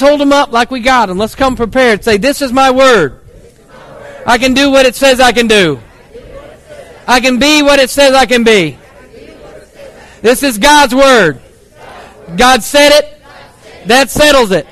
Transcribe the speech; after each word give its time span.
Let's 0.00 0.08
hold 0.08 0.20
them 0.22 0.32
up 0.32 0.50
like 0.50 0.70
we 0.70 0.80
got 0.80 1.06
them. 1.06 1.18
Let's 1.18 1.34
come 1.34 1.56
prepared. 1.56 2.02
Say, 2.02 2.16
This 2.16 2.40
is 2.40 2.54
my 2.54 2.70
word. 2.70 3.20
I 4.24 4.38
can 4.38 4.54
do 4.54 4.70
what 4.70 4.86
it 4.86 4.94
says 4.94 5.20
I 5.20 5.32
can 5.32 5.46
do. 5.46 5.78
I 7.06 7.20
can 7.20 7.38
be 7.38 7.60
what 7.60 7.78
it 7.80 7.90
says 7.90 8.14
I 8.14 8.24
can 8.24 8.42
be. 8.42 8.78
This 10.22 10.42
is 10.42 10.56
God's 10.56 10.94
word. 10.94 11.42
God 12.34 12.62
said 12.62 12.98
it. 12.98 13.22
That 13.88 14.08
settles 14.08 14.52
it. 14.52 14.66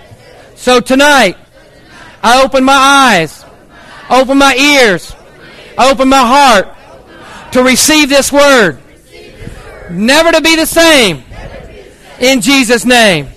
So 0.55 0.81
tonight, 0.81 1.37
I 2.23 2.43
open 2.43 2.65
my 2.65 2.73
eyes, 2.73 3.45
open 4.09 4.39
my 4.39 4.55
ears, 4.55 5.15
I 5.77 5.91
open 5.91 6.09
my 6.09 6.25
heart 6.25 7.53
to 7.53 7.63
receive 7.63 8.09
this 8.09 8.33
word. 8.33 8.79
Never 9.91 10.33
to 10.33 10.41
be 10.41 10.57
the 10.57 10.65
same. 10.65 11.23
In 12.19 12.41
Jesus' 12.41 12.87
name. 12.87 13.29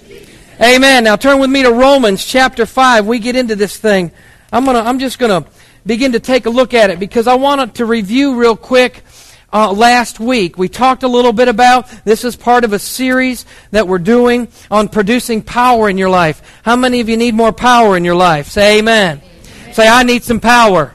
Amen. 0.62 1.06
Now 1.06 1.16
turn 1.16 1.40
with 1.40 1.50
me 1.50 1.64
to 1.64 1.72
Romans 1.72 2.24
chapter 2.24 2.68
5. 2.68 3.08
We 3.08 3.18
get 3.18 3.36
into 3.36 3.56
this 3.56 3.78
thing. 3.78 4.12
I'm 4.54 4.64
gonna, 4.64 4.82
I'm 4.82 5.00
just 5.00 5.18
gonna 5.18 5.48
begin 5.88 6.12
to 6.12 6.20
take 6.20 6.46
a 6.46 6.52
look 6.52 6.76
at 6.76 6.92
it 6.92 7.00
because 7.00 7.26
I 7.26 7.34
wanted 7.34 7.74
to 7.76 7.86
review 7.86 8.40
real 8.40 8.56
quick 8.56 9.04
uh, 9.52 9.72
last 9.72 10.20
week. 10.20 10.60
We 10.60 10.70
talked 10.70 11.02
a 11.02 11.08
little 11.08 11.34
bit 11.34 11.48
about 11.48 11.90
this 12.06 12.24
is 12.24 12.36
part 12.36 12.64
of 12.64 12.74
a 12.74 12.80
series 12.80 13.48
that 13.72 13.88
we're 13.88 13.98
doing 13.98 14.50
on 14.70 14.88
producing 14.88 15.42
power 15.42 15.90
in 15.90 15.98
your 15.98 16.12
life. 16.12 16.60
How 16.64 16.76
many 16.76 17.00
of 17.00 17.10
you 17.10 17.18
need 17.18 17.34
more 17.34 17.52
power 17.52 17.98
in 17.98 18.06
your 18.06 18.14
life? 18.14 18.48
Say 18.48 18.78
amen. 18.78 19.20
amen. 19.20 19.74
Say, 19.74 19.88
I 19.88 20.04
need 20.04 20.22
some 20.22 20.40
power. 20.40 20.94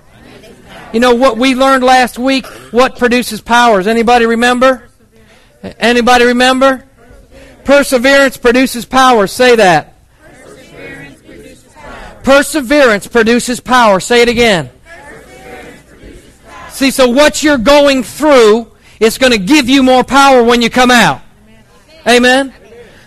You 0.92 1.00
know 1.00 1.16
what 1.16 1.38
we 1.38 1.56
learned 1.56 1.82
last 1.82 2.20
week? 2.20 2.46
What 2.70 3.00
produces 3.00 3.40
power? 3.40 3.72
powers? 3.72 3.88
Anybody 3.88 4.26
remember? 4.26 4.88
Anybody 5.80 6.26
remember? 6.26 6.84
Perseverance 7.66 8.36
produces 8.36 8.84
power. 8.84 9.26
Say 9.26 9.56
that. 9.56 9.94
Perseverance 10.22 11.20
produces 11.20 11.64
power. 11.74 12.20
Perseverance 12.22 13.06
produces 13.08 13.60
power. 13.60 14.00
Say 14.00 14.22
it 14.22 14.28
again. 14.28 14.70
See, 16.70 16.92
so 16.92 17.08
what 17.08 17.42
you're 17.42 17.58
going 17.58 18.04
through 18.04 18.70
is 19.00 19.18
going 19.18 19.32
to 19.32 19.38
give 19.38 19.68
you 19.68 19.82
more 19.82 20.04
power 20.04 20.44
when 20.44 20.62
you 20.62 20.70
come 20.70 20.92
out. 20.92 21.22
Amen. 22.06 22.54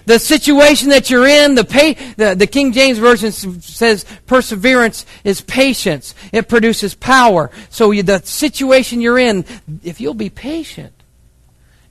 The 0.06 0.20
situation 0.20 0.90
that 0.90 1.10
you're 1.10 1.28
in, 1.28 1.56
the, 1.56 1.64
pay, 1.64 1.94
the, 2.18 2.36
the 2.36 2.48
King 2.48 2.74
James 2.74 2.98
Version 2.98 3.32
says 3.32 4.06
perseverance 4.26 5.06
is 5.24 5.40
patience. 5.40 6.16
It 6.34 6.50
produces 6.50 6.96
power. 6.96 7.50
So 7.70 7.92
you, 7.92 8.04
the 8.04 8.20
situation 8.24 9.00
you're 9.00 9.20
in, 9.20 9.46
if 9.84 10.02
you'll 10.02 10.16
be 10.16 10.30
patient, 10.30 10.94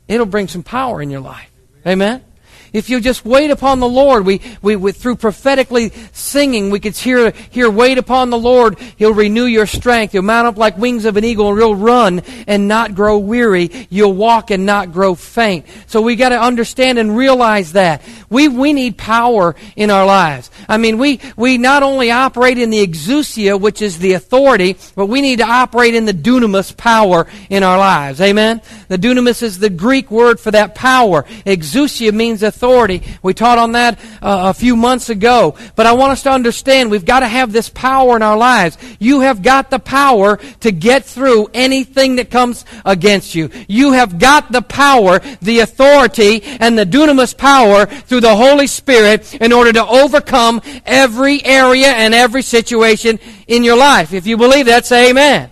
it'll 0.07 0.27
bring 0.27 0.49
some 0.49 0.65
power 0.65 1.01
in 1.01 1.11
your 1.11 1.21
life. 1.21 1.51
Amen? 1.87 2.25
If 2.73 2.91
you 2.91 3.01
just 3.01 3.25
wait 3.25 3.51
upon 3.51 3.81
the 3.81 3.89
Lord, 3.89 4.27
we, 4.27 4.41
we, 4.63 4.77
we, 4.77 4.93
through 4.93 5.17
prophetically 5.17 5.93
singing, 6.13 6.71
we 6.71 6.81
could 6.81 6.97
hear, 6.97 7.31
hear, 7.51 7.71
wait 7.71 7.99
upon 7.99 8.31
the 8.31 8.39
Lord. 8.39 8.79
He'll 8.97 9.15
renew 9.15 9.45
your 9.45 9.67
strength. 9.67 10.15
You'll 10.15 10.23
mount 10.23 10.47
up 10.47 10.57
like 10.57 10.79
wings 10.79 11.05
of 11.05 11.17
an 11.17 11.25
eagle 11.25 11.49
and 11.51 11.59
you'll 11.59 11.75
run 11.75 12.21
and 12.47 12.69
not 12.69 12.95
grow 12.95 13.19
weary. 13.19 13.87
You'll 13.91 14.15
walk 14.15 14.51
and 14.51 14.67
not 14.67 14.93
grow 14.93 15.15
faint. 15.15 15.67
So 15.87 16.03
we 16.03 16.17
got 16.17 16.31
to 16.31 16.41
understand 16.41 16.99
and 16.99 17.17
realize 17.17 17.73
that. 17.73 18.03
We, 18.31 18.49
we 18.49 18.73
need 18.73 18.99
power 18.99 19.57
in 19.75 19.91
our 19.91 20.05
lives. 20.05 20.51
I 20.69 20.77
mean, 20.77 20.99
we, 20.99 21.21
we 21.37 21.57
not 21.59 21.83
only 21.83 22.11
operate 22.11 22.59
in 22.59 22.71
the 22.71 22.87
exousia, 22.87 23.59
which 23.59 23.81
is 23.81 23.99
the 23.99 24.13
authority, 24.13 24.77
but 24.95 25.07
we 25.07 25.23
need 25.23 25.39
to 25.39 25.47
operate 25.47 25.95
in 25.95 26.05
the 26.05 26.13
dunamis 26.13 26.77
power 26.77 27.27
in 27.49 27.63
our 27.63 27.79
lives. 27.79 28.21
Amen? 28.21 28.61
The 28.89 28.99
dunamis 28.99 29.43
is 29.43 29.59
the 29.59 29.71
Greek 29.71 30.11
word 30.11 30.39
for 30.39 30.51
that 30.51 30.75
power. 30.75 31.23
Exousia 31.47 32.13
means 32.13 32.43
authority 32.43 32.59
authority. 32.69 33.03
We 33.23 33.33
taught 33.33 33.57
on 33.57 33.73
that 33.73 33.99
uh, 34.21 34.51
a 34.51 34.55
few 34.55 34.77
months 34.77 35.09
ago. 35.09 35.57
But 35.75 35.87
I 35.87 35.93
want 35.93 36.13
us 36.13 36.23
to 36.25 36.31
understand 36.31 36.91
we've 36.91 37.05
got 37.05 37.21
to 37.21 37.29
have 37.29 37.51
this 37.51 37.71
power 37.71 38.15
in 38.15 38.23
our 38.23 38.37
lives. 38.37 38.77
You 38.99 39.21
have 39.21 39.41
got 39.43 39.71
the 39.71 39.79
power 39.79 40.37
to 40.61 40.71
get 40.71 41.05
through 41.05 41.49
anything 41.55 42.17
that 42.17 42.31
comes 42.31 42.67
against 42.85 43.35
you. 43.35 43.49
You 43.69 43.93
have 43.93 44.19
got 44.19 44.53
the 44.53 44.61
power, 44.61 45.21
the 45.41 45.61
authority, 45.61 46.43
and 46.43 46.79
the 46.79 46.85
dunamis 46.85 47.37
power 47.37 47.87
through 47.87 48.21
the 48.21 48.37
Holy 48.37 48.67
Spirit 48.67 49.35
in 49.37 49.51
order 49.51 49.73
to 49.73 49.87
overcome 49.87 50.61
every 50.85 51.43
area 51.45 51.89
and 51.89 52.13
every 52.13 52.43
situation 52.43 53.19
in 53.47 53.65
your 53.65 53.77
life. 53.77 54.13
If 54.13 54.27
you 54.27 54.37
believe 54.37 54.67
that, 54.67 54.85
say 54.85 55.09
amen. 55.09 55.51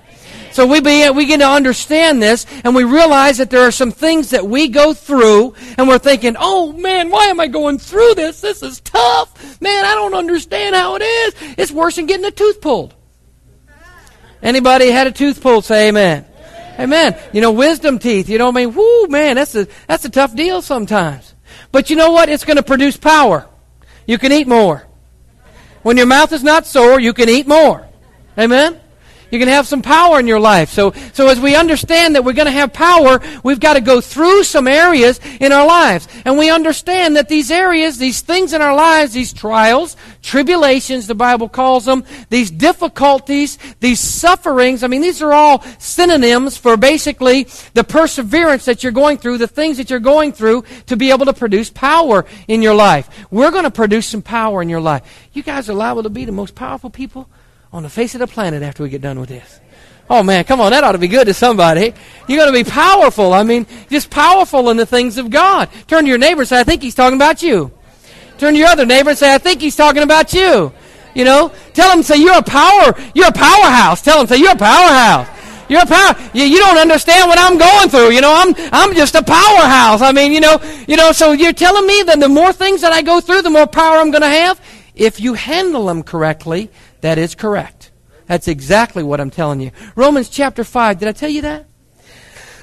So 0.56 0.66
we 0.66 0.80
begin, 0.80 1.40
to 1.40 1.46
understand 1.46 2.22
this 2.22 2.46
and 2.64 2.74
we 2.74 2.82
realize 2.82 3.36
that 3.36 3.50
there 3.50 3.66
are 3.66 3.70
some 3.70 3.92
things 3.92 4.30
that 4.30 4.46
we 4.46 4.68
go 4.68 4.94
through 4.94 5.52
and 5.76 5.86
we're 5.86 5.98
thinking, 5.98 6.34
oh 6.38 6.72
man, 6.72 7.10
why 7.10 7.26
am 7.26 7.40
I 7.40 7.46
going 7.46 7.78
through 7.78 8.14
this? 8.14 8.40
This 8.40 8.62
is 8.62 8.80
tough. 8.80 9.60
Man, 9.60 9.84
I 9.84 9.94
don't 9.94 10.14
understand 10.14 10.74
how 10.74 10.96
it 10.96 11.02
is. 11.02 11.34
It's 11.58 11.70
worse 11.70 11.96
than 11.96 12.06
getting 12.06 12.24
a 12.24 12.30
tooth 12.30 12.62
pulled. 12.62 12.94
Anybody 14.42 14.90
had 14.90 15.06
a 15.06 15.12
tooth 15.12 15.42
pulled? 15.42 15.66
Say 15.66 15.88
amen. 15.88 16.24
Amen. 16.78 17.18
You 17.34 17.42
know, 17.42 17.52
wisdom 17.52 17.98
teeth, 17.98 18.30
you 18.30 18.38
know 18.38 18.46
what 18.46 18.56
I 18.56 18.64
mean? 18.64 18.74
Whoo, 18.74 19.08
man, 19.08 19.36
that's 19.36 19.54
a, 19.54 19.68
that's 19.86 20.06
a 20.06 20.10
tough 20.10 20.34
deal 20.34 20.62
sometimes. 20.62 21.34
But 21.70 21.90
you 21.90 21.96
know 21.96 22.12
what? 22.12 22.30
It's 22.30 22.46
going 22.46 22.56
to 22.56 22.62
produce 22.62 22.96
power. 22.96 23.46
You 24.06 24.16
can 24.16 24.32
eat 24.32 24.48
more. 24.48 24.86
When 25.82 25.98
your 25.98 26.06
mouth 26.06 26.32
is 26.32 26.42
not 26.42 26.64
sore, 26.64 26.98
you 26.98 27.12
can 27.12 27.28
eat 27.28 27.46
more. 27.46 27.86
Amen? 28.38 28.80
You 29.31 29.41
can 29.41 29.48
have 29.48 29.66
some 29.66 29.82
power 29.82 30.20
in 30.20 30.26
your 30.26 30.38
life. 30.38 30.70
So, 30.70 30.92
so 31.12 31.28
as 31.28 31.41
we 31.41 31.56
understand 31.56 32.14
that 32.14 32.25
we're 32.25 32.32
going 32.32 32.47
to 32.47 32.53
have 32.53 32.72
power, 32.72 33.20
we've 33.42 33.59
got 33.59 33.75
to 33.75 33.81
go 33.81 34.00
through 34.00 34.44
some 34.44 34.69
areas 34.69 35.20
in 35.41 35.53
our 35.53 35.66
lives. 35.66 36.06
And 36.25 36.38
we 36.38 36.50
understand 36.50 37.16
that 37.16 37.28
these 37.28 37.50
areas, 37.50 37.98
these 37.98 38.20
things 38.20 38.53
in 38.53 38.62
our 38.62 38.75
lives, 38.75 39.12
these 39.12 39.32
trials, 39.32 39.97
tribulations, 40.22 41.06
the 41.06 41.15
Bible 41.15 41.48
calls 41.48 41.84
them, 41.84 42.04
these 42.31 42.50
difficulties, 42.50 43.59
these 43.81 43.98
sufferings, 44.00 44.84
I 44.84 44.86
mean, 44.86 45.03
these 45.03 45.20
are 45.22 45.32
all 45.32 45.62
synonyms 45.78 46.56
for 46.56 46.76
basically 46.76 47.48
the 47.75 47.84
perseverance 47.84 48.65
that 48.66 48.82
you're 48.82 48.92
going 48.92 49.19
through, 49.19 49.38
the 49.38 49.48
things 49.48 49.78
that 49.78 49.91
you're 49.91 49.98
going 49.98 50.32
through 50.32 50.65
to 50.86 50.97
be 50.97 51.10
able 51.10 51.26
to 51.26 51.32
produce 51.32 51.69
power 51.70 52.25
in 52.47 52.62
your 52.62 52.75
life. 52.75 53.26
We're 53.32 53.50
going 53.50 53.65
to 53.65 53.70
produce 53.72 54.06
some 54.06 54.22
power 54.22 54.62
in 54.62 54.69
your 54.69 54.81
life. 54.81 55.28
You 55.32 55.42
guys 55.42 55.69
are 55.69 55.75
liable 55.75 56.04
to 56.04 56.10
be 56.10 56.25
the 56.25 56.32
most 56.32 56.54
powerful 56.54 56.91
people 56.91 57.28
on 57.72 57.82
the 57.82 57.88
face 57.88 58.15
of 58.15 58.21
the 58.21 58.27
planet 58.27 58.62
after 58.62 58.82
we 58.82 58.88
get 58.88 59.03
done 59.03 59.21
with 59.21 59.28
this. 59.28 59.60
Oh 60.09 60.22
man, 60.22 60.44
come 60.44 60.60
on, 60.60 60.71
that 60.71 60.84
ought 60.84 60.93
to 60.93 60.99
be 60.99 61.09
good 61.09 61.27
to 61.27 61.34
somebody. 61.34 61.93
You're 62.28 62.38
going 62.38 62.53
to 62.53 62.65
be 62.65 62.71
powerful. 62.71 63.32
I 63.32 63.43
mean, 63.43 63.66
just 63.91 64.09
powerful 64.09 64.71
in 64.71 64.77
the 64.77 64.87
things 64.87 65.19
of 65.19 65.31
God. 65.31 65.69
Turn 65.88 66.04
to 66.04 66.09
your 66.09 66.19
neighbor 66.19 66.43
and 66.43 66.49
say, 66.49 66.60
I 66.60 66.65
think 66.65 66.82
he's 66.82 66.94
talking 66.94 67.16
about 67.16 67.43
you. 67.43 67.72
Turn 68.38 68.54
to 68.54 68.59
your 68.59 68.69
other 68.69 68.87
neighbor 68.87 69.10
and 69.10 69.19
say, 69.19 69.34
I 69.34 69.38
think 69.38 69.60
he's 69.60 69.75
talking 69.75 70.03
about 70.03 70.32
you. 70.32 70.72
You 71.15 71.25
know, 71.25 71.53
tell 71.72 71.91
him, 71.91 72.03
say, 72.03 72.19
you're 72.19 72.38
a 72.38 72.43
power, 72.43 72.94
you're 73.15 73.28
a 73.28 73.32
powerhouse. 73.32 74.03
Tell 74.03 74.21
him, 74.21 74.27
say, 74.27 74.37
you're 74.37 74.53
a 74.53 74.56
powerhouse. 74.56 75.28
You're 75.69 75.83
a 75.83 75.87
power. 75.87 76.15
You, 76.33 76.44
you 76.44 76.59
don't 76.59 76.78
understand 76.78 77.28
what 77.28 77.38
I'm 77.41 77.59
going 77.59 77.88
through. 77.88 78.10
You 78.10 78.21
know, 78.21 78.33
I'm 78.33 78.54
I'm 78.72 78.94
just 78.94 79.16
a 79.16 79.22
powerhouse. 79.22 80.00
I 80.00 80.12
mean, 80.12 80.33
you 80.33 80.41
know, 80.41 80.60
you 80.87 80.97
know. 80.97 81.10
So 81.10 81.33
you're 81.33 81.53
telling 81.53 81.87
me 81.87 82.04
that 82.04 82.21
the 82.21 82.28
more 82.28 82.53
things 82.53 82.83
that 82.83 82.93
I 82.93 83.03
go 83.03 83.21
through, 83.21 83.43
the 83.43 83.50
more 83.50 83.66
power 83.66 83.97
I'm 83.97 84.12
going 84.12 84.22
to 84.22 84.28
have. 84.28 84.60
If 84.94 85.21
you 85.21 85.34
handle 85.34 85.87
them 85.87 86.03
correctly, 86.03 86.71
that 87.06 87.18
is 87.18 87.36
correct. 87.36 87.92
That's 88.26 88.48
exactly 88.48 89.04
what 89.04 89.20
I'm 89.20 89.30
telling 89.30 89.60
you. 89.60 89.70
Romans 89.94 90.28
chapter 90.28 90.64
5, 90.64 90.98
did 90.98 91.06
I 91.06 91.12
tell 91.12 91.28
you 91.28 91.42
that? 91.42 91.66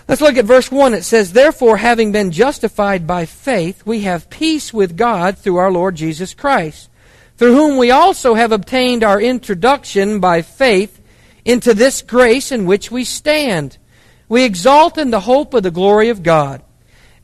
Let's 0.05 0.19
look 0.19 0.35
at 0.35 0.43
verse 0.43 0.69
1. 0.69 0.93
It 0.93 1.03
says, 1.03 1.31
Therefore, 1.31 1.77
having 1.77 2.11
been 2.11 2.31
justified 2.31 3.07
by 3.07 3.25
faith, 3.25 3.85
we 3.85 4.01
have 4.01 4.29
peace 4.29 4.73
with 4.73 4.97
God 4.97 5.37
through 5.37 5.55
our 5.55 5.71
Lord 5.71 5.95
Jesus 5.95 6.33
Christ, 6.33 6.89
through 7.37 7.55
whom 7.55 7.77
we 7.77 7.89
also 7.89 8.33
have 8.33 8.51
obtained 8.51 9.01
our 9.01 9.21
introduction 9.21 10.19
by 10.19 10.41
faith 10.41 11.01
into 11.45 11.73
this 11.73 12.01
grace 12.01 12.51
in 12.51 12.65
which 12.65 12.91
we 12.91 13.05
stand. 13.05 13.77
We 14.27 14.43
exalt 14.43 14.97
in 14.97 15.09
the 15.09 15.21
hope 15.21 15.53
of 15.53 15.63
the 15.63 15.71
glory 15.71 16.09
of 16.09 16.21
God. 16.21 16.61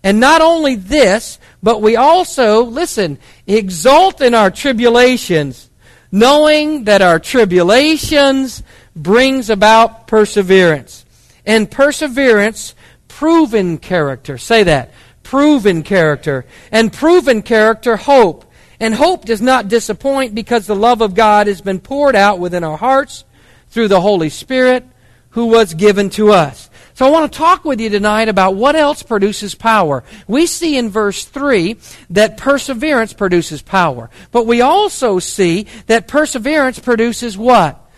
And 0.01 0.21
not 0.21 0.39
only 0.39 0.75
this, 0.75 1.37
but 1.61 1.81
we 1.81 1.97
also, 1.97 2.63
listen, 2.63 3.19
exult 3.45 4.21
in 4.21 4.33
our 4.33 4.49
tribulations 4.49 5.68
knowing 6.11 6.85
that 6.85 7.01
our 7.01 7.19
tribulations 7.19 8.63
brings 8.95 9.49
about 9.49 10.07
perseverance. 10.07 11.05
And 11.45 11.69
perseverance, 11.69 12.75
proven 13.07 13.77
character. 13.77 14.37
Say 14.37 14.63
that. 14.63 14.91
Proven 15.23 15.83
character. 15.83 16.45
And 16.71 16.91
proven 16.91 17.41
character, 17.41 17.97
hope. 17.97 18.45
And 18.79 18.93
hope 18.93 19.25
does 19.25 19.41
not 19.41 19.67
disappoint 19.67 20.33
because 20.33 20.65
the 20.65 20.75
love 20.75 21.01
of 21.01 21.15
God 21.15 21.47
has 21.47 21.61
been 21.61 21.79
poured 21.79 22.15
out 22.15 22.39
within 22.39 22.63
our 22.63 22.77
hearts 22.77 23.25
through 23.69 23.89
the 23.89 24.01
Holy 24.01 24.29
Spirit 24.29 24.85
who 25.31 25.47
was 25.47 25.73
given 25.73 26.09
to 26.11 26.31
us. 26.31 26.68
So 26.99 27.05
I 27.05 27.11
want 27.11 27.31
to 27.31 27.37
talk 27.37 27.63
with 27.63 27.79
you 27.79 27.89
tonight 27.89 28.27
about 28.27 28.55
what 28.55 28.75
else 28.75 29.03
produces 29.03 29.55
power. 29.55 30.03
We 30.27 30.45
see 30.45 30.77
in 30.77 30.89
verse 30.89 31.23
3 31.23 31.77
that 32.09 32.35
perseverance 32.35 33.13
produces 33.13 33.61
power. 33.61 34.09
But 34.33 34.45
we 34.45 34.59
also 34.59 35.19
see 35.19 35.67
that 35.85 36.09
perseverance 36.09 36.77
produces 36.77 37.37
what? 37.37 37.89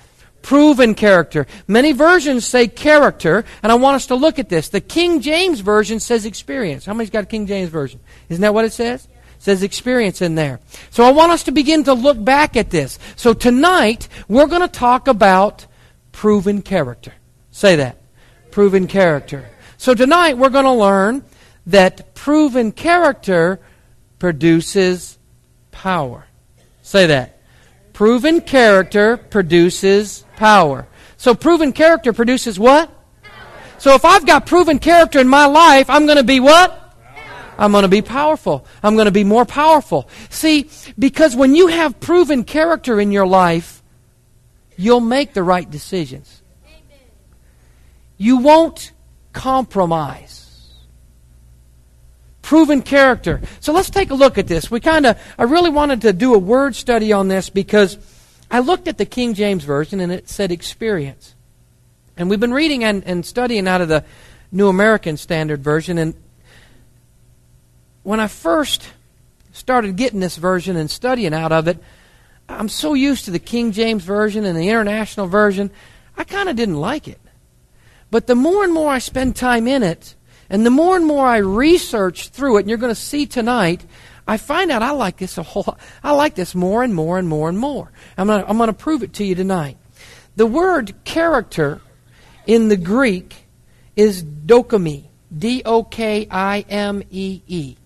Proven 0.43 0.93
character. 0.93 1.47
Many 1.67 1.93
versions 1.93 2.45
say 2.45 2.67
character, 2.67 3.43
and 3.63 3.71
I 3.71 3.75
want 3.75 3.95
us 3.95 4.05
to 4.05 4.13
look 4.13 4.37
at 4.37 4.49
this. 4.49 4.69
The 4.69 4.81
King 4.81 5.19
James 5.19 5.61
Version 5.61 5.99
says 5.99 6.27
experience. 6.27 6.85
How 6.85 6.93
many's 6.93 7.09
got 7.09 7.23
a 7.23 7.25
King 7.25 7.47
James 7.47 7.71
Version? 7.71 8.01
Isn't 8.29 8.43
that 8.43 8.53
what 8.53 8.65
it 8.65 8.71
says? 8.71 9.07
says 9.39 9.63
experience 9.63 10.21
in 10.21 10.35
there. 10.35 10.59
So 10.91 11.03
I 11.03 11.09
want 11.09 11.31
us 11.31 11.41
to 11.45 11.51
begin 11.51 11.85
to 11.85 11.95
look 11.95 12.23
back 12.23 12.55
at 12.55 12.69
this. 12.69 12.99
So 13.15 13.33
tonight, 13.33 14.07
we're 14.27 14.45
going 14.45 14.61
to 14.61 14.67
talk 14.67 15.07
about 15.07 15.65
proven 16.11 16.61
character. 16.61 17.13
Say 17.49 17.77
that. 17.77 17.97
Proven 18.51 18.87
character. 18.87 19.49
So 19.77 19.93
tonight, 19.93 20.37
we're 20.37 20.49
going 20.49 20.65
to 20.65 20.73
learn 20.73 21.23
that 21.67 22.13
proven 22.13 22.71
character 22.71 23.59
produces 24.19 25.17
power. 25.71 26.25
Say 26.81 27.07
that. 27.07 27.41
Proven 27.93 28.41
character 28.41 29.17
produces 29.17 30.25
power. 30.35 30.87
So 31.17 31.33
proven 31.33 31.71
character 31.71 32.13
produces 32.13 32.59
what? 32.59 32.91
So 33.77 33.95
if 33.95 34.05
I've 34.05 34.25
got 34.25 34.45
proven 34.45 34.79
character 34.79 35.19
in 35.19 35.27
my 35.27 35.45
life, 35.45 35.89
I'm 35.89 36.05
going 36.05 36.17
to 36.17 36.23
be 36.23 36.39
what? 36.39 36.77
I'm 37.57 37.71
going 37.71 37.83
to 37.83 37.87
be 37.87 38.01
powerful. 38.01 38.65
I'm 38.81 38.95
going 38.95 39.05
to 39.05 39.11
be 39.11 39.23
more 39.23 39.45
powerful. 39.45 40.09
See, 40.29 40.69
because 40.97 41.35
when 41.35 41.55
you 41.55 41.67
have 41.67 41.99
proven 41.99 42.43
character 42.43 42.99
in 42.99 43.11
your 43.11 43.27
life, 43.27 43.83
you'll 44.77 44.99
make 44.99 45.33
the 45.33 45.43
right 45.43 45.69
decisions. 45.69 46.40
You 48.21 48.37
won't 48.37 48.91
compromise. 49.33 50.75
Proven 52.43 52.83
character. 52.83 53.41
So 53.61 53.73
let's 53.73 53.89
take 53.89 54.11
a 54.11 54.13
look 54.13 54.37
at 54.37 54.45
this. 54.45 54.69
We 54.69 54.79
kind 54.79 55.07
of, 55.07 55.19
I 55.39 55.43
really 55.45 55.71
wanted 55.71 56.01
to 56.01 56.13
do 56.13 56.35
a 56.35 56.37
word 56.37 56.75
study 56.75 57.11
on 57.13 57.29
this 57.29 57.49
because 57.49 57.97
I 58.51 58.59
looked 58.59 58.87
at 58.87 58.99
the 58.99 59.07
King 59.07 59.33
James 59.33 59.63
Version 59.63 59.99
and 59.99 60.11
it 60.11 60.29
said 60.29 60.51
experience. 60.51 61.33
And 62.15 62.29
we've 62.29 62.39
been 62.39 62.53
reading 62.53 62.83
and, 62.83 63.03
and 63.07 63.25
studying 63.25 63.67
out 63.67 63.81
of 63.81 63.87
the 63.87 64.03
New 64.51 64.67
American 64.67 65.17
Standard 65.17 65.63
Version. 65.63 65.97
And 65.97 66.13
when 68.03 68.19
I 68.19 68.27
first 68.27 68.87
started 69.51 69.95
getting 69.95 70.19
this 70.19 70.37
version 70.37 70.75
and 70.75 70.91
studying 70.91 71.33
out 71.33 71.51
of 71.51 71.67
it, 71.67 71.79
I'm 72.47 72.69
so 72.69 72.93
used 72.93 73.25
to 73.25 73.31
the 73.31 73.39
King 73.39 73.71
James 73.71 74.03
Version 74.03 74.45
and 74.45 74.55
the 74.55 74.69
International 74.69 75.25
Version, 75.25 75.71
I 76.15 76.23
kind 76.23 76.49
of 76.49 76.55
didn't 76.55 76.79
like 76.79 77.07
it. 77.07 77.17
But 78.11 78.27
the 78.27 78.35
more 78.35 78.63
and 78.63 78.73
more 78.73 78.91
I 78.91 78.99
spend 78.99 79.35
time 79.35 79.67
in 79.67 79.81
it, 79.81 80.15
and 80.49 80.65
the 80.65 80.69
more 80.69 80.97
and 80.97 81.05
more 81.05 81.25
I 81.25 81.37
research 81.37 82.29
through 82.29 82.57
it, 82.57 82.59
and 82.61 82.69
you're 82.69 82.77
going 82.77 82.93
to 82.93 83.01
see 83.01 83.25
tonight, 83.25 83.85
I 84.27 84.37
find 84.37 84.69
out 84.69 84.83
I 84.83 84.91
like 84.91 85.17
this 85.17 85.37
a 85.37 85.43
whole 85.43 85.77
I 86.03 86.11
like 86.11 86.35
this 86.35 86.53
more 86.53 86.83
and 86.83 86.93
more 86.93 87.17
and 87.17 87.27
more 87.27 87.49
and 87.49 87.57
more. 87.57 87.91
I'm 88.17 88.27
going 88.27 88.43
to, 88.43 88.49
I'm 88.49 88.57
going 88.57 88.67
to 88.67 88.73
prove 88.73 89.01
it 89.01 89.13
to 89.13 89.23
you 89.23 89.33
tonight. 89.33 89.77
The 90.35 90.45
word 90.45 90.93
character 91.05 91.81
in 92.45 92.67
the 92.67 92.77
Greek 92.77 93.35
is 93.95 94.23
dokimee. 94.23 95.05
D 95.35 95.61
O 95.65 95.83
K 95.83 96.27
I 96.29 96.65
M 96.67 97.03
E 97.09 97.41
E. 97.47 97.77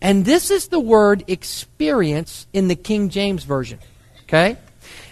And 0.00 0.24
this 0.24 0.50
is 0.50 0.68
the 0.68 0.80
word 0.80 1.24
experience 1.28 2.46
in 2.52 2.68
the 2.68 2.76
King 2.76 3.08
James 3.08 3.44
Version. 3.44 3.78
Okay? 4.24 4.56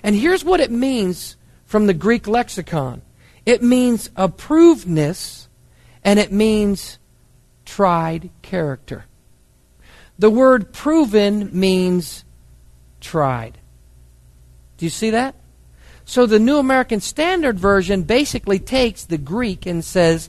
And 0.03 0.17
here's 0.17 0.45
what 0.45 0.61
it 0.61 0.71
means 0.71 1.37
from 1.67 1.87
the 1.87 1.95
Greek 1.95 2.27
lexicon 2.27 3.03
it 3.47 3.63
means 3.63 4.09
approvedness 4.11 5.49
and 6.05 6.19
it 6.19 6.33
means 6.33 6.99
tried 7.65 8.31
character. 8.43 9.07
The 10.19 10.31
word 10.31 10.73
proven 10.73 11.51
means 11.59 12.25
tried. 13.01 13.59
Do 14.77 14.87
you 14.87 14.91
see 14.91 15.11
that? 15.11 15.35
So 16.05 16.27
the 16.27 16.39
New 16.39 16.59
American 16.59 17.01
Standard 17.01 17.59
Version 17.59 18.03
basically 18.03 18.59
takes 18.59 19.05
the 19.05 19.19
Greek 19.19 19.65
and 19.65 19.85
says, 19.85 20.29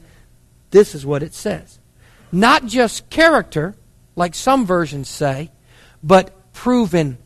this 0.70 0.94
is 0.94 1.06
what 1.06 1.24
it 1.24 1.34
says. 1.34 1.80
Not 2.32 2.66
just 2.66 3.10
character, 3.10 3.76
like 4.16 4.36
some 4.36 4.66
versions 4.66 5.10
say, 5.10 5.52
but 6.04 6.54
proven 6.54 7.18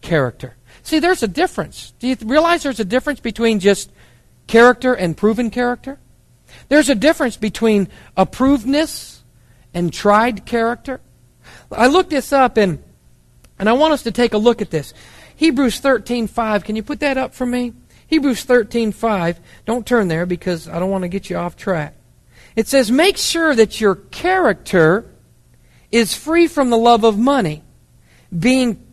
character. 0.00 0.56
See, 0.82 0.98
there's 0.98 1.22
a 1.22 1.28
difference. 1.28 1.92
Do 1.98 2.08
you 2.08 2.16
realize 2.24 2.62
there's 2.62 2.80
a 2.80 2.84
difference 2.84 3.20
between 3.20 3.60
just 3.60 3.90
character 4.50 4.92
and 4.92 5.16
proven 5.16 5.48
character? 5.48 5.98
There's 6.68 6.88
a 6.88 6.94
difference 6.94 7.36
between 7.36 7.88
approvedness 8.16 9.20
and 9.72 9.92
tried 9.92 10.44
character. 10.44 11.00
I 11.70 11.86
looked 11.86 12.10
this 12.10 12.32
up 12.32 12.56
and 12.56 12.82
and 13.58 13.68
I 13.68 13.74
want 13.74 13.92
us 13.92 14.02
to 14.04 14.10
take 14.10 14.32
a 14.32 14.38
look 14.38 14.62
at 14.62 14.70
this. 14.70 14.94
Hebrews 15.36 15.80
13:5. 15.80 16.64
Can 16.64 16.76
you 16.76 16.82
put 16.82 17.00
that 17.00 17.16
up 17.16 17.34
for 17.34 17.46
me? 17.46 17.74
Hebrews 18.06 18.44
13:5. 18.44 19.38
Don't 19.66 19.86
turn 19.86 20.08
there 20.08 20.26
because 20.26 20.68
I 20.68 20.78
don't 20.78 20.90
want 20.90 21.02
to 21.02 21.08
get 21.08 21.30
you 21.30 21.36
off 21.36 21.56
track. 21.56 21.94
It 22.56 22.66
says, 22.66 22.90
"Make 22.90 23.16
sure 23.16 23.54
that 23.54 23.80
your 23.80 23.94
character 23.94 25.04
is 25.92 26.14
free 26.14 26.48
from 26.48 26.70
the 26.70 26.78
love 26.78 27.04
of 27.04 27.18
money, 27.18 27.62
being 28.36 28.84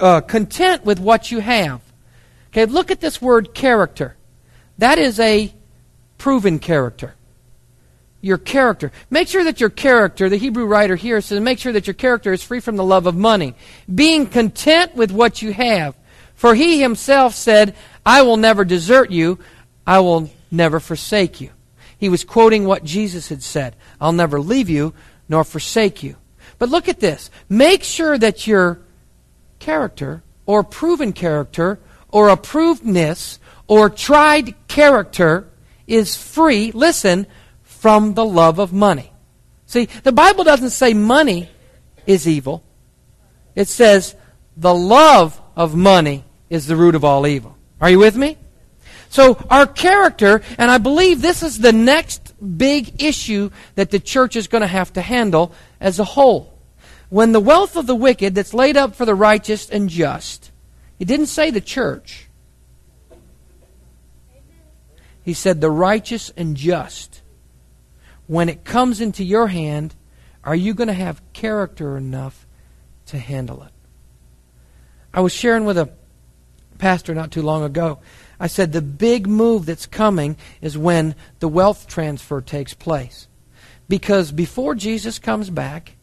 uh, 0.00 0.22
content 0.22 0.84
with 0.84 0.98
what 0.98 1.30
you 1.30 1.38
have." 1.40 1.80
Okay, 2.48 2.66
look 2.66 2.90
at 2.90 3.00
this 3.00 3.22
word 3.22 3.54
character. 3.54 4.16
That 4.78 4.98
is 4.98 5.20
a 5.20 5.52
proven 6.18 6.58
character 6.58 7.14
your 8.22 8.38
character. 8.38 8.92
Make 9.10 9.28
sure 9.28 9.44
that 9.44 9.60
your 9.60 9.68
character, 9.68 10.28
the 10.28 10.36
Hebrew 10.36 10.64
writer 10.64 10.96
here 10.96 11.20
says, 11.20 11.40
make 11.40 11.58
sure 11.58 11.72
that 11.72 11.88
your 11.88 11.94
character 11.94 12.32
is 12.32 12.42
free 12.42 12.60
from 12.60 12.76
the 12.76 12.84
love 12.84 13.06
of 13.06 13.16
money, 13.16 13.54
being 13.92 14.26
content 14.26 14.94
with 14.94 15.10
what 15.10 15.42
you 15.42 15.52
have. 15.52 15.96
For 16.34 16.54
he 16.54 16.80
himself 16.80 17.34
said, 17.34 17.74
I 18.06 18.22
will 18.22 18.36
never 18.36 18.64
desert 18.64 19.10
you, 19.10 19.38
I 19.86 19.98
will 20.00 20.30
never 20.50 20.80
forsake 20.80 21.40
you. 21.40 21.50
He 21.98 22.08
was 22.08 22.24
quoting 22.24 22.64
what 22.64 22.84
Jesus 22.84 23.28
had 23.28 23.42
said 23.42 23.76
I'll 24.00 24.12
never 24.12 24.40
leave 24.40 24.70
you 24.70 24.94
nor 25.28 25.44
forsake 25.44 26.02
you. 26.02 26.16
But 26.58 26.68
look 26.68 26.88
at 26.88 27.00
this. 27.00 27.30
Make 27.48 27.82
sure 27.82 28.16
that 28.18 28.46
your 28.46 28.80
character, 29.58 30.22
or 30.46 30.62
proven 30.62 31.12
character, 31.12 31.78
or 32.08 32.28
approvedness, 32.28 33.38
or 33.66 33.90
tried 33.90 34.54
character 34.68 35.48
is 35.86 36.16
free, 36.16 36.72
listen, 36.72 37.26
from 37.62 38.14
the 38.14 38.24
love 38.24 38.58
of 38.58 38.72
money. 38.72 39.12
See, 39.66 39.86
the 40.02 40.12
Bible 40.12 40.44
doesn't 40.44 40.70
say 40.70 40.94
money 40.94 41.48
is 42.06 42.28
evil. 42.28 42.62
It 43.54 43.68
says 43.68 44.14
the 44.56 44.74
love 44.74 45.40
of 45.56 45.74
money 45.74 46.24
is 46.50 46.66
the 46.66 46.76
root 46.76 46.94
of 46.94 47.04
all 47.04 47.26
evil. 47.26 47.56
Are 47.80 47.90
you 47.90 47.98
with 47.98 48.16
me? 48.16 48.36
So 49.08 49.36
our 49.50 49.66
character, 49.66 50.42
and 50.56 50.70
I 50.70 50.78
believe 50.78 51.20
this 51.20 51.42
is 51.42 51.58
the 51.58 51.72
next 51.72 52.34
big 52.56 53.02
issue 53.02 53.50
that 53.74 53.90
the 53.90 54.00
church 54.00 54.36
is 54.36 54.48
going 54.48 54.62
to 54.62 54.66
have 54.66 54.92
to 54.94 55.02
handle 55.02 55.52
as 55.80 55.98
a 55.98 56.04
whole. 56.04 56.58
When 57.10 57.32
the 57.32 57.40
wealth 57.40 57.76
of 57.76 57.86
the 57.86 57.94
wicked 57.94 58.34
that's 58.34 58.54
laid 58.54 58.76
up 58.76 58.94
for 58.94 59.04
the 59.04 59.14
righteous 59.14 59.68
and 59.68 59.90
just, 59.90 60.50
it 60.98 61.04
didn't 61.04 61.26
say 61.26 61.50
the 61.50 61.60
church. 61.60 62.28
He 65.22 65.34
said 65.34 65.60
the 65.60 65.70
righteous 65.70 66.30
and 66.36 66.56
just 66.56 67.22
when 68.26 68.48
it 68.48 68.64
comes 68.64 69.00
into 69.00 69.22
your 69.24 69.48
hand, 69.48 69.94
are 70.44 70.54
you 70.54 70.74
going 70.74 70.88
to 70.88 70.94
have 70.94 71.22
character 71.32 71.96
enough 71.96 72.46
to 73.06 73.18
handle 73.18 73.62
it? 73.62 73.72
I 75.12 75.20
was 75.20 75.32
sharing 75.32 75.64
with 75.64 75.76
a 75.76 75.90
pastor 76.78 77.14
not 77.14 77.30
too 77.30 77.42
long 77.42 77.62
ago. 77.62 77.98
I 78.40 78.46
said 78.46 78.72
the 78.72 78.82
big 78.82 79.26
move 79.26 79.66
that's 79.66 79.86
coming 79.86 80.36
is 80.60 80.78
when 80.78 81.14
the 81.38 81.48
wealth 81.48 81.86
transfer 81.86 82.40
takes 82.40 82.74
place. 82.74 83.28
Because 83.88 84.32
before 84.32 84.74
Jesus 84.74 85.18
comes 85.18 85.50
back, 85.50 85.96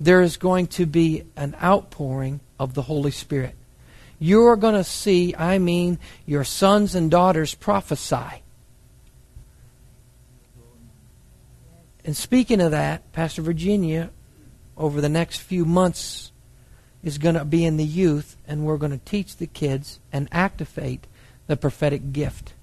there 0.00 0.20
is 0.20 0.36
going 0.36 0.66
to 0.66 0.84
be 0.84 1.22
an 1.36 1.54
outpouring 1.62 2.40
of 2.58 2.74
the 2.74 2.82
Holy 2.82 3.12
Spirit. 3.12 3.54
You're 4.18 4.56
going 4.56 4.74
to 4.74 4.84
see, 4.84 5.34
I 5.36 5.58
mean, 5.58 5.98
your 6.26 6.44
sons 6.44 6.94
and 6.94 7.10
daughters 7.10 7.54
prophesy. 7.54 8.41
And 12.04 12.16
speaking 12.16 12.60
of 12.60 12.72
that, 12.72 13.12
Pastor 13.12 13.42
Virginia, 13.42 14.10
over 14.76 15.00
the 15.00 15.08
next 15.08 15.38
few 15.38 15.64
months, 15.64 16.32
is 17.02 17.18
going 17.18 17.34
to 17.34 17.44
be 17.44 17.64
in 17.64 17.76
the 17.76 17.84
youth, 17.84 18.36
and 18.46 18.64
we're 18.64 18.76
going 18.76 18.92
to 18.92 19.04
teach 19.04 19.36
the 19.36 19.46
kids 19.46 20.00
and 20.12 20.28
activate 20.32 21.06
the 21.46 21.56
prophetic 21.56 22.12
gift 22.12 22.54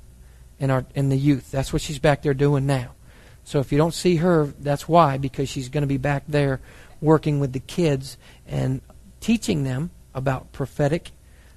in 0.60 0.72
our 0.72 0.86
in 0.96 1.10
the 1.10 1.18
youth. 1.18 1.52
That's 1.52 1.72
what 1.72 1.82
she's 1.82 2.00
back 2.00 2.22
there 2.22 2.34
doing 2.34 2.66
now. 2.66 2.92
So 3.44 3.60
if 3.60 3.72
you 3.72 3.78
don't 3.78 3.94
see 3.94 4.18
her, 4.18 4.54
that's 4.60 4.88
why, 4.88 5.18
because 5.18 5.50
she's 5.50 5.70
going 5.70 5.82
to 5.82 5.88
be 5.88 5.98
back 5.98 6.24
there 6.28 6.60
working 7.02 7.40
with 7.40 7.54
the 7.54 7.60
kids 7.60 8.18
and 8.48 8.82
teaching 9.22 9.64
them 9.64 9.90
about 10.14 10.52
prophetic, 10.52 11.12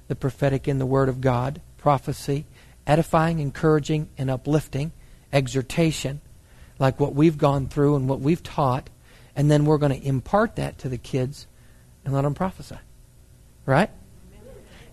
the 0.07 0.15
prophetic 0.15 0.67
in 0.67 0.79
the 0.79 0.85
Word 0.85 1.09
of 1.09 1.21
God, 1.21 1.61
prophecy, 1.77 2.45
edifying, 2.87 3.39
encouraging, 3.39 4.09
and 4.17 4.29
uplifting, 4.29 4.91
exhortation 5.31 6.21
like 6.83 6.99
what 6.99 7.15
we've 7.15 7.37
gone 7.37 7.69
through 7.69 7.95
and 7.95 8.09
what 8.09 8.19
we've 8.19 8.43
taught, 8.43 8.89
and 9.37 9.49
then 9.49 9.63
we're 9.63 9.77
going 9.77 9.97
to 9.97 10.05
impart 10.05 10.57
that 10.57 10.79
to 10.79 10.89
the 10.89 10.97
kids 10.97 11.47
and 12.03 12.13
let 12.13 12.23
them 12.23 12.33
prophesy. 12.33 12.75
Right? 13.65 13.89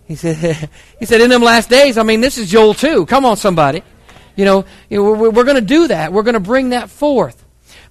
He 0.05 0.15
said, 0.15 0.69
he 0.99 1.05
said, 1.05 1.19
in 1.19 1.29
them 1.29 1.41
last 1.41 1.69
days, 1.69 1.97
I 1.97 2.03
mean, 2.03 2.21
this 2.21 2.37
is 2.37 2.49
Joel 2.49 2.75
2. 2.75 3.07
Come 3.07 3.25
on, 3.25 3.35
somebody. 3.35 3.83
You 4.37 4.45
know, 4.45 4.65
we're, 4.89 5.31
we're 5.31 5.43
going 5.43 5.55
to 5.55 5.61
do 5.61 5.89
that. 5.89 6.13
We're 6.13 6.23
going 6.23 6.35
to 6.35 6.39
bring 6.39 6.69
that 6.69 6.89
forth. 6.89 7.43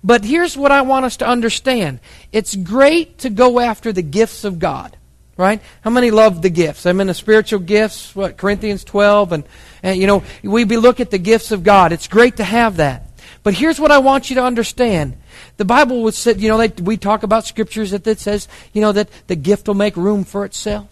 But 0.03 0.25
here's 0.25 0.57
what 0.57 0.73
I 0.73 0.81
want 0.81 1.05
us 1.05 1.19
to 1.19 1.29
understand 1.29 2.01
it's 2.33 2.57
great 2.57 3.19
to 3.19 3.29
go 3.29 3.61
after 3.61 3.93
the 3.93 4.03
gifts 4.03 4.45
of 4.45 4.59
God. 4.59 4.97
Right? 5.37 5.61
How 5.83 5.91
many 5.91 6.11
love 6.11 6.41
the 6.41 6.49
gifts? 6.49 6.87
I 6.87 6.93
mean, 6.93 7.07
the 7.07 7.15
spiritual 7.15 7.61
gifts, 7.61 8.17
what, 8.17 8.39
Corinthians 8.39 8.83
12, 8.83 9.33
and, 9.33 9.45
and 9.83 10.01
you 10.01 10.07
know, 10.07 10.23
we 10.43 10.65
look 10.65 11.01
at 11.01 11.11
the 11.11 11.19
gifts 11.19 11.53
of 11.53 11.65
God. 11.65 11.93
It's 11.93 12.09
great 12.09 12.39
to 12.39 12.45
have 12.45 12.79
that. 12.79 13.10
But 13.43 13.55
here's 13.55 13.81
what 13.81 13.91
I 13.91 13.99
want 13.99 14.29
you 14.29 14.37
to 14.37 14.45
understand. 14.45 15.17
The 15.57 15.65
Bible 15.65 16.03
would 16.03 16.15
say, 16.15 16.35
you 16.35 16.49
know, 16.49 16.59
they, 16.59 16.69
we 16.83 16.97
talk 16.97 17.23
about 17.23 17.47
scriptures 17.47 17.93
that, 17.93 18.05
that 18.05 18.21
says, 18.21 18.49
you 18.73 18.83
know, 18.83 18.93
that 18.93 19.09
the 19.29 19.37
gift 19.37 19.67
will 19.67 19.75
make 19.75 19.97
room 19.97 20.25
for 20.25 20.45
itself. 20.45 20.89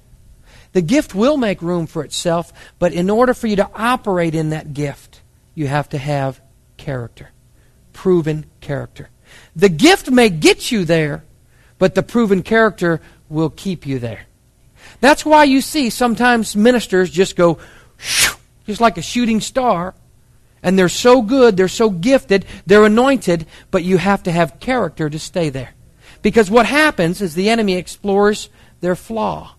The 0.72 0.82
gift 0.82 1.14
will 1.14 1.36
make 1.36 1.62
room 1.62 1.86
for 1.86 2.04
itself, 2.04 2.52
but 2.78 2.92
in 2.92 3.10
order 3.10 3.34
for 3.34 3.46
you 3.46 3.56
to 3.56 3.70
operate 3.74 4.34
in 4.34 4.50
that 4.50 4.74
gift, 4.74 5.20
you 5.54 5.66
have 5.66 5.88
to 5.90 5.98
have 5.98 6.40
character. 6.76 7.30
Proven 7.92 8.46
character. 8.60 9.08
The 9.56 9.68
gift 9.68 10.10
may 10.10 10.28
get 10.28 10.70
you 10.70 10.84
there, 10.84 11.24
but 11.78 11.94
the 11.94 12.02
proven 12.02 12.42
character 12.42 13.00
will 13.28 13.50
keep 13.50 13.86
you 13.86 13.98
there. 13.98 14.26
That's 15.00 15.24
why 15.24 15.44
you 15.44 15.60
see 15.60 15.90
sometimes 15.90 16.56
ministers 16.56 17.10
just 17.10 17.36
go, 17.36 17.58
just 18.66 18.80
like 18.80 18.98
a 18.98 19.02
shooting 19.02 19.40
star, 19.40 19.94
and 20.62 20.78
they're 20.78 20.88
so 20.88 21.22
good, 21.22 21.56
they're 21.56 21.68
so 21.68 21.90
gifted, 21.90 22.44
they're 22.66 22.84
anointed, 22.84 23.46
but 23.70 23.84
you 23.84 23.96
have 23.98 24.22
to 24.24 24.32
have 24.32 24.60
character 24.60 25.08
to 25.08 25.18
stay 25.18 25.48
there. 25.48 25.74
Because 26.22 26.50
what 26.50 26.66
happens 26.66 27.20
is 27.20 27.34
the 27.34 27.48
enemy 27.48 27.74
explores 27.74 28.48
their 28.80 28.96
flaw. 28.96 29.54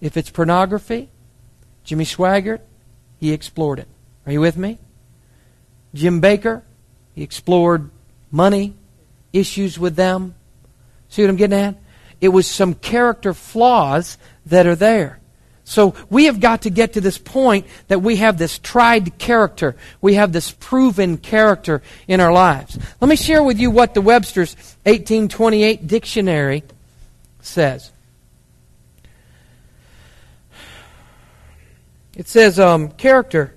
If 0.00 0.16
it's 0.16 0.30
pornography, 0.30 1.10
Jimmy 1.84 2.04
Swaggart, 2.04 2.60
he 3.18 3.32
explored 3.32 3.78
it. 3.78 3.88
Are 4.26 4.32
you 4.32 4.40
with 4.40 4.56
me? 4.56 4.78
Jim 5.94 6.20
Bakker, 6.20 6.62
he 7.14 7.22
explored 7.22 7.90
money, 8.30 8.74
issues 9.32 9.78
with 9.78 9.96
them. 9.96 10.34
See 11.08 11.22
what 11.22 11.30
I'm 11.30 11.36
getting 11.36 11.58
at? 11.58 11.76
It 12.20 12.28
was 12.28 12.46
some 12.46 12.74
character 12.74 13.34
flaws 13.34 14.18
that 14.46 14.66
are 14.66 14.76
there. 14.76 15.19
So 15.70 15.94
we 16.10 16.24
have 16.24 16.40
got 16.40 16.62
to 16.62 16.70
get 16.70 16.94
to 16.94 17.00
this 17.00 17.16
point 17.16 17.64
that 17.86 18.02
we 18.02 18.16
have 18.16 18.38
this 18.38 18.58
tried 18.58 19.18
character. 19.18 19.76
We 20.00 20.14
have 20.14 20.32
this 20.32 20.50
proven 20.50 21.16
character 21.16 21.80
in 22.08 22.18
our 22.18 22.32
lives. 22.32 22.76
Let 23.00 23.08
me 23.08 23.14
share 23.14 23.40
with 23.40 23.60
you 23.60 23.70
what 23.70 23.94
the 23.94 24.00
Webster's 24.00 24.56
1828 24.82 25.86
dictionary 25.86 26.64
says. 27.40 27.92
It 32.16 32.26
says, 32.26 32.58
um, 32.58 32.90
character, 32.90 33.54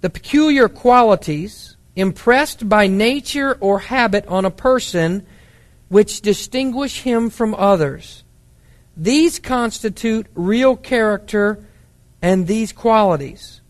the 0.00 0.08
peculiar 0.08 0.70
qualities 0.70 1.76
impressed 1.94 2.66
by 2.66 2.86
nature 2.86 3.58
or 3.60 3.78
habit 3.78 4.26
on 4.26 4.46
a 4.46 4.50
person 4.50 5.26
which 5.90 6.22
distinguish 6.22 7.02
him 7.02 7.28
from 7.28 7.54
others. 7.54 8.21
These 8.96 9.38
constitute 9.38 10.26
real 10.34 10.76
character 10.76 11.64
and 12.20 12.46
these 12.46 12.72
qualities, 12.72 13.60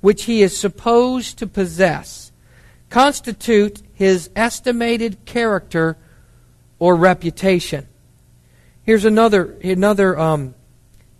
which 0.00 0.24
he 0.24 0.42
is 0.42 0.56
supposed 0.56 1.38
to 1.38 1.46
possess, 1.46 2.32
constitute 2.90 3.82
his 3.94 4.30
estimated 4.36 5.24
character 5.24 5.96
or 6.78 6.94
reputation. 6.94 7.86
Here's 8.84 9.04
another, 9.04 9.56
another 9.62 10.18
um, 10.18 10.54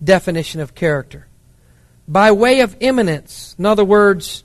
definition 0.03 0.61
of 0.61 0.75
character 0.75 1.29
by 2.09 2.33
way 2.33 2.61
of 2.61 2.75
eminence. 2.81 3.55
In 3.59 3.67
other 3.67 3.85
words, 3.85 4.43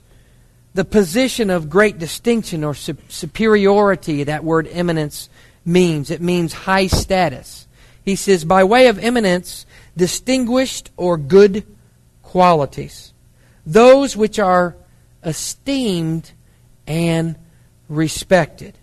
the 0.74 0.84
position 0.84 1.48
of 1.48 1.70
great 1.70 1.98
distinction 1.98 2.62
or 2.62 2.74
superiority, 2.74 4.24
that 4.24 4.44
word 4.44 4.68
eminence 4.70 5.30
means. 5.64 6.10
It 6.10 6.20
means 6.20 6.52
high 6.52 6.88
status. 6.88 7.66
He 8.04 8.16
says, 8.16 8.44
by 8.44 8.64
way 8.64 8.86
of 8.88 8.98
eminence, 8.98 9.64
distinguished 9.96 10.90
or 10.96 11.16
good 11.16 11.64
qualities. 12.22 13.12
Those 13.64 14.16
which 14.16 14.38
are 14.38 14.76
esteemed 15.22 16.32
and 16.86 17.36
respected. 17.88 18.76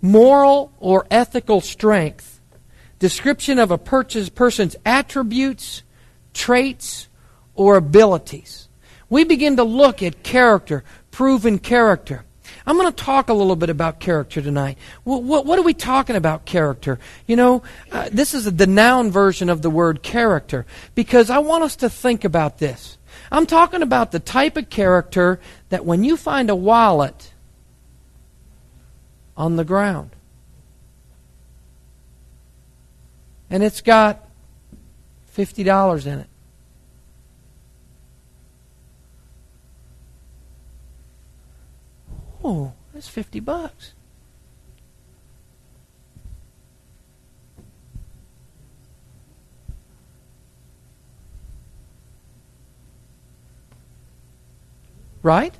Moral 0.00 0.72
or 0.78 1.06
ethical 1.10 1.60
strength. 1.60 2.40
Description 2.98 3.58
of 3.58 3.70
a 3.70 3.78
person's 3.78 4.76
attributes, 4.84 5.82
traits, 6.32 7.08
or 7.54 7.76
abilities. 7.76 8.68
We 9.08 9.24
begin 9.24 9.56
to 9.56 9.64
look 9.64 10.02
at 10.02 10.22
character, 10.22 10.84
proven 11.10 11.58
character. 11.58 12.24
I'm 12.66 12.76
going 12.76 12.92
to 12.92 13.04
talk 13.04 13.28
a 13.28 13.32
little 13.32 13.54
bit 13.54 13.70
about 13.70 14.00
character 14.00 14.42
tonight. 14.42 14.76
What, 15.04 15.22
what, 15.22 15.46
what 15.46 15.58
are 15.58 15.62
we 15.62 15.72
talking 15.74 16.16
about, 16.16 16.46
character? 16.46 16.98
You 17.26 17.36
know, 17.36 17.62
uh, 17.92 18.08
this 18.10 18.34
is 18.34 18.52
the 18.52 18.66
noun 18.66 19.12
version 19.12 19.48
of 19.48 19.62
the 19.62 19.70
word 19.70 20.02
character 20.02 20.66
because 20.96 21.30
I 21.30 21.38
want 21.38 21.62
us 21.62 21.76
to 21.76 21.88
think 21.88 22.24
about 22.24 22.58
this. 22.58 22.98
I'm 23.30 23.46
talking 23.46 23.82
about 23.82 24.10
the 24.10 24.18
type 24.18 24.56
of 24.56 24.68
character 24.68 25.40
that 25.68 25.84
when 25.84 26.02
you 26.02 26.16
find 26.16 26.50
a 26.50 26.56
wallet 26.56 27.32
on 29.36 29.56
the 29.56 29.64
ground 29.64 30.10
and 33.48 33.62
it's 33.62 33.80
got 33.80 34.28
$50 35.36 36.06
in 36.06 36.18
it, 36.20 36.28
Oh, 42.48 42.72
that's 42.94 43.08
50 43.08 43.40
bucks. 43.40 43.92
Right? 55.24 55.52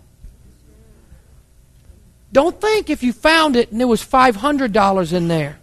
Don't 2.32 2.60
think 2.60 2.88
if 2.88 3.02
you 3.02 3.12
found 3.12 3.56
it 3.56 3.72
and 3.72 3.80
there 3.80 3.88
was 3.88 4.04
$500 4.04 5.12
in 5.12 5.26
there, 5.26 5.58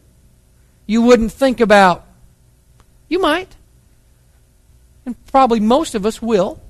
you 0.86 1.04
wouldn't 1.04 1.32
think 1.32 1.62
about, 1.62 2.06
you 3.08 3.22
might. 3.22 3.56
And 5.06 5.16
probably 5.28 5.62
most 5.62 5.96
of 5.96 6.06
us 6.06 6.22
will. 6.22 6.63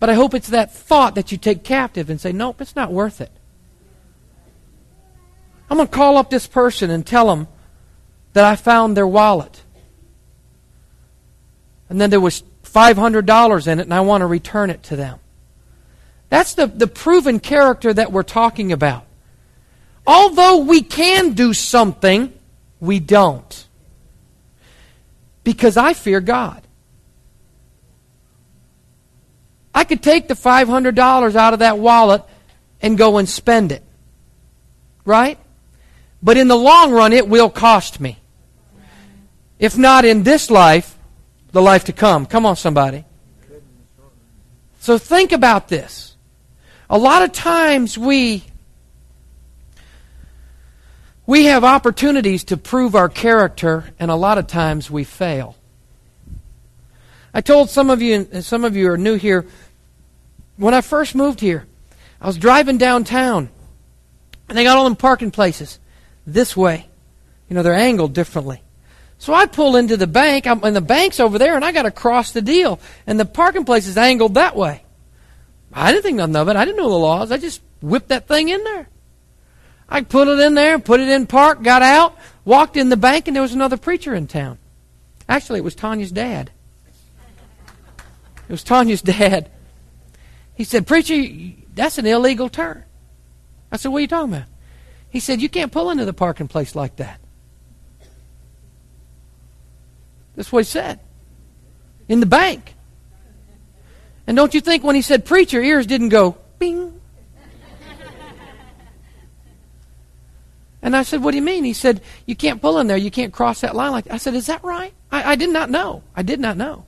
But 0.00 0.08
I 0.08 0.14
hope 0.14 0.34
it's 0.34 0.48
that 0.48 0.72
thought 0.72 1.14
that 1.14 1.30
you 1.30 1.38
take 1.38 1.62
captive 1.62 2.08
and 2.10 2.20
say, 2.20 2.32
nope, 2.32 2.60
it's 2.60 2.74
not 2.74 2.90
worth 2.90 3.20
it. 3.20 3.30
I'm 5.70 5.76
going 5.76 5.88
to 5.88 5.94
call 5.94 6.16
up 6.16 6.30
this 6.30 6.48
person 6.48 6.90
and 6.90 7.06
tell 7.06 7.28
them 7.28 7.46
that 8.32 8.44
I 8.44 8.56
found 8.56 8.96
their 8.96 9.06
wallet. 9.06 9.62
And 11.88 12.00
then 12.00 12.10
there 12.10 12.20
was 12.20 12.42
$500 12.64 13.66
in 13.66 13.78
it, 13.78 13.82
and 13.82 13.94
I 13.94 14.00
want 14.00 14.22
to 14.22 14.26
return 14.26 14.70
it 14.70 14.82
to 14.84 14.96
them. 14.96 15.18
That's 16.28 16.54
the, 16.54 16.66
the 16.66 16.86
proven 16.86 17.38
character 17.38 17.92
that 17.92 18.10
we're 18.10 18.22
talking 18.22 18.72
about. 18.72 19.04
Although 20.06 20.58
we 20.58 20.82
can 20.82 21.34
do 21.34 21.52
something, 21.52 22.32
we 22.80 23.00
don't. 23.00 23.66
Because 25.44 25.76
I 25.76 25.92
fear 25.92 26.20
God. 26.20 26.62
I 29.74 29.84
could 29.84 30.02
take 30.02 30.28
the 30.28 30.34
$500 30.34 31.36
out 31.36 31.52
of 31.52 31.58
that 31.60 31.78
wallet 31.78 32.22
and 32.82 32.98
go 32.98 33.18
and 33.18 33.28
spend 33.28 33.72
it. 33.72 33.82
Right? 35.04 35.38
But 36.22 36.36
in 36.36 36.48
the 36.48 36.56
long 36.56 36.92
run, 36.92 37.12
it 37.12 37.28
will 37.28 37.50
cost 37.50 38.00
me. 38.00 38.18
If 39.58 39.76
not 39.76 40.04
in 40.04 40.22
this 40.22 40.50
life, 40.50 40.96
the 41.52 41.62
life 41.62 41.84
to 41.84 41.92
come. 41.92 42.26
Come 42.26 42.46
on, 42.46 42.56
somebody. 42.56 43.04
So 44.80 44.98
think 44.98 45.32
about 45.32 45.68
this. 45.68 46.16
A 46.88 46.98
lot 46.98 47.22
of 47.22 47.32
times 47.32 47.96
we 47.96 48.44
we 51.26 51.44
have 51.44 51.62
opportunities 51.62 52.42
to 52.44 52.56
prove 52.56 52.96
our 52.96 53.08
character, 53.08 53.84
and 54.00 54.10
a 54.10 54.16
lot 54.16 54.38
of 54.38 54.48
times 54.48 54.90
we 54.90 55.04
fail. 55.04 55.54
I 57.32 57.40
told 57.40 57.70
some 57.70 57.90
of 57.90 58.02
you, 58.02 58.28
and 58.32 58.44
some 58.44 58.64
of 58.64 58.76
you 58.76 58.90
are 58.90 58.98
new 58.98 59.14
here, 59.14 59.46
when 60.56 60.74
I 60.74 60.80
first 60.80 61.14
moved 61.14 61.40
here, 61.40 61.66
I 62.20 62.26
was 62.26 62.36
driving 62.36 62.76
downtown, 62.76 63.48
and 64.48 64.58
they 64.58 64.64
got 64.64 64.76
all 64.76 64.84
them 64.84 64.96
parking 64.96 65.30
places 65.30 65.78
this 66.26 66.56
way. 66.56 66.86
You 67.48 67.54
know, 67.54 67.62
they're 67.62 67.74
angled 67.74 68.12
differently. 68.12 68.62
So 69.18 69.34
I 69.34 69.46
pull 69.46 69.76
into 69.76 69.96
the 69.96 70.06
bank, 70.06 70.46
and 70.46 70.74
the 70.74 70.80
bank's 70.80 71.20
over 71.20 71.38
there, 71.38 71.54
and 71.54 71.64
I 71.64 71.72
got 71.72 71.82
to 71.82 71.90
cross 71.90 72.32
the 72.32 72.42
deal, 72.42 72.80
and 73.06 73.18
the 73.18 73.24
parking 73.24 73.64
place 73.64 73.86
is 73.86 73.96
angled 73.96 74.34
that 74.34 74.56
way. 74.56 74.82
I 75.72 75.92
didn't 75.92 76.02
think 76.04 76.16
nothing 76.16 76.36
of 76.36 76.48
it. 76.48 76.56
I 76.56 76.64
didn't 76.64 76.78
know 76.78 76.90
the 76.90 76.96
laws. 76.96 77.30
I 77.30 77.36
just 77.36 77.60
whipped 77.80 78.08
that 78.08 78.26
thing 78.26 78.48
in 78.48 78.64
there. 78.64 78.88
I 79.88 80.02
put 80.02 80.28
it 80.28 80.38
in 80.40 80.54
there, 80.54 80.78
put 80.78 81.00
it 81.00 81.08
in 81.08 81.26
park, 81.26 81.62
got 81.62 81.82
out, 81.82 82.16
walked 82.44 82.76
in 82.76 82.88
the 82.88 82.96
bank, 82.96 83.28
and 83.28 83.34
there 83.34 83.42
was 83.42 83.54
another 83.54 83.76
preacher 83.76 84.14
in 84.14 84.26
town. 84.26 84.58
Actually, 85.28 85.58
it 85.58 85.64
was 85.64 85.74
Tanya's 85.74 86.12
dad. 86.12 86.50
It 88.50 88.54
was 88.54 88.64
Tanya's 88.64 89.00
dad. 89.00 89.48
He 90.56 90.64
said, 90.64 90.84
Preacher, 90.84 91.54
that's 91.72 91.98
an 91.98 92.06
illegal 92.06 92.48
turn. 92.48 92.82
I 93.70 93.76
said, 93.76 93.92
What 93.92 93.98
are 93.98 94.00
you 94.00 94.08
talking 94.08 94.34
about? 94.34 94.48
He 95.08 95.20
said, 95.20 95.40
You 95.40 95.48
can't 95.48 95.70
pull 95.70 95.88
into 95.88 96.04
the 96.04 96.12
parking 96.12 96.48
place 96.48 96.74
like 96.74 96.96
that. 96.96 97.20
That's 100.34 100.50
what 100.50 100.64
he 100.64 100.64
said. 100.64 100.98
In 102.08 102.18
the 102.18 102.26
bank. 102.26 102.74
And 104.26 104.36
don't 104.36 104.52
you 104.52 104.60
think 104.60 104.82
when 104.82 104.96
he 104.96 105.02
said 105.02 105.24
preacher, 105.24 105.62
ears 105.62 105.86
didn't 105.86 106.08
go 106.08 106.36
bing? 106.58 107.00
And 110.82 110.96
I 110.96 111.04
said, 111.04 111.22
What 111.22 111.30
do 111.30 111.36
you 111.36 111.44
mean? 111.44 111.62
He 111.62 111.72
said, 111.72 112.00
You 112.26 112.34
can't 112.34 112.60
pull 112.60 112.80
in 112.80 112.88
there. 112.88 112.96
You 112.96 113.12
can't 113.12 113.32
cross 113.32 113.60
that 113.60 113.76
line 113.76 113.92
like 113.92 114.06
that. 114.06 114.14
I 114.14 114.16
said, 114.16 114.34
Is 114.34 114.46
that 114.46 114.64
right? 114.64 114.92
I, 115.12 115.34
I 115.34 115.36
did 115.36 115.50
not 115.50 115.70
know. 115.70 116.02
I 116.16 116.22
did 116.22 116.40
not 116.40 116.56
know. 116.56 116.86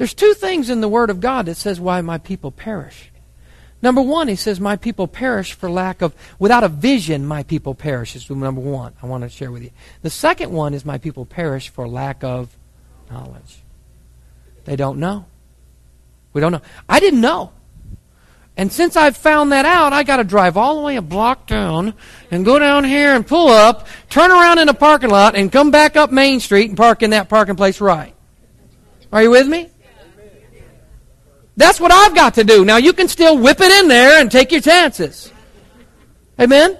There's 0.00 0.14
two 0.14 0.32
things 0.32 0.70
in 0.70 0.80
the 0.80 0.88
Word 0.88 1.10
of 1.10 1.20
God 1.20 1.44
that 1.44 1.58
says 1.58 1.78
why 1.78 2.00
my 2.00 2.16
people 2.16 2.50
perish. 2.50 3.10
Number 3.82 4.00
one, 4.00 4.28
he 4.28 4.34
says, 4.34 4.58
My 4.58 4.76
people 4.76 5.06
perish 5.06 5.52
for 5.52 5.70
lack 5.70 6.00
of, 6.00 6.14
without 6.38 6.64
a 6.64 6.68
vision, 6.68 7.26
my 7.26 7.42
people 7.42 7.74
perish, 7.74 8.16
is 8.16 8.30
number 8.30 8.62
one 8.62 8.94
I 9.02 9.06
want 9.06 9.24
to 9.24 9.28
share 9.28 9.52
with 9.52 9.62
you. 9.62 9.70
The 10.00 10.08
second 10.08 10.52
one 10.52 10.72
is, 10.72 10.86
My 10.86 10.96
people 10.96 11.26
perish 11.26 11.68
for 11.68 11.86
lack 11.86 12.24
of 12.24 12.56
knowledge. 13.10 13.58
They 14.64 14.74
don't 14.74 15.00
know. 15.00 15.26
We 16.32 16.40
don't 16.40 16.52
know. 16.52 16.62
I 16.88 16.98
didn't 16.98 17.20
know. 17.20 17.52
And 18.56 18.72
since 18.72 18.96
I've 18.96 19.18
found 19.18 19.52
that 19.52 19.66
out, 19.66 19.92
I 19.92 20.02
got 20.02 20.16
to 20.16 20.24
drive 20.24 20.56
all 20.56 20.76
the 20.76 20.82
way 20.82 20.96
a 20.96 21.02
block 21.02 21.46
down 21.46 21.92
and 22.30 22.42
go 22.42 22.58
down 22.58 22.84
here 22.84 23.14
and 23.14 23.26
pull 23.26 23.48
up, 23.48 23.86
turn 24.08 24.30
around 24.30 24.60
in 24.60 24.66
the 24.66 24.72
parking 24.72 25.10
lot, 25.10 25.36
and 25.36 25.52
come 25.52 25.70
back 25.70 25.94
up 25.94 26.10
Main 26.10 26.40
Street 26.40 26.70
and 26.70 26.76
park 26.78 27.02
in 27.02 27.10
that 27.10 27.28
parking 27.28 27.56
place 27.56 27.82
right. 27.82 28.14
Are 29.12 29.22
you 29.22 29.28
with 29.28 29.46
me? 29.46 29.68
That's 31.60 31.78
what 31.78 31.92
I've 31.92 32.14
got 32.14 32.34
to 32.34 32.44
do. 32.44 32.64
Now 32.64 32.78
you 32.78 32.94
can 32.94 33.06
still 33.06 33.36
whip 33.36 33.60
it 33.60 33.70
in 33.70 33.88
there 33.88 34.18
and 34.18 34.32
take 34.32 34.50
your 34.50 34.62
chances. 34.62 35.30
Amen? 36.40 36.78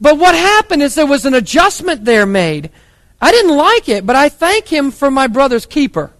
But 0.00 0.16
what 0.16 0.36
happened 0.36 0.80
is 0.84 0.94
there 0.94 1.06
was 1.06 1.26
an 1.26 1.34
adjustment 1.34 2.04
there 2.04 2.24
made. 2.24 2.70
I 3.20 3.32
didn't 3.32 3.56
like 3.56 3.88
it, 3.88 4.06
but 4.06 4.14
I 4.14 4.28
thank 4.28 4.68
him 4.68 4.92
for 4.92 5.10
my 5.10 5.26
brother's 5.26 5.66
keeper. 5.66 6.12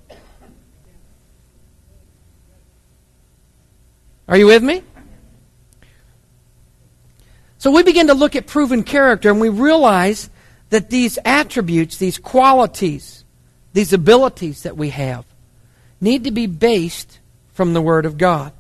Are 4.27 4.37
you 4.37 4.47
with 4.47 4.65
me? 4.65 4.83
So 7.59 7.71
we 7.71 7.85
begin 7.85 8.09
to 8.09 8.15
look 8.15 8.35
at 8.35 8.49
proven 8.49 8.83
character 8.83 9.31
and 9.31 9.41
we 9.41 9.49
realize 9.49 10.29
that 10.71 10.91
these 10.91 11.21
attributes, 11.25 11.99
these 11.99 12.19
qualities, 12.19 13.25
these 13.75 13.93
abilities 13.93 14.65
that 14.65 14.77
we 14.77 14.91
have 14.91 15.25
need 16.01 16.25
to 16.25 16.33
be 16.33 16.49
based 16.49 17.21
from 17.57 17.73
the 17.73 17.81
Word 17.81 18.07
of 18.07 18.19
God. 18.19 18.53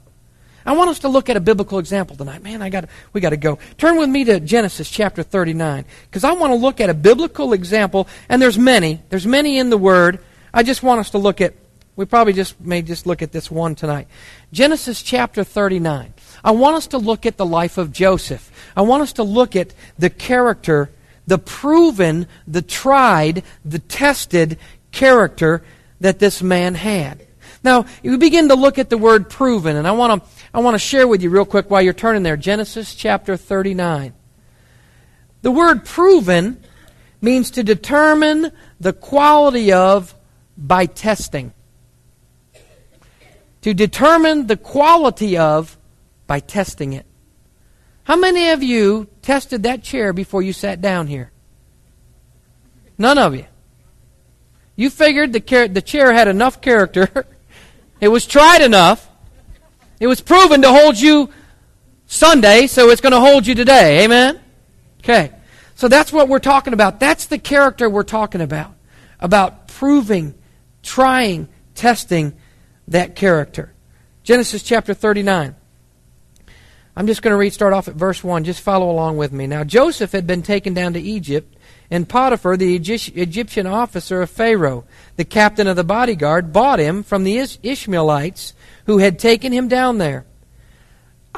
I 0.64 0.72
want 0.72 0.90
us 0.90 0.98
to 1.00 1.08
look 1.08 1.30
at 1.30 1.36
a 1.36 1.40
biblical 1.40 1.78
example 1.78 2.16
tonight. 2.16 2.42
Man, 2.42 2.60
I 2.60 2.70
got 2.70 2.88
we 3.12 3.20
got 3.20 3.30
to 3.30 3.36
go. 3.36 3.58
Turn 3.78 3.98
with 3.98 4.08
me 4.08 4.24
to 4.24 4.40
Genesis 4.40 4.90
chapter 4.90 5.22
39 5.22 5.84
because 6.10 6.24
I 6.24 6.32
want 6.32 6.50
to 6.50 6.56
look 6.56 6.80
at 6.80 6.90
a 6.90 6.94
biblical 6.94 7.52
example 7.52 8.08
and 8.28 8.42
there's 8.42 8.58
many. 8.58 9.00
There's 9.10 9.26
many 9.26 9.58
in 9.58 9.70
the 9.70 9.78
word. 9.78 10.18
I 10.52 10.64
just 10.64 10.82
want 10.82 10.98
us 10.98 11.10
to 11.10 11.18
look 11.18 11.40
at 11.40 11.54
we 11.94 12.04
probably 12.04 12.32
just 12.32 12.60
may 12.60 12.82
just 12.82 13.06
look 13.06 13.22
at 13.22 13.32
this 13.32 13.50
one 13.50 13.74
tonight. 13.74 14.08
Genesis 14.52 15.02
chapter 15.02 15.44
39. 15.44 16.12
I 16.44 16.50
want 16.50 16.76
us 16.76 16.88
to 16.88 16.98
look 16.98 17.26
at 17.26 17.36
the 17.36 17.46
life 17.46 17.78
of 17.78 17.92
Joseph. 17.92 18.50
I 18.76 18.82
want 18.82 19.02
us 19.02 19.14
to 19.14 19.22
look 19.22 19.56
at 19.56 19.72
the 19.98 20.10
character, 20.10 20.90
the 21.26 21.38
proven, 21.38 22.26
the 22.46 22.60
tried, 22.60 23.44
the 23.64 23.78
tested 23.78 24.58
character 24.92 25.62
that 26.00 26.18
this 26.18 26.42
man 26.42 26.74
had. 26.74 27.25
Now, 27.66 27.84
we 28.04 28.16
begin 28.16 28.50
to 28.50 28.54
look 28.54 28.78
at 28.78 28.90
the 28.90 28.96
word 28.96 29.28
proven, 29.28 29.74
and 29.74 29.88
I 29.88 29.90
want 29.90 30.22
to 30.22 30.30
I 30.54 30.60
want 30.60 30.76
to 30.76 30.78
share 30.78 31.08
with 31.08 31.20
you 31.20 31.30
real 31.30 31.44
quick 31.44 31.68
while 31.68 31.82
you're 31.82 31.92
turning 31.92 32.22
there. 32.22 32.36
Genesis 32.36 32.94
chapter 32.94 33.36
39. 33.36 34.14
The 35.42 35.50
word 35.50 35.84
proven 35.84 36.62
means 37.20 37.50
to 37.50 37.64
determine 37.64 38.52
the 38.78 38.92
quality 38.92 39.72
of 39.72 40.14
by 40.56 40.86
testing. 40.86 41.52
To 43.62 43.74
determine 43.74 44.46
the 44.46 44.56
quality 44.56 45.36
of 45.36 45.76
by 46.28 46.38
testing 46.38 46.92
it. 46.92 47.04
How 48.04 48.14
many 48.14 48.50
of 48.50 48.62
you 48.62 49.08
tested 49.22 49.64
that 49.64 49.82
chair 49.82 50.12
before 50.12 50.40
you 50.40 50.52
sat 50.52 50.80
down 50.80 51.08
here? 51.08 51.32
None 52.96 53.18
of 53.18 53.34
you. 53.34 53.46
You 54.76 54.88
figured 54.88 55.32
the, 55.32 55.66
the 55.66 55.82
chair 55.82 56.12
had 56.12 56.28
enough 56.28 56.60
character 56.60 57.26
It 58.00 58.08
was 58.08 58.26
tried 58.26 58.62
enough. 58.62 59.08
It 59.98 60.06
was 60.06 60.20
proven 60.20 60.62
to 60.62 60.68
hold 60.70 60.98
you 60.98 61.30
Sunday, 62.06 62.66
so 62.66 62.90
it's 62.90 63.00
going 63.00 63.12
to 63.12 63.20
hold 63.20 63.46
you 63.46 63.54
today. 63.54 64.04
Amen? 64.04 64.40
Okay. 65.00 65.32
So 65.74 65.88
that's 65.88 66.12
what 66.12 66.28
we're 66.28 66.38
talking 66.38 66.72
about. 66.72 67.00
That's 67.00 67.26
the 67.26 67.38
character 67.38 67.88
we're 67.88 68.02
talking 68.02 68.40
about. 68.40 68.74
About 69.20 69.68
proving, 69.68 70.34
trying, 70.82 71.48
testing 71.74 72.34
that 72.88 73.16
character. 73.16 73.72
Genesis 74.22 74.62
chapter 74.62 74.94
39. 74.94 75.54
I'm 76.96 77.06
just 77.06 77.20
going 77.22 77.32
to 77.32 77.36
read, 77.36 77.52
start 77.52 77.72
off 77.72 77.88
at 77.88 77.94
verse 77.94 78.24
1. 78.24 78.44
Just 78.44 78.60
follow 78.60 78.90
along 78.90 79.18
with 79.18 79.32
me. 79.32 79.46
Now, 79.46 79.64
Joseph 79.64 80.12
had 80.12 80.26
been 80.26 80.42
taken 80.42 80.72
down 80.72 80.94
to 80.94 81.00
Egypt 81.00 81.55
and 81.90 82.08
Potiphar, 82.08 82.56
the 82.56 82.74
Egyptian 82.74 83.66
officer 83.66 84.22
of 84.22 84.30
Pharaoh, 84.30 84.84
the 85.16 85.24
captain 85.24 85.66
of 85.66 85.76
the 85.76 85.84
bodyguard, 85.84 86.52
bought 86.52 86.78
him 86.78 87.02
from 87.02 87.24
the 87.24 87.38
Ishmaelites 87.38 88.54
who 88.86 88.98
had 88.98 89.18
taken 89.18 89.52
him 89.52 89.68
down 89.68 89.98
there. 89.98 90.24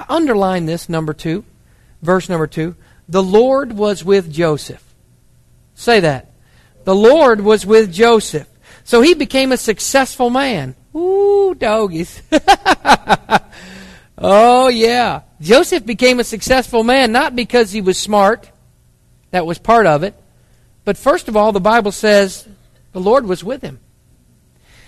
Underline 0.09 0.67
this, 0.67 0.89
number 0.89 1.13
two, 1.13 1.45
verse 2.03 2.29
number 2.29 2.47
two. 2.47 2.77
The 3.09 3.23
Lord 3.23 3.73
was 3.73 4.05
with 4.05 4.33
Joseph. 4.33 4.85
Say 5.75 6.01
that. 6.01 6.31
The 6.85 6.95
Lord 6.95 7.41
was 7.41 7.67
with 7.67 7.93
Joseph. 7.93 8.49
So 8.85 9.03
he 9.03 9.15
became 9.15 9.53
a 9.53 9.57
successful 9.57 10.31
man. 10.31 10.75
Ooh, 10.95 11.55
doggies. 11.55 12.23
oh, 14.19 14.69
yeah. 14.69 15.23
Joseph 15.41 15.85
became 15.85 16.21
a 16.21 16.25
successful 16.25 16.83
man 16.83 17.13
not 17.13 17.37
because 17.37 17.73
he 17.73 17.81
was 17.81 17.99
smart. 17.99 18.51
That 19.31 19.47
was 19.47 19.59
part 19.59 19.87
of 19.87 20.03
it. 20.03 20.15
But 20.89 20.97
first 20.97 21.29
of 21.29 21.37
all, 21.37 21.53
the 21.53 21.61
Bible 21.61 21.93
says 21.93 22.49
the 22.93 22.99
Lord 22.99 23.27
was 23.27 23.45
with 23.45 23.61
him. 23.61 23.79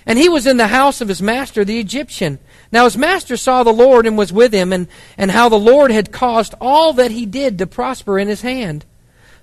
And 0.06 0.18
he 0.18 0.30
was 0.30 0.46
in 0.46 0.56
the 0.56 0.68
house 0.68 1.02
of 1.02 1.08
his 1.08 1.20
master, 1.20 1.62
the 1.62 1.78
Egyptian. 1.78 2.38
Now 2.72 2.84
his 2.84 2.96
master 2.96 3.36
saw 3.36 3.62
the 3.62 3.70
Lord 3.70 4.06
and 4.06 4.16
was 4.16 4.32
with 4.32 4.50
him, 4.50 4.72
and, 4.72 4.88
and 5.18 5.30
how 5.30 5.50
the 5.50 5.58
Lord 5.58 5.90
had 5.90 6.10
caused 6.10 6.54
all 6.58 6.94
that 6.94 7.10
he 7.10 7.26
did 7.26 7.58
to 7.58 7.66
prosper 7.66 8.18
in 8.18 8.28
his 8.28 8.40
hand. 8.40 8.86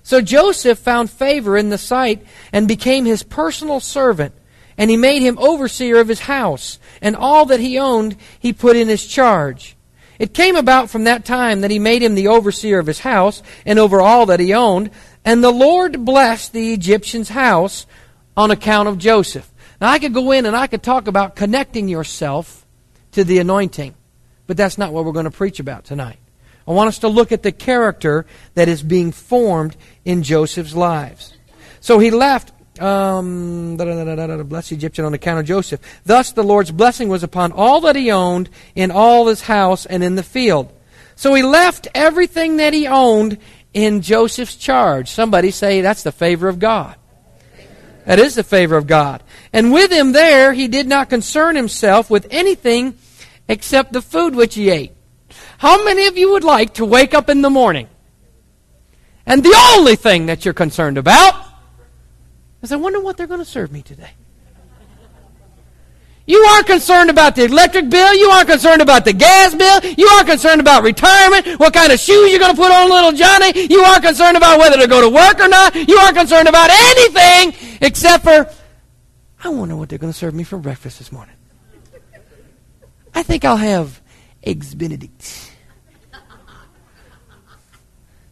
So 0.02 0.20
Joseph 0.20 0.80
found 0.80 1.10
favor 1.10 1.56
in 1.56 1.68
the 1.68 1.78
sight 1.78 2.26
and 2.52 2.66
became 2.66 3.04
his 3.04 3.22
personal 3.22 3.78
servant. 3.78 4.34
And 4.76 4.90
he 4.90 4.96
made 4.96 5.22
him 5.22 5.38
overseer 5.38 6.00
of 6.00 6.08
his 6.08 6.22
house, 6.22 6.80
and 7.00 7.14
all 7.14 7.46
that 7.46 7.60
he 7.60 7.78
owned 7.78 8.16
he 8.40 8.52
put 8.52 8.74
in 8.74 8.88
his 8.88 9.06
charge. 9.06 9.76
It 10.18 10.34
came 10.34 10.56
about 10.56 10.90
from 10.90 11.04
that 11.04 11.24
time 11.24 11.60
that 11.60 11.70
he 11.70 11.78
made 11.78 12.02
him 12.02 12.16
the 12.16 12.26
overseer 12.26 12.80
of 12.80 12.88
his 12.88 12.98
house, 12.98 13.42
and 13.64 13.78
over 13.78 14.00
all 14.00 14.26
that 14.26 14.40
he 14.40 14.52
owned, 14.52 14.90
and 15.24 15.42
the 15.42 15.50
Lord 15.50 16.04
blessed 16.04 16.52
the 16.52 16.72
Egyptian's 16.72 17.28
house 17.28 17.86
on 18.36 18.50
account 18.50 18.88
of 18.88 18.98
Joseph. 18.98 19.50
Now, 19.80 19.90
I 19.90 19.98
could 19.98 20.14
go 20.14 20.32
in 20.32 20.46
and 20.46 20.56
I 20.56 20.66
could 20.66 20.82
talk 20.82 21.06
about 21.06 21.36
connecting 21.36 21.88
yourself 21.88 22.66
to 23.12 23.24
the 23.24 23.38
anointing, 23.38 23.94
but 24.46 24.56
that's 24.56 24.78
not 24.78 24.92
what 24.92 25.04
we're 25.04 25.12
going 25.12 25.24
to 25.24 25.30
preach 25.30 25.60
about 25.60 25.84
tonight. 25.84 26.18
I 26.66 26.72
want 26.72 26.88
us 26.88 26.98
to 27.00 27.08
look 27.08 27.32
at 27.32 27.42
the 27.42 27.52
character 27.52 28.26
that 28.54 28.68
is 28.68 28.82
being 28.82 29.12
formed 29.12 29.76
in 30.04 30.22
Joseph's 30.22 30.74
lives. 30.74 31.32
So 31.80 31.98
he 31.98 32.10
left, 32.10 32.52
um, 32.80 33.76
bless 33.76 34.68
the 34.68 34.74
Egyptian 34.74 35.04
on 35.04 35.14
account 35.14 35.40
of 35.40 35.46
Joseph. 35.46 35.80
Thus 36.04 36.32
the 36.32 36.42
Lord's 36.42 36.70
blessing 36.70 37.08
was 37.08 37.22
upon 37.22 37.52
all 37.52 37.80
that 37.82 37.96
he 37.96 38.10
owned 38.10 38.50
in 38.74 38.90
all 38.90 39.28
his 39.28 39.42
house 39.42 39.86
and 39.86 40.04
in 40.04 40.16
the 40.16 40.22
field. 40.22 40.72
So 41.16 41.34
he 41.34 41.42
left 41.42 41.88
everything 41.94 42.58
that 42.58 42.74
he 42.74 42.86
owned 42.86 43.38
in 43.84 44.02
Joseph's 44.02 44.56
charge. 44.56 45.08
Somebody 45.08 45.50
say 45.50 45.80
that's 45.80 46.02
the 46.02 46.12
favor 46.12 46.48
of 46.48 46.58
God. 46.58 46.96
That 48.04 48.18
is 48.18 48.34
the 48.34 48.44
favor 48.44 48.76
of 48.76 48.86
God. 48.86 49.22
And 49.52 49.72
with 49.72 49.92
him 49.92 50.12
there, 50.12 50.52
he 50.52 50.66
did 50.66 50.86
not 50.86 51.10
concern 51.10 51.56
himself 51.56 52.10
with 52.10 52.26
anything 52.30 52.96
except 53.48 53.92
the 53.92 54.02
food 54.02 54.34
which 54.34 54.54
he 54.54 54.70
ate. 54.70 54.92
How 55.58 55.84
many 55.84 56.06
of 56.06 56.16
you 56.16 56.32
would 56.32 56.44
like 56.44 56.74
to 56.74 56.84
wake 56.84 57.14
up 57.14 57.28
in 57.28 57.42
the 57.42 57.50
morning 57.50 57.88
and 59.26 59.42
the 59.42 59.54
only 59.76 59.94
thing 59.94 60.26
that 60.26 60.44
you're 60.44 60.54
concerned 60.54 60.96
about 60.96 61.34
is 62.62 62.72
I 62.72 62.76
wonder 62.76 62.98
what 63.00 63.18
they're 63.18 63.26
going 63.26 63.40
to 63.40 63.44
serve 63.44 63.70
me 63.70 63.82
today? 63.82 64.12
You 66.28 66.38
aren't 66.52 66.66
concerned 66.66 67.08
about 67.08 67.36
the 67.36 67.46
electric 67.46 67.88
bill. 67.88 68.14
You 68.14 68.28
aren't 68.28 68.50
concerned 68.50 68.82
about 68.82 69.06
the 69.06 69.14
gas 69.14 69.54
bill. 69.54 69.80
You 69.96 70.06
aren't 70.08 70.28
concerned 70.28 70.60
about 70.60 70.82
retirement, 70.82 71.58
what 71.58 71.72
kind 71.72 71.90
of 71.90 71.98
shoes 71.98 72.30
you're 72.30 72.38
going 72.38 72.54
to 72.54 72.60
put 72.60 72.70
on 72.70 72.90
little 72.90 73.12
Johnny. 73.12 73.66
You 73.66 73.80
aren't 73.80 74.04
concerned 74.04 74.36
about 74.36 74.58
whether 74.58 74.76
to 74.76 74.86
go 74.86 75.00
to 75.00 75.08
work 75.08 75.40
or 75.40 75.48
not. 75.48 75.74
You 75.74 75.96
aren't 75.96 76.18
concerned 76.18 76.46
about 76.46 76.68
anything 76.70 77.78
except 77.80 78.24
for, 78.24 78.46
I 79.42 79.48
wonder 79.48 79.74
what 79.74 79.88
they're 79.88 79.98
going 79.98 80.12
to 80.12 80.18
serve 80.18 80.34
me 80.34 80.44
for 80.44 80.58
breakfast 80.58 80.98
this 80.98 81.10
morning. 81.10 81.34
I 83.14 83.22
think 83.22 83.46
I'll 83.46 83.56
have 83.56 83.98
eggs 84.42 84.74
Benedict. 84.74 85.52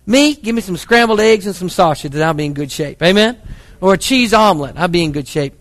Me, 0.05 0.35
give 0.35 0.55
me 0.55 0.61
some 0.61 0.77
scrambled 0.77 1.19
eggs 1.19 1.47
and 1.47 1.57
some 1.57 1.71
sausage, 1.71 2.15
and 2.15 2.23
I'll 2.23 2.35
be 2.35 2.45
in 2.45 2.53
good 2.53 2.71
shape. 2.71 3.03
Amen? 3.03 3.41
Or 3.81 3.95
a 3.95 3.99
cheese 3.99 4.35
omelet, 4.35 4.77
I'll 4.77 4.87
be 4.87 5.03
in 5.03 5.13
good 5.13 5.27
shape. 5.27 5.55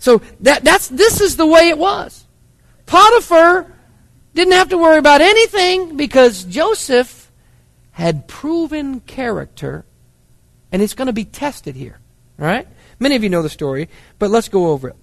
So 0.00 0.22
that, 0.40 0.64
that's, 0.64 0.88
this 0.88 1.20
is 1.20 1.36
the 1.36 1.46
way 1.46 1.68
it 1.68 1.78
was. 1.78 2.24
Potiphar 2.86 3.70
didn't 4.34 4.54
have 4.54 4.70
to 4.70 4.78
worry 4.78 4.98
about 4.98 5.20
anything 5.20 5.96
because 5.96 6.42
Joseph 6.44 7.30
had 7.92 8.26
proven 8.26 9.00
character, 9.00 9.84
and 10.72 10.80
it's 10.80 10.94
going 10.94 11.06
to 11.06 11.12
be 11.12 11.26
tested 11.26 11.76
here. 11.76 12.00
All 12.38 12.46
right? 12.46 12.66
Many 12.98 13.14
of 13.14 13.22
you 13.22 13.28
know 13.28 13.42
the 13.42 13.50
story, 13.50 13.90
but 14.18 14.30
let's 14.30 14.48
go 14.48 14.68
over 14.68 14.88
it. 14.88 14.96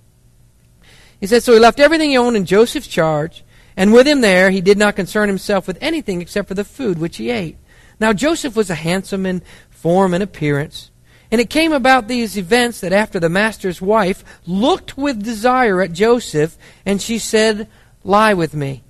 He 1.20 1.28
said, 1.28 1.44
So 1.44 1.54
he 1.54 1.60
left 1.60 1.80
everything 1.80 2.10
he 2.10 2.18
owned 2.18 2.36
in 2.36 2.46
Joseph's 2.46 2.88
charge, 2.88 3.44
and 3.76 3.94
with 3.94 4.08
him 4.08 4.22
there 4.22 4.50
he 4.50 4.62
did 4.62 4.80
not 4.80 4.96
concern 4.96 5.30
himself 5.30 5.68
with 5.68 5.78
anything 5.80 6.22
except 6.22 6.48
for 6.48 6.56
the 6.56 6.64
food 6.64 6.98
which 6.98 7.18
he 7.18 7.30
ate. 7.30 7.58
Now 8.00 8.14
Joseph 8.14 8.56
was 8.56 8.72
a 8.72 8.76
handsome 8.76 9.28
in 9.28 9.44
form 9.70 10.16
and 10.16 10.24
appearance. 10.24 10.90
And 11.32 11.42
it 11.42 11.50
came 11.50 11.74
about 11.74 12.08
these 12.08 12.38
events 12.38 12.80
that 12.82 12.94
after 12.94 13.20
the 13.20 13.30
master's 13.30 13.82
wife 13.82 14.24
looked 14.46 14.98
with 14.98 15.24
desire 15.24 15.82
at 15.82 15.92
Joseph, 15.92 16.58
and 16.86 17.02
she 17.02 17.20
said, 17.20 17.68
Lie 18.04 18.34
with 18.34 18.54
me. 18.54 18.84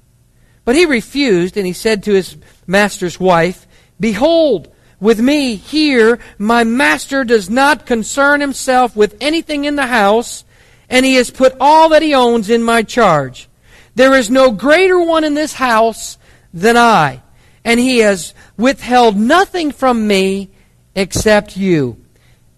But 0.63 0.76
he 0.76 0.86
refused, 0.86 1.58
and 1.58 1.65
he 1.65 1.73
said 1.73 2.04
to 2.04 2.13
his 2.13 2.38
master's 2.67 3.19
wife, 3.19 3.65
Behold, 4.00 4.71
with 5.00 5.19
me 5.19 5.56
here, 5.56 6.19
my 6.38 6.63
master 6.63 7.23
does 7.23 7.50
not 7.50 7.86
concern 7.86 8.41
himself 8.41 8.95
with 8.95 9.17
anything 9.19 9.65
in 9.65 9.76
the 9.76 9.88
house, 9.88 10.43
and 10.89 11.06
he 11.06 11.15
has 11.15 11.32
put 11.32 11.56
all 11.60 11.89
that 11.89 12.04
he 12.04 12.13
owns 12.13 12.50
in 12.50 12.62
my 12.62 12.84
charge. 12.84 13.50
There 13.95 14.13
is 14.13 14.30
no 14.30 14.52
greater 14.52 15.00
one 15.00 15.23
in 15.23 15.34
this 15.34 15.54
house 15.54 16.19
than 16.54 16.78
I, 16.78 17.23
and 17.63 17.80
he 17.80 18.00
has 18.00 18.36
withheld 18.58 19.17
nothing 19.17 19.71
from 19.71 20.06
me 20.06 20.50
except 20.95 21.58
you 21.58 21.97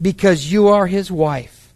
because 0.01 0.51
you 0.51 0.67
are 0.67 0.87
his 0.87 1.11
wife. 1.11 1.73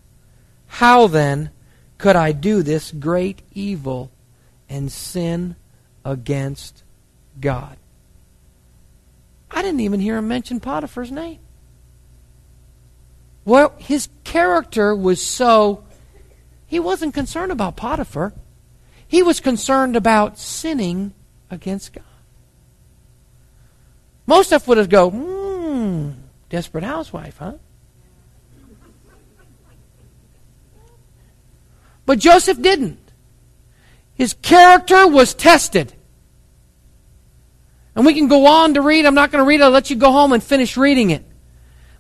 How 0.68 1.08
then 1.08 1.52
could 1.98 2.16
I 2.16 2.32
do 2.32 2.64
this 2.64 2.92
great 2.92 3.42
evil 3.54 4.12
and 4.68 4.92
sin 4.92 5.56
against 6.04 6.84
God? 7.40 7.78
I 9.52 9.62
didn't 9.62 9.82
even 9.82 10.00
hear 10.00 10.18
him 10.18 10.28
mention 10.28 10.60
Potiphar's 10.60 11.12
name. 11.12 11.40
Well, 13.46 13.74
his 13.78 14.10
character 14.24 14.96
was 14.96 15.22
so, 15.22 15.84
he 16.66 16.80
wasn't 16.80 17.14
concerned 17.14 17.52
about 17.52 17.76
Potiphar. 17.76 18.34
He 19.08 19.22
was 19.22 19.40
concerned 19.40 19.96
about 19.96 20.40
sinning 20.40 21.14
against 21.52 21.94
God. 21.94 22.04
Most 24.26 24.52
of 24.52 24.62
us 24.62 24.68
would 24.68 24.78
have 24.78 24.90
go, 24.90 25.10
hmm, 25.12 26.12
desperate 26.50 26.84
housewife, 26.84 27.38
huh? 27.38 27.54
But 32.06 32.20
Joseph 32.20 32.62
didn't. 32.62 33.00
His 34.16 34.34
character 34.34 35.08
was 35.08 35.34
tested. 35.34 35.94
And 37.96 38.06
we 38.06 38.14
can 38.14 38.28
go 38.28 38.46
on 38.46 38.74
to 38.74 38.82
read. 38.82 39.06
I'm 39.06 39.16
not 39.16 39.32
going 39.32 39.44
to 39.44 39.48
read 39.48 39.62
it. 39.62 39.64
I'll 39.64 39.70
let 39.70 39.90
you 39.90 39.96
go 39.96 40.12
home 40.12 40.34
and 40.34 40.44
finish 40.44 40.78
reading 40.78 41.12
it. 41.12 41.24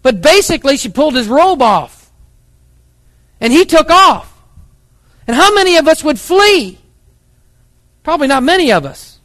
But 0.01 0.21
basically, 0.21 0.77
she 0.77 0.89
pulled 0.89 1.15
his 1.15 1.27
robe 1.27 1.61
off. 1.61 2.11
And 3.39 3.53
he 3.53 3.65
took 3.65 3.89
off. 3.89 4.29
And 5.27 5.35
how 5.35 5.53
many 5.53 5.77
of 5.77 5.87
us 5.87 6.03
would 6.03 6.19
flee? 6.19 6.77
Probably 8.03 8.27
not 8.27 8.43
many 8.43 8.71
of 8.71 8.85
us. 8.85 9.19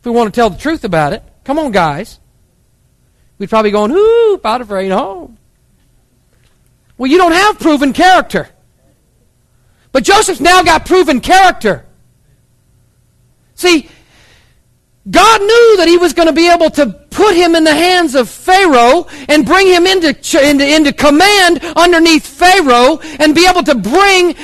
If 0.00 0.06
we 0.06 0.12
want 0.12 0.32
to 0.32 0.38
tell 0.38 0.50
the 0.50 0.58
truth 0.58 0.84
about 0.84 1.12
it. 1.14 1.22
Come 1.44 1.58
on, 1.58 1.72
guys. 1.72 2.18
We'd 3.38 3.50
probably 3.50 3.70
go, 3.70 3.88
ooh, 3.88 4.38
Potiphar 4.38 4.80
ain't 4.80 4.92
home. 4.92 5.38
Well, 6.96 7.10
you 7.10 7.18
don't 7.18 7.32
have 7.32 7.58
proven 7.58 7.92
character. 7.92 8.48
But 9.94 10.02
Joseph's 10.02 10.40
now 10.40 10.60
got 10.64 10.86
proven 10.86 11.20
character. 11.20 11.86
See, 13.54 13.88
God 15.08 15.40
knew 15.40 15.76
that 15.76 15.86
he 15.86 15.96
was 15.96 16.12
going 16.14 16.26
to 16.26 16.34
be 16.34 16.50
able 16.50 16.68
to 16.70 16.86
put 16.86 17.36
him 17.36 17.54
in 17.54 17.62
the 17.62 17.72
hands 17.72 18.16
of 18.16 18.28
Pharaoh 18.28 19.06
and 19.28 19.46
bring 19.46 19.68
him 19.68 19.86
into, 19.86 20.08
into, 20.44 20.66
into 20.66 20.92
command 20.92 21.62
underneath 21.76 22.26
Pharaoh 22.26 22.98
and 23.20 23.36
be 23.36 23.46
able 23.46 23.62
to 23.62 23.76
bring 23.76 24.34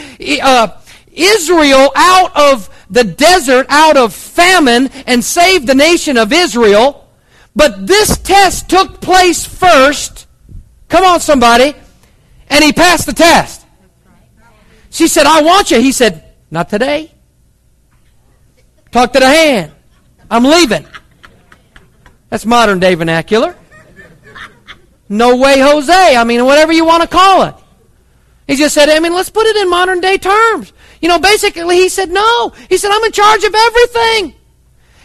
uh, 0.41 0.81
Israel 1.11 1.91
out 1.97 2.31
of 2.37 2.71
the 2.89 3.03
desert, 3.03 3.67
out 3.71 3.97
of 3.97 4.15
famine, 4.15 4.87
and 5.09 5.25
save 5.25 5.67
the 5.67 5.75
nation 5.75 6.17
of 6.17 6.33
Israel. 6.33 7.09
But 7.57 7.89
this 7.89 8.19
test 8.19 8.71
took 8.71 9.01
place 9.01 9.45
first. 9.45 10.29
Come 10.89 11.03
on, 11.03 11.19
somebody. 11.19 11.75
And 12.49 12.63
he 12.63 12.73
passed 12.73 13.07
the 13.07 13.13
test. 13.13 13.60
She 14.91 15.09
said, 15.09 15.27
I 15.27 15.43
want 15.43 15.71
you. 15.71 15.81
He 15.81 15.93
said, 15.93 16.35
Not 16.51 16.69
today. 16.69 17.13
Talk 18.91 19.13
to 19.13 19.21
the 19.21 19.27
hand. 19.27 19.73
I'm 20.31 20.45
leaving. 20.45 20.87
That's 22.29 22.45
modern 22.45 22.81
day 22.81 22.95
vernacular. 22.95 23.57
No 25.09 25.37
way, 25.37 25.59
Jose. 25.59 26.17
I 26.17 26.23
mean, 26.25 26.45
whatever 26.45 26.73
you 26.73 26.85
want 26.85 27.03
to 27.03 27.09
call 27.09 27.45
it. 27.45 27.55
He 28.47 28.57
just 28.57 28.75
said, 28.75 28.89
I 28.89 28.99
mean, 29.01 29.15
let's 29.15 29.31
put 29.31 29.47
it 29.47 29.57
in 29.57 29.71
modern 29.71 30.01
day 30.01 30.19
terms. 30.19 30.73
You 31.01 31.09
know, 31.09 31.19
basically, 31.19 31.77
he 31.77 31.89
said, 31.89 32.11
no. 32.11 32.51
He 32.69 32.77
said, 32.77 32.91
I'm 32.91 33.03
in 33.05 33.13
charge 33.13 33.45
of 33.45 33.55
everything. 33.55 34.35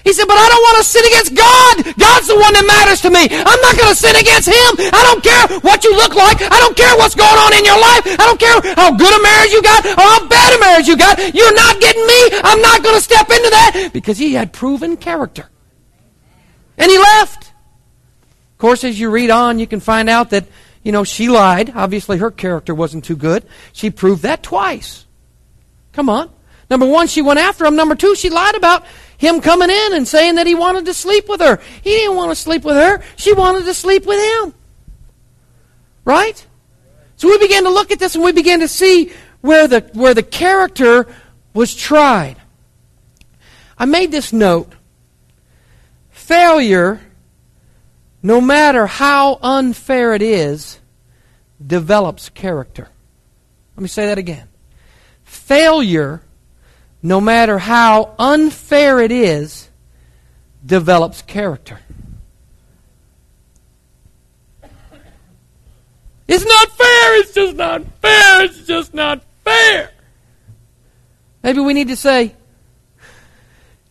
He 0.06 0.13
said, 0.13 0.30
but 0.30 0.38
I 0.38 0.48
don't 0.48 0.62
want 0.62 0.78
to 0.78 0.86
sin 0.86 1.02
against 1.10 1.34
God. 1.34 1.74
God's 1.98 2.30
the 2.30 2.38
one 2.38 2.54
that 2.54 2.62
matters 2.62 3.02
to 3.02 3.10
me. 3.10 3.26
I'm 3.26 3.62
not 3.65 3.74
going 3.74 3.89
to 3.89 3.98
sin 3.98 4.13
against 4.13 4.46
Him. 4.46 4.72
I 4.94 5.02
don't 5.02 5.26
care 5.26 5.60
what 5.65 5.82
you 5.82 5.98
look 5.98 6.13
like. 6.13 6.46
I 6.46 6.62
don't 6.62 6.78
care 6.78 6.94
what's 6.94 7.18
going 7.18 7.34
on 7.41 7.58
in 7.58 7.65
your 7.65 7.82
life. 7.82 8.06
I 8.06 8.24
don't 8.30 8.38
care 8.38 8.54
how 8.78 8.94
good 8.94 9.10
a 9.10 9.22
marriage 9.26 9.50
you 9.50 9.65
got 9.65 9.82
or 9.82 10.06
how 10.06 10.22
bad 10.30 10.54
a 10.54 10.60
marriage 10.62 10.86
you 10.86 10.96
got. 10.96 11.18
You're 11.34 11.58
not 11.58 11.82
getting 11.82 12.06
me. 12.06 12.38
I'm 12.38 12.62
not 12.62 12.86
going 12.86 12.94
to 12.94 13.02
step 13.02 13.34
into 13.34 13.50
that 13.50 13.89
because 13.98 14.22
he 14.22 14.38
had 14.38 14.54
proven 14.54 14.96
character. 14.96 15.50
And 16.78 16.91
he 16.91 16.98
left. 16.98 17.50
Of 18.54 18.58
course, 18.60 18.84
as 18.84 19.00
you 19.00 19.10
read 19.10 19.32
on, 19.32 19.58
you 19.58 19.65
can 19.65 19.80
find 19.80 20.08
out 20.08 20.30
that, 20.30 20.46
you 20.84 20.91
know, 20.91 21.04
she 21.04 21.30
lied. 21.30 21.74
Obviously, 21.74 22.20
her 22.20 22.30
character 22.30 22.76
wasn't 22.76 23.06
too 23.06 23.15
good. 23.15 23.44
She 23.74 23.89
proved 23.89 24.22
that 24.22 24.44
twice. 24.44 25.06
Come 25.94 26.10
on. 26.10 26.30
Number 26.70 26.86
one, 26.86 27.08
she 27.08 27.22
went 27.22 27.39
after 27.39 27.65
him. 27.65 27.76
Number 27.76 27.96
two, 27.96 28.15
she 28.15 28.30
lied 28.30 28.56
about 28.56 28.86
him 29.17 29.41
coming 29.41 29.69
in 29.69 29.93
and 29.93 30.08
saying 30.08 30.36
that 30.36 30.47
he 30.47 30.56
wanted 30.56 30.86
to 30.86 30.93
sleep 30.93 31.28
with 31.30 31.41
her. 31.41 31.60
He 31.82 31.91
didn't 31.91 32.15
want 32.15 32.32
to 32.32 32.36
sleep 32.36 32.63
with 32.63 32.75
her. 32.75 33.01
She 33.15 33.34
wanted 33.34 33.65
to 33.65 33.73
sleep 33.73 34.06
with 34.06 34.19
him. 34.19 34.54
Right? 36.04 36.45
So 37.17 37.30
we 37.30 37.38
began 37.38 37.63
to 37.63 37.69
look 37.69 37.91
at 37.91 37.99
this 37.99 38.15
and 38.15 38.23
we 38.23 38.32
began 38.32 38.60
to 38.60 38.67
see 38.67 39.12
where 39.41 39.67
the, 39.67 39.89
where 39.93 40.13
the 40.13 40.23
character 40.23 41.08
was 41.54 41.73
tried. 41.73 42.38
I 43.78 43.86
made 43.86 44.12
this 44.12 44.34
note. 44.34 44.73
Failure, 46.10 47.01
no 48.23 48.41
matter 48.41 48.88
how 48.88 49.38
unfair 49.41 50.13
it 50.13 50.21
is, 50.21 50.80
develops 51.65 52.30
character. 52.30 52.89
Let 53.75 53.82
me 53.82 53.88
say 53.88 54.08
that 54.08 54.17
again. 54.17 54.47
Failure, 55.23 56.21
no 57.06 57.22
matter 57.22 57.60
how 57.60 58.15
unfair 58.18 59.00
it 59.00 59.12
is, 59.12 59.70
develops 60.65 61.22
character. 61.22 61.80
It's 66.28 66.44
not 66.44 66.72
fair. 66.72 67.22
It's 67.22 67.32
just 67.32 67.56
not 67.56 67.84
fair. 68.02 68.44
It's 68.46 68.65
just 68.65 68.96
not 68.96 69.22
fair. 69.44 69.91
Maybe 71.44 71.60
we 71.60 71.76
need 71.76 71.89
to 71.89 71.96
say, 71.96 72.34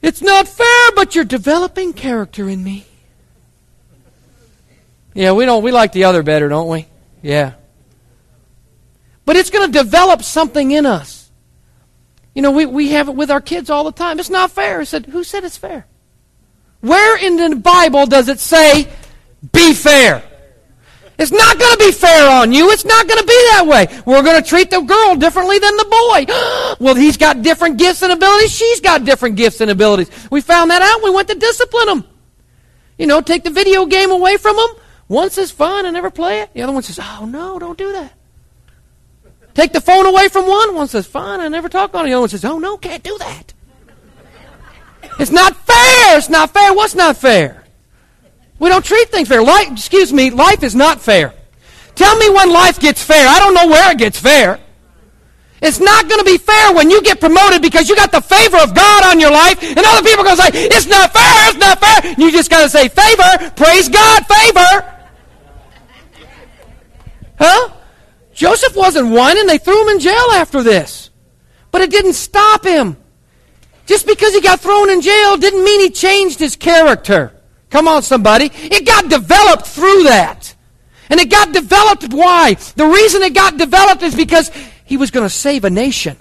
It's 0.03 0.20
not 0.20 0.48
fair, 0.48 0.90
but 0.96 1.14
you're 1.14 1.24
developing 1.24 1.92
character 1.92 2.48
in 2.48 2.64
me. 2.64 2.85
Yeah, 5.14 5.31
we 5.31 5.46
don't 5.46 5.62
we 5.62 5.70
like 5.70 5.92
the 5.92 6.03
other 6.05 6.24
better, 6.24 6.48
don't 6.48 6.68
we? 6.68 6.88
Yeah. 7.22 7.53
But 9.24 9.37
it's 9.37 9.50
going 9.50 9.70
to 9.70 9.79
develop 9.85 10.24
something 10.24 10.72
in 10.72 10.85
us. 10.85 11.23
You 12.35 12.42
know, 12.42 12.51
we, 12.51 12.66
we 12.66 12.88
have 12.90 13.09
it 13.09 13.14
with 13.14 13.31
our 13.31 13.40
kids 13.40 13.70
all 13.70 13.85
the 13.85 13.92
time. 13.92 14.18
It's 14.18 14.31
not 14.31 14.51
fair. 14.51 14.81
I 14.81 14.85
said, 14.85 15.07
Who 15.07 15.23
said 15.25 15.44
it's 15.44 15.57
fair? 15.57 15.87
Where 16.81 17.16
in 17.16 17.37
the 17.37 17.57
Bible 17.57 18.05
does 18.07 18.29
it 18.29 18.40
say, 18.40 18.88
be 19.53 19.73
fair? 19.73 20.23
It's 21.16 21.31
not 21.31 21.59
going 21.59 21.73
to 21.73 21.79
be 21.79 21.92
fair 21.92 22.29
on 22.29 22.53
you. 22.53 22.70
It's 22.73 22.85
not 22.85 23.07
going 23.07 23.20
to 23.20 23.27
be 23.27 23.33
that 23.53 23.66
way. 23.66 23.87
We're 24.05 24.23
going 24.23 24.42
to 24.42 24.47
treat 24.47 24.68
the 24.68 24.81
girl 24.81 25.14
differently 25.14 25.59
than 25.61 25.77
the 25.77 25.85
boy. 25.85 26.27
well, 26.85 26.94
he's 26.94 27.16
got 27.16 27.42
different 27.42 27.79
gifts 27.79 28.03
and 28.03 28.12
abilities. 28.12 28.51
She's 28.51 28.81
got 28.81 29.05
different 29.05 29.37
gifts 29.37 29.61
and 29.61 29.70
abilities. 29.70 30.11
We 30.31 30.40
found 30.40 30.70
that 30.73 30.83
out. 30.83 31.03
We 31.05 31.11
went 31.11 31.29
to 31.29 31.37
discipline 31.37 31.87
them. 31.87 32.05
You 32.99 33.07
know, 33.07 33.20
take 33.20 33.44
the 33.44 33.51
video 33.51 33.87
game 33.87 34.11
away 34.11 34.37
from 34.37 34.57
them. 34.57 34.68
One 35.07 35.31
says, 35.31 35.51
fine, 35.51 35.87
I 35.87 35.90
never 35.90 36.11
play 36.11 36.40
it. 36.40 36.53
The 36.53 36.62
other 36.62 36.73
one 36.73 36.83
says, 36.83 36.99
oh, 37.01 37.27
no, 37.27 37.59
don't 37.59 37.79
do 37.79 37.92
that. 37.92 38.12
Take 39.55 39.73
the 39.73 39.81
phone 39.81 40.07
away 40.07 40.29
from 40.29 40.47
one. 40.47 40.75
One 40.75 40.88
says, 40.88 41.07
fine, 41.07 41.40
I 41.40 41.49
never 41.49 41.69
talk 41.69 41.95
on 41.95 42.05
it. 42.05 42.09
The 42.09 42.14
other 42.14 42.21
one 42.21 42.29
says, 42.29 42.45
oh, 42.45 42.59
no, 42.59 42.77
can't 42.77 43.03
do 43.03 43.17
that. 43.19 43.55
It's 45.19 45.31
not 45.31 45.57
fair. 45.57 46.19
It's 46.19 46.29
not 46.29 46.53
fair. 46.53 46.75
What's 46.75 46.95
not 46.95 47.17
fair? 47.17 47.64
We 48.59 48.69
don't 48.69 48.85
treat 48.85 49.09
things 49.11 49.29
fair. 49.29 49.43
Life, 49.43 49.71
excuse 49.71 50.12
me, 50.12 50.31
life 50.31 50.62
is 50.62 50.75
not 50.75 51.01
fair. 51.01 51.35
Tell 51.95 52.17
me 52.17 52.29
when 52.31 52.53
life 52.53 52.81
gets 52.81 53.03
fair. 53.03 53.27
I 53.29 53.38
don't 53.38 53.55
know 53.55 53.69
where 53.69 53.93
it 53.93 53.99
gets 53.99 54.19
fair. 54.19 54.59
It's 55.62 55.81
not 55.81 56.09
going 56.09 56.19
to 56.19 56.25
be 56.25 56.37
fair 56.37 56.75
when 56.75 56.90
you 56.90 57.01
get 57.03 57.21
promoted 57.21 57.62
because 57.62 57.88
you 57.88 57.97
got 57.97 58.12
the 58.12 58.21
favor 58.21 58.59
of 58.59 58.75
God 58.75 59.05
on 59.05 59.19
your 59.19 59.31
life, 59.31 59.62
and 59.62 59.79
other 59.79 60.03
people 60.03 60.21
are 60.21 60.25
going 60.25 60.37
to 60.37 60.43
say, 60.43 60.67
It's 60.67 60.87
not 60.87 61.12
fair, 61.12 61.49
it's 61.49 61.59
not 61.59 61.81
fair. 61.81 62.12
And 62.12 62.19
you 62.19 62.31
just 62.31 62.51
got 62.51 62.62
to 62.62 62.69
say, 62.69 62.88
Favor, 62.88 63.51
praise 63.57 63.88
God, 63.88 64.27
favor. 64.27 64.93
Huh? 67.38 67.73
Joseph 68.35 68.77
wasn't 68.77 69.11
whining. 69.11 69.47
They 69.47 69.59
threw 69.59 69.83
him 69.83 69.88
in 69.88 70.01
jail 70.01 70.27
after 70.33 70.62
this. 70.62 71.11
But 71.70 71.83
it 71.83 71.90
didn't 71.90 72.14
stop 72.14 72.64
him. 72.64 72.97
Just 73.87 74.07
because 74.07 74.35
he 74.35 74.40
got 74.40 74.61
thrown 74.61 74.90
in 74.90 75.01
jail 75.01 75.37
didn't 75.37 75.64
mean 75.64 75.81
he 75.81 75.90
changed 75.90 76.38
his 76.38 76.57
character. 76.57 77.33
Come 77.70 77.88
on, 77.88 78.03
somebody. 78.03 78.51
It 78.55 78.87
got 78.87 79.09
developed 79.09 79.66
through 79.66 80.05
that. 80.05 80.55
And 81.11 81.20
it 81.20 81.31
got 81.31 81.53
developed 81.53 82.12
why? 82.12 82.55
The 82.77 82.87
reason 82.87 83.23
it 83.23 83.35
got 83.35 83.59
developed 83.59 84.03
is 84.03 84.14
because 84.14 84.51
he 84.85 84.97
was 84.97 85.11
going 85.11 85.27
to 85.27 85.35
save 85.35 85.64
a 85.64 85.70
nation. 85.70 86.16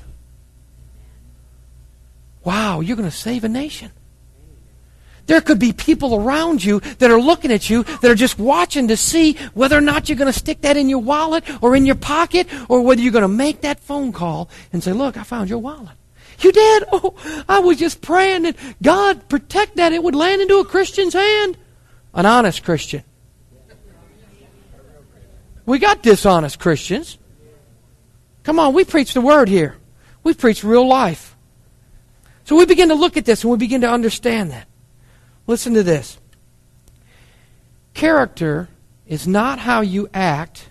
Wow, 2.43 2.81
you're 2.81 2.97
going 2.97 3.09
to 3.09 3.15
save 3.15 3.43
a 3.43 3.49
nation. 3.49 3.91
There 5.25 5.41
could 5.41 5.59
be 5.59 5.71
people 5.71 6.15
around 6.15 6.63
you 6.63 6.81
that 6.99 7.09
are 7.09 7.19
looking 7.19 7.51
at 7.51 7.69
you 7.69 7.83
that 7.83 8.11
are 8.11 8.15
just 8.15 8.37
watching 8.37 8.89
to 8.89 8.97
see 8.97 9.33
whether 9.53 9.77
or 9.77 9.81
not 9.81 10.09
you're 10.09 10.17
going 10.17 10.31
to 10.31 10.37
stick 10.37 10.61
that 10.61 10.75
in 10.75 10.89
your 10.89 10.99
wallet 10.99 11.45
or 11.63 11.75
in 11.75 11.85
your 11.85 11.95
pocket 11.95 12.47
or 12.69 12.81
whether 12.81 13.01
you're 13.01 13.13
going 13.13 13.21
to 13.21 13.27
make 13.27 13.61
that 13.61 13.79
phone 13.79 14.11
call 14.11 14.49
and 14.73 14.83
say, 14.83 14.91
Look, 14.91 15.15
I 15.15 15.23
found 15.23 15.49
your 15.49 15.59
wallet. 15.59 15.95
You 16.39 16.51
did? 16.51 16.83
Oh, 16.91 17.43
I 17.47 17.59
was 17.59 17.77
just 17.77 18.01
praying 18.01 18.43
that 18.43 18.55
God 18.81 19.27
protect 19.29 19.77
that 19.77 19.93
it 19.93 20.03
would 20.03 20.15
land 20.15 20.41
into 20.41 20.57
a 20.57 20.65
Christian's 20.65 21.13
hand. 21.13 21.57
An 22.13 22.25
honest 22.25 22.63
Christian. 22.63 23.03
We 25.65 25.79
got 25.79 26.03
dishonest 26.03 26.59
Christians. 26.59 27.17
Come 28.43 28.59
on, 28.59 28.73
we 28.73 28.83
preach 28.83 29.13
the 29.13 29.21
word 29.21 29.47
here. 29.47 29.77
We 30.23 30.33
preach 30.33 30.63
real 30.63 30.87
life. 30.87 31.35
So 32.43 32.57
we 32.57 32.65
begin 32.65 32.89
to 32.89 32.95
look 32.95 33.17
at 33.17 33.25
this 33.25 33.43
and 33.43 33.51
we 33.51 33.57
begin 33.57 33.81
to 33.81 33.89
understand 33.89 34.51
that. 34.51 34.67
Listen 35.45 35.73
to 35.73 35.83
this. 35.83 36.17
Character 37.93 38.69
is 39.05 39.27
not 39.27 39.59
how 39.59 39.81
you 39.81 40.09
act 40.13 40.69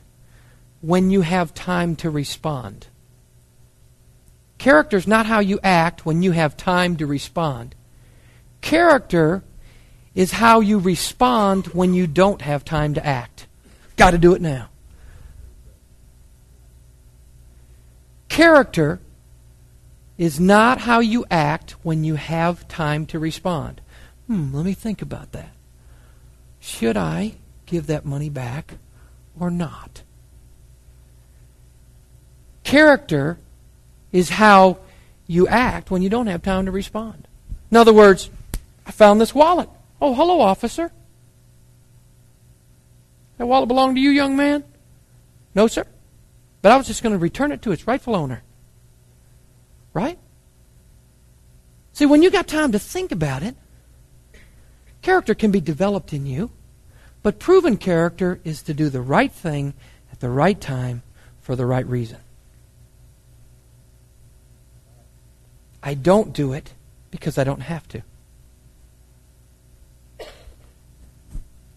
when 0.80 1.10
you 1.10 1.20
have 1.20 1.54
time 1.54 1.94
to 1.96 2.10
respond. 2.10 2.88
Character 4.58 4.96
is 4.96 5.06
not 5.06 5.26
how 5.26 5.40
you 5.40 5.58
act 5.62 6.06
when 6.06 6.22
you 6.22 6.32
have 6.32 6.56
time 6.56 6.96
to 6.96 7.06
respond. 7.06 7.74
Character 8.60 9.42
is 10.14 10.32
how 10.32 10.60
you 10.60 10.78
respond 10.78 11.66
when 11.68 11.94
you 11.94 12.06
don't 12.06 12.42
have 12.42 12.64
time 12.64 12.94
to 12.94 13.04
act. 13.04 13.46
Got 13.96 14.12
to 14.12 14.18
do 14.18 14.34
it 14.34 14.40
now. 14.40 14.68
Character 18.28 19.00
is 20.16 20.40
not 20.40 20.78
how 20.78 21.00
you 21.00 21.24
act 21.30 21.72
when 21.82 22.04
you 22.04 22.14
have 22.14 22.66
time 22.68 23.04
to 23.06 23.18
respond. 23.18 23.80
Hmm, 24.26 24.54
let 24.54 24.64
me 24.64 24.74
think 24.74 25.02
about 25.02 25.32
that. 25.32 25.50
Should 26.60 26.96
I 26.96 27.34
give 27.66 27.86
that 27.86 28.04
money 28.04 28.28
back 28.28 28.74
or 29.38 29.50
not? 29.50 30.02
Character 32.64 33.38
is 34.12 34.30
how 34.30 34.78
you 35.26 35.48
act 35.48 35.90
when 35.90 36.02
you 36.02 36.08
don't 36.08 36.28
have 36.28 36.42
time 36.42 36.66
to 36.66 36.70
respond. 36.70 37.26
In 37.70 37.76
other 37.76 37.92
words, 37.92 38.30
I 38.86 38.92
found 38.92 39.20
this 39.20 39.34
wallet. 39.34 39.68
Oh, 40.00 40.14
hello, 40.14 40.40
officer. 40.40 40.92
That 43.38 43.46
wallet 43.46 43.68
belonged 43.68 43.96
to 43.96 44.00
you, 44.00 44.10
young 44.10 44.36
man? 44.36 44.64
No, 45.54 45.66
sir. 45.66 45.84
But 46.60 46.72
I 46.72 46.76
was 46.76 46.86
just 46.86 47.02
going 47.02 47.12
to 47.12 47.18
return 47.18 47.50
it 47.50 47.62
to 47.62 47.72
its 47.72 47.86
rightful 47.86 48.14
owner. 48.14 48.42
Right? 49.92 50.18
See, 51.92 52.06
when 52.06 52.22
you 52.22 52.30
got 52.30 52.46
time 52.46 52.72
to 52.72 52.78
think 52.78 53.12
about 53.12 53.42
it, 53.42 53.56
character 55.02 55.34
can 55.34 55.50
be 55.50 55.60
developed 55.60 56.12
in 56.12 56.26
you, 56.26 56.50
but 57.22 57.38
proven 57.38 57.76
character 57.76 58.40
is 58.44 58.62
to 58.62 58.74
do 58.74 58.88
the 58.88 59.00
right 59.00 59.32
thing 59.32 59.74
at 60.10 60.20
the 60.20 60.30
right 60.30 60.60
time 60.60 61.02
for 61.40 61.54
the 61.56 61.66
right 61.66 61.86
reason. 61.86 62.18
I 65.82 65.94
don't 65.94 66.32
do 66.32 66.52
it 66.52 66.72
because 67.10 67.36
I 67.36 67.44
don't 67.44 67.60
have 67.60 67.86
to. 67.88 68.02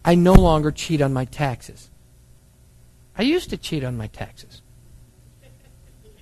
I 0.03 0.13
no 0.13 0.33
longer 0.33 0.71
cheat 0.71 1.01
on 1.01 1.11
my 1.13 1.25
taxes. 1.25 1.89
I 3.17 3.23
used 3.23 3.49
to 3.49 3.57
cheat 3.57 3.83
on 3.83 3.97
my 3.97 4.07
taxes. 4.07 4.61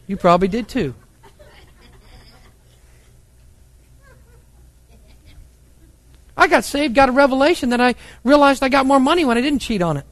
You 0.08 0.16
probably 0.16 0.48
did 0.48 0.70
too. 0.70 0.96
I 6.36 6.48
got 6.48 6.64
saved, 6.64 6.96
got 6.96 7.10
a 7.10 7.12
revelation 7.12 7.70
that 7.70 7.82
I 7.82 7.96
realized 8.24 8.64
I 8.64 8.70
got 8.70 8.86
more 8.86 9.00
money 9.00 9.26
when 9.26 9.38
I 9.38 9.42
didn't 9.42 9.60
cheat 9.60 9.82
on 9.82 9.98
it. 9.98 10.06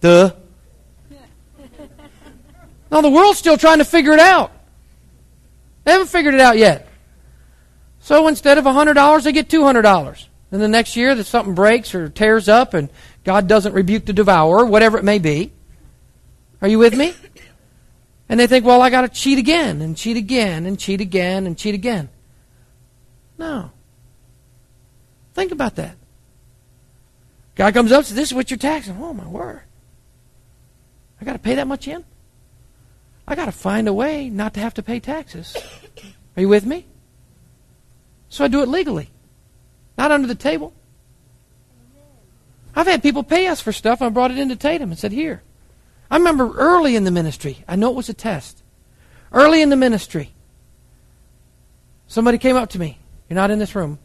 Duh. 0.00 0.32
Now 2.90 3.02
the 3.02 3.10
world's 3.10 3.38
still 3.38 3.56
trying 3.56 3.78
to 3.78 3.84
figure 3.84 4.12
it 4.12 4.20
out. 4.20 4.52
They 5.84 5.92
haven't 5.92 6.08
figured 6.08 6.34
it 6.34 6.40
out 6.40 6.58
yet. 6.58 6.88
So 8.00 8.26
instead 8.26 8.58
of 8.58 8.64
$100, 8.64 9.22
they 9.22 9.32
get 9.32 9.48
$200. 9.48 10.26
Then 10.50 10.60
the 10.60 10.68
next 10.68 10.96
year 10.96 11.14
that 11.14 11.24
something 11.24 11.54
breaks 11.54 11.94
or 11.94 12.08
tears 12.08 12.48
up 12.48 12.74
and 12.74 12.88
God 13.22 13.46
doesn't 13.46 13.72
rebuke 13.72 14.06
the 14.06 14.12
devourer, 14.12 14.64
whatever 14.64 14.98
it 14.98 15.04
may 15.04 15.18
be. 15.18 15.52
Are 16.62 16.68
you 16.68 16.78
with 16.78 16.96
me? 16.96 17.14
And 18.28 18.38
they 18.38 18.46
think, 18.46 18.64
well, 18.64 18.82
I 18.82 18.90
got 18.90 19.02
to 19.02 19.08
cheat 19.08 19.38
again 19.38 19.80
and 19.82 19.96
cheat 19.96 20.16
again 20.16 20.66
and 20.66 20.78
cheat 20.78 21.00
again 21.00 21.46
and 21.46 21.56
cheat 21.56 21.74
again. 21.74 22.08
No. 23.38 23.70
Think 25.34 25.52
about 25.52 25.76
that. 25.76 25.96
Guy 27.54 27.72
comes 27.72 27.92
up 27.92 28.04
says, 28.04 28.16
This 28.16 28.30
is 28.30 28.34
what 28.34 28.50
you're 28.50 28.58
taxing. 28.58 28.96
Oh, 29.00 29.12
my 29.12 29.26
word. 29.26 29.62
I 31.20 31.24
got 31.24 31.34
to 31.34 31.38
pay 31.38 31.56
that 31.56 31.66
much 31.66 31.86
in? 31.86 32.04
I 33.28 33.34
got 33.34 33.44
to 33.44 33.52
find 33.52 33.86
a 33.86 33.92
way 33.92 34.30
not 34.30 34.54
to 34.54 34.60
have 34.60 34.74
to 34.74 34.82
pay 34.82 34.98
taxes. 34.98 35.56
Are 36.36 36.40
you 36.40 36.48
with 36.48 36.64
me? 36.64 36.86
So 38.28 38.44
I 38.44 38.48
do 38.48 38.62
it 38.62 38.68
legally, 38.68 39.10
not 39.98 40.10
under 40.10 40.26
the 40.26 40.34
table. 40.34 40.72
I've 42.74 42.86
had 42.86 43.02
people 43.02 43.22
pay 43.22 43.48
us 43.48 43.60
for 43.60 43.72
stuff. 43.72 44.00
I 44.00 44.08
brought 44.08 44.30
it 44.30 44.38
into 44.38 44.56
Tatum 44.56 44.90
and 44.90 44.98
said, 44.98 45.12
Here. 45.12 45.42
I 46.10 46.16
remember 46.16 46.52
early 46.56 46.96
in 46.96 47.04
the 47.04 47.10
ministry, 47.10 47.64
I 47.68 47.76
know 47.76 47.90
it 47.90 47.96
was 47.96 48.08
a 48.08 48.14
test. 48.14 48.62
Early 49.32 49.62
in 49.62 49.68
the 49.68 49.76
ministry, 49.76 50.32
somebody 52.08 52.38
came 52.38 52.56
up 52.56 52.70
to 52.70 52.80
me. 52.80 52.98
You're 53.28 53.36
not 53.36 53.52
in 53.52 53.60
this 53.60 53.76
room. 53.76 54.00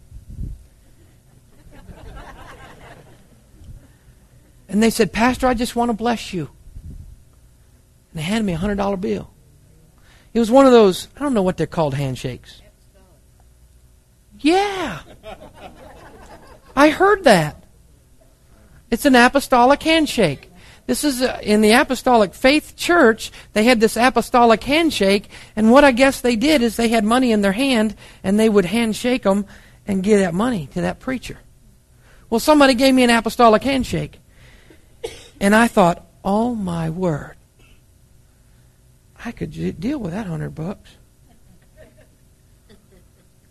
And 4.67 4.81
they 4.81 4.89
said, 4.89 5.13
Pastor, 5.13 5.47
I 5.47 5.53
just 5.53 5.75
want 5.75 5.89
to 5.89 5.93
bless 5.93 6.33
you. 6.33 6.49
And 8.11 8.19
they 8.19 8.21
handed 8.21 8.45
me 8.45 8.53
a 8.53 8.57
$100 8.57 8.99
bill. 8.99 9.31
It 10.33 10.39
was 10.39 10.51
one 10.51 10.65
of 10.65 10.71
those, 10.71 11.07
I 11.15 11.19
don't 11.19 11.33
know 11.33 11.43
what 11.43 11.57
they're 11.57 11.67
called 11.67 11.93
handshakes. 11.93 12.61
Yeah. 14.39 14.99
I 16.75 16.89
heard 16.89 17.23
that. 17.23 17.63
It's 18.91 19.05
an 19.05 19.15
apostolic 19.15 19.81
handshake. 19.81 20.51
This 20.87 21.03
is 21.03 21.21
uh, 21.21 21.39
in 21.41 21.61
the 21.61 21.71
apostolic 21.71 22.33
faith 22.33 22.75
church. 22.75 23.31
They 23.53 23.63
had 23.63 23.79
this 23.79 23.97
apostolic 23.97 24.63
handshake, 24.63 25.29
and 25.55 25.71
what 25.71 25.83
I 25.83 25.91
guess 25.91 26.21
they 26.21 26.35
did 26.35 26.61
is 26.61 26.75
they 26.75 26.89
had 26.89 27.03
money 27.03 27.31
in 27.31 27.41
their 27.41 27.53
hand, 27.53 27.95
and 28.23 28.39
they 28.39 28.49
would 28.49 28.65
handshake 28.65 29.23
them 29.23 29.45
and 29.87 30.03
give 30.03 30.19
that 30.19 30.33
money 30.33 30.67
to 30.73 30.81
that 30.81 30.99
preacher. 30.99 31.39
Well, 32.29 32.39
somebody 32.39 32.75
gave 32.75 32.93
me 32.93 33.03
an 33.03 33.09
apostolic 33.09 33.63
handshake, 33.63 34.19
and 35.39 35.55
I 35.55 35.67
thought, 35.67 36.05
oh 36.23 36.55
my 36.55 36.89
word. 36.89 37.35
I 39.23 39.31
could 39.31 39.79
deal 39.79 39.99
with 39.99 40.11
that 40.11 40.27
hundred 40.27 40.53
bucks. 40.53 40.97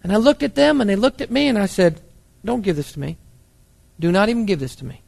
And 0.02 0.12
I 0.12 0.16
looked 0.16 0.42
at 0.42 0.54
them 0.54 0.80
and 0.80 0.88
they 0.88 0.96
looked 0.96 1.20
at 1.20 1.30
me 1.30 1.48
and 1.48 1.58
I 1.58 1.66
said, 1.66 2.00
Don't 2.44 2.60
give 2.60 2.76
this 2.76 2.92
to 2.92 3.00
me. 3.00 3.16
Do 3.98 4.12
not 4.12 4.28
even 4.28 4.44
give 4.44 4.60
this 4.60 4.76
to 4.76 4.84
me. 4.84 5.00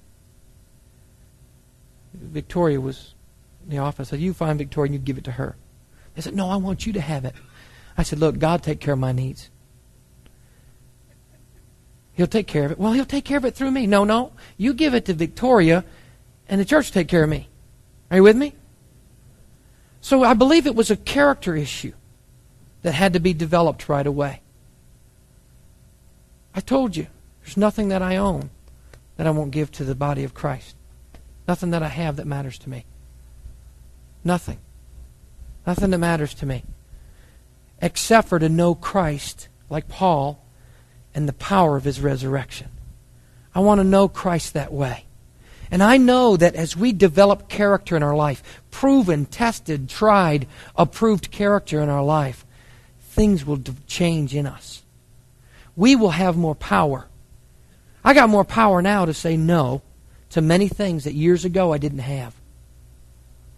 Victoria 2.15 2.81
was 2.81 3.15
in 3.65 3.71
the 3.71 3.79
office. 3.79 4.09
I 4.09 4.11
said, 4.13 4.21
You 4.21 4.33
find 4.33 4.59
Victoria 4.59 4.89
and 4.89 4.95
you 4.95 4.99
give 4.99 5.19
it 5.19 5.25
to 5.25 5.33
her. 5.33 5.57
They 6.15 6.23
said, 6.23 6.35
No, 6.35 6.49
I 6.49 6.57
want 6.57 6.87
you 6.87 6.95
to 6.95 7.01
have 7.01 7.27
it. 7.27 7.35
I 7.99 8.03
said, 8.03 8.19
Look, 8.19 8.39
God 8.39 8.63
take 8.63 8.81
care 8.81 8.95
of 8.95 8.99
my 9.01 9.13
needs. 9.13 9.51
He'll 12.15 12.27
take 12.27 12.47
care 12.47 12.65
of 12.65 12.73
it. 12.73 12.79
Well, 12.79 12.93
he'll 12.93 13.05
take 13.05 13.27
care 13.27 13.37
of 13.37 13.45
it 13.45 13.55
through 13.55 13.73
me. 13.73 13.87
No, 13.87 14.05
no. 14.05 14.33
You 14.57 14.73
give 14.73 14.95
it 14.95 15.05
to 15.05 15.13
Victoria 15.13 15.85
and 16.49 16.61
the 16.61 16.65
church 16.65 16.93
take 16.93 17.09
care 17.09 17.25
of 17.25 17.31
me. 17.31 17.49
Are 18.11 18.19
you 18.19 18.23
with 18.23 18.37
me? 18.37 18.55
So 20.01 20.23
I 20.23 20.35
believe 20.35 20.67
it 20.67 20.77
was 20.77 20.91
a 20.91 20.97
character 20.97 21.57
issue 21.57 21.93
that 22.83 22.93
had 22.93 23.15
to 23.15 23.21
be 23.21 23.33
developed 23.33 23.89
right 23.89 24.07
away. 24.07 24.41
I 26.55 26.61
told 26.61 26.97
you, 26.97 27.09
there's 27.43 27.57
nothing 27.57 27.89
that 27.89 28.03
I 28.03 28.17
own 28.17 28.51
that 29.17 29.27
I 29.27 29.31
won't 29.31 29.51
give 29.51 29.73
to 29.73 29.85
the 29.85 29.95
body 29.95 30.25
of 30.25 30.35
Christ. 30.35 30.77
Nothing 31.49 31.71
that 31.71 31.83
I 31.83 31.89
have 31.89 32.17
that 32.17 32.27
matters 32.27 32.59
to 32.61 32.71
me. 32.71 32.85
Nothing. 34.23 34.59
Nothing 35.67 35.91
that 35.91 35.99
matters 35.99 36.35
to 36.35 36.47
me. 36.47 36.65
Except 37.81 38.29
for 38.29 38.39
to 38.39 38.49
know 38.49 38.75
Christ, 38.75 39.49
like 39.69 39.89
Paul, 39.89 40.45
and 41.15 41.29
the 41.29 41.33
power 41.33 41.77
of 41.77 41.85
his 41.85 42.01
resurrection. 42.01 42.69
I 43.55 43.61
want 43.61 43.81
to 43.81 43.85
know 43.85 44.07
Christ 44.07 44.55
that 44.55 44.73
way. 44.73 45.06
And 45.71 45.83
I 45.83 45.97
know 45.97 46.37
that 46.37 46.55
as 46.55 46.77
we 46.77 46.93
develop 46.93 47.49
character 47.49 47.97
in 47.97 48.03
our 48.03 48.15
life, 48.15 48.63
proven, 48.71 49.27
tested, 49.27 49.89
tried, 49.89 50.47
approved 50.77 51.31
character 51.31 51.81
in 51.81 51.89
our 51.89 52.05
life, 52.05 52.45
things 53.01 53.45
will 53.45 53.61
change 53.87 54.35
in 54.35 54.47
us. 54.47 54.83
We 55.75 55.97
will 55.97 56.11
have 56.11 56.37
more 56.37 56.55
power. 56.55 57.09
I 58.05 58.15
got 58.15 58.29
more 58.29 58.45
power 58.45 58.81
now 58.81 59.05
to 59.05 59.15
say 59.15 59.37
no 59.37 59.83
to 60.31 60.41
many 60.41 60.69
things 60.69 61.05
that 61.05 61.15
years 61.15 61.45
ago 61.45 61.73
I 61.73 61.79
didn't 61.79 62.01
have. 62.01 62.35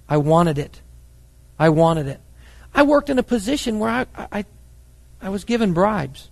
I 0.09 0.17
wanted 0.17 0.59
it. 0.59 0.81
I 1.59 1.69
wanted 1.69 2.07
it. 2.07 2.21
I 2.75 2.83
worked 2.83 3.11
in 3.11 3.19
a 3.19 3.23
position 3.23 3.79
where 3.79 3.91
I, 3.91 4.07
I, 4.17 4.45
I 5.21 5.29
was 5.29 5.45
given 5.45 5.73
bribes. 5.73 6.31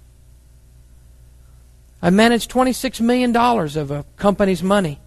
I 2.00 2.10
managed 2.10 2.50
$26 2.50 3.00
million 3.00 3.34
of 3.36 3.90
a 3.90 4.04
company's 4.16 4.62
money. 4.62 5.00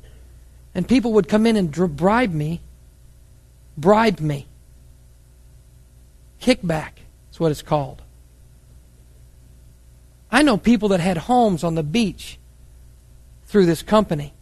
And 0.74 0.88
people 0.88 1.14
would 1.14 1.28
come 1.28 1.46
in 1.46 1.56
and 1.56 1.72
bribe 1.72 2.34
me. 2.34 2.62
Bribe 3.78 4.20
me. 4.20 4.48
Kickback 6.42 6.92
is 7.32 7.40
what 7.40 7.52
it's 7.52 7.62
called. 7.62 8.02
I 10.32 10.44
know 10.44 10.58
people 10.58 10.90
that 10.90 11.00
had 11.00 11.18
homes 11.18 11.64
on 11.64 11.76
the 11.76 11.84
beach 11.84 12.38
through 13.46 13.66
this 13.66 13.82
company 13.82 14.34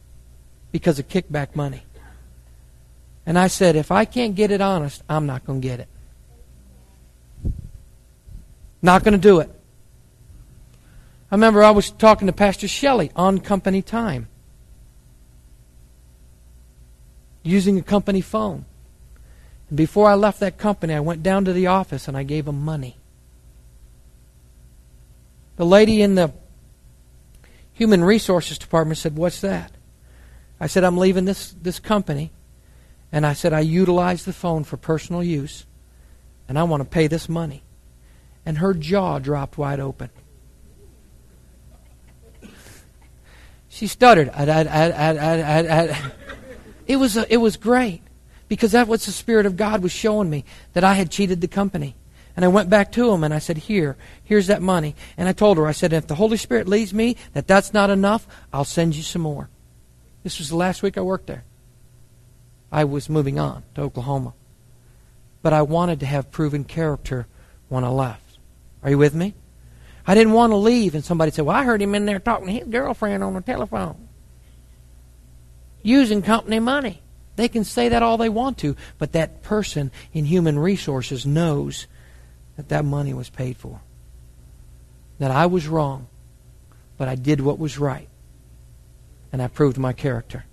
because 0.71 0.99
of 0.99 1.07
kickback 1.07 1.55
money. 1.55 1.83
And 3.25 3.39
I 3.39 3.47
said, 3.47 3.75
if 3.75 3.91
I 3.91 4.05
can't 4.05 4.35
get 4.35 4.51
it 4.51 4.61
honest, 4.61 5.01
I'm 5.09 5.25
not 5.25 5.45
going 5.45 5.61
to 5.61 5.67
get 5.67 5.79
it. 5.79 5.87
Not 8.81 9.03
going 9.03 9.13
to 9.13 9.17
do 9.17 9.39
it. 9.39 9.49
I 11.29 11.35
remember 11.35 11.63
I 11.63 11.71
was 11.71 11.91
talking 11.91 12.27
to 12.27 12.33
Pastor 12.33 12.67
Shelley 12.67 13.11
on 13.15 13.39
company 13.39 13.81
time, 13.81 14.27
using 17.47 17.77
a 17.77 17.83
company 17.83 18.21
phone. 18.21 18.65
And 19.69 19.77
before 19.77 20.09
I 20.09 20.15
left 20.15 20.39
that 20.39 20.57
company, 20.57 20.93
I 20.93 20.99
went 20.99 21.23
down 21.23 21.45
to 21.45 21.53
the 21.53 21.67
office 21.67 22.07
and 22.07 22.15
I 22.15 22.23
gave 22.23 22.47
him 22.47 22.63
money. 22.63 22.97
The 25.57 25.65
lady 25.65 26.01
in 26.01 26.15
the 26.15 26.31
human 27.73 28.03
resources 28.03 28.57
department 28.57 28.97
said, 28.97 29.15
What's 29.15 29.41
that? 29.41 29.71
I 30.59 30.67
said, 30.67 30.83
I'm 30.83 30.97
leaving 30.97 31.25
this, 31.25 31.51
this 31.61 31.79
company. 31.79 32.31
And 33.11 33.25
I 33.25 33.33
said, 33.33 33.53
I 33.53 33.61
utilize 33.61 34.25
the 34.25 34.33
phone 34.33 34.63
for 34.63 34.77
personal 34.77 35.23
use. 35.23 35.65
And 36.47 36.57
I 36.57 36.63
want 36.63 36.81
to 36.81 36.89
pay 36.89 37.07
this 37.07 37.29
money. 37.29 37.63
And 38.45 38.59
her 38.59 38.73
jaw 38.73 39.19
dropped 39.19 39.57
wide 39.57 39.79
open. 39.79 40.09
She 43.69 43.87
stuttered. 43.87 44.29
I, 44.29 44.45
I, 44.45 44.61
I, 45.91 46.11
it, 46.87 46.95
was, 46.95 47.17
it 47.17 47.37
was 47.37 47.57
great 47.57 48.01
because 48.47 48.71
that 48.71 48.87
was 48.87 49.05
the 49.05 49.11
Spirit 49.11 49.45
of 49.45 49.57
God 49.57 49.83
was 49.83 49.91
showing 49.91 50.29
me 50.29 50.45
that 50.73 50.83
I 50.83 50.93
had 50.93 51.11
cheated 51.11 51.41
the 51.41 51.47
company. 51.47 51.95
And 52.35 52.45
I 52.45 52.49
went 52.49 52.69
back 52.69 52.91
to 52.93 53.11
him 53.11 53.23
and 53.23 53.33
I 53.33 53.39
said, 53.39 53.57
Here, 53.57 53.97
here's 54.23 54.47
that 54.47 54.61
money. 54.61 54.95
And 55.17 55.27
I 55.27 55.33
told 55.33 55.57
her, 55.57 55.65
I 55.65 55.71
said, 55.71 55.91
If 55.91 56.07
the 56.07 56.15
Holy 56.15 56.37
Spirit 56.37 56.67
leads 56.67 56.93
me 56.93 57.17
that 57.33 57.47
that's 57.47 57.73
not 57.73 57.89
enough, 57.89 58.27
I'll 58.53 58.63
send 58.63 58.95
you 58.95 59.01
some 59.01 59.23
more. 59.23 59.49
This 60.23 60.37
was 60.37 60.49
the 60.49 60.55
last 60.55 60.83
week 60.83 60.97
I 60.97 61.01
worked 61.01 61.27
there. 61.27 61.43
I 62.71 62.83
was 62.83 63.09
moving 63.09 63.39
on 63.39 63.63
to 63.75 63.81
Oklahoma. 63.81 64.33
But 65.41 65.53
I 65.53 65.63
wanted 65.63 65.99
to 66.01 66.05
have 66.05 66.31
proven 66.31 66.63
character 66.63 67.25
when 67.69 67.83
I 67.83 67.89
left. 67.89 68.37
Are 68.83 68.91
you 68.91 68.97
with 68.97 69.15
me? 69.15 69.33
I 70.05 70.13
didn't 70.13 70.33
want 70.33 70.51
to 70.51 70.57
leave 70.57 70.93
and 70.93 71.03
somebody 71.03 71.31
said, 71.31 71.45
Well, 71.45 71.55
I 71.55 71.63
heard 71.63 71.81
him 71.81 71.95
in 71.95 72.05
there 72.05 72.19
talking 72.19 72.47
to 72.47 72.53
his 72.53 72.67
girlfriend 72.67 73.23
on 73.23 73.33
the 73.33 73.41
telephone. 73.41 74.06
Using 75.87 76.21
company 76.21 76.59
money. 76.59 77.01
They 77.37 77.47
can 77.47 77.63
say 77.63 77.87
that 77.87 78.03
all 78.03 78.17
they 78.17 78.27
want 78.27 78.57
to, 78.57 78.75
but 78.97 79.13
that 79.13 79.41
person 79.41 79.89
in 80.11 80.25
human 80.25 80.59
resources 80.59 81.25
knows 81.25 81.87
that 82.57 82.67
that 82.67 82.83
money 82.83 83.13
was 83.13 83.29
paid 83.29 83.55
for. 83.55 83.79
That 85.19 85.31
I 85.31 85.45
was 85.45 85.65
wrong, 85.65 86.07
but 86.97 87.07
I 87.07 87.15
did 87.15 87.39
what 87.39 87.57
was 87.57 87.79
right 87.79 88.09
and 89.31 89.41
I 89.41 89.47
proved 89.47 89.77
my 89.77 89.93
character. 89.93 90.43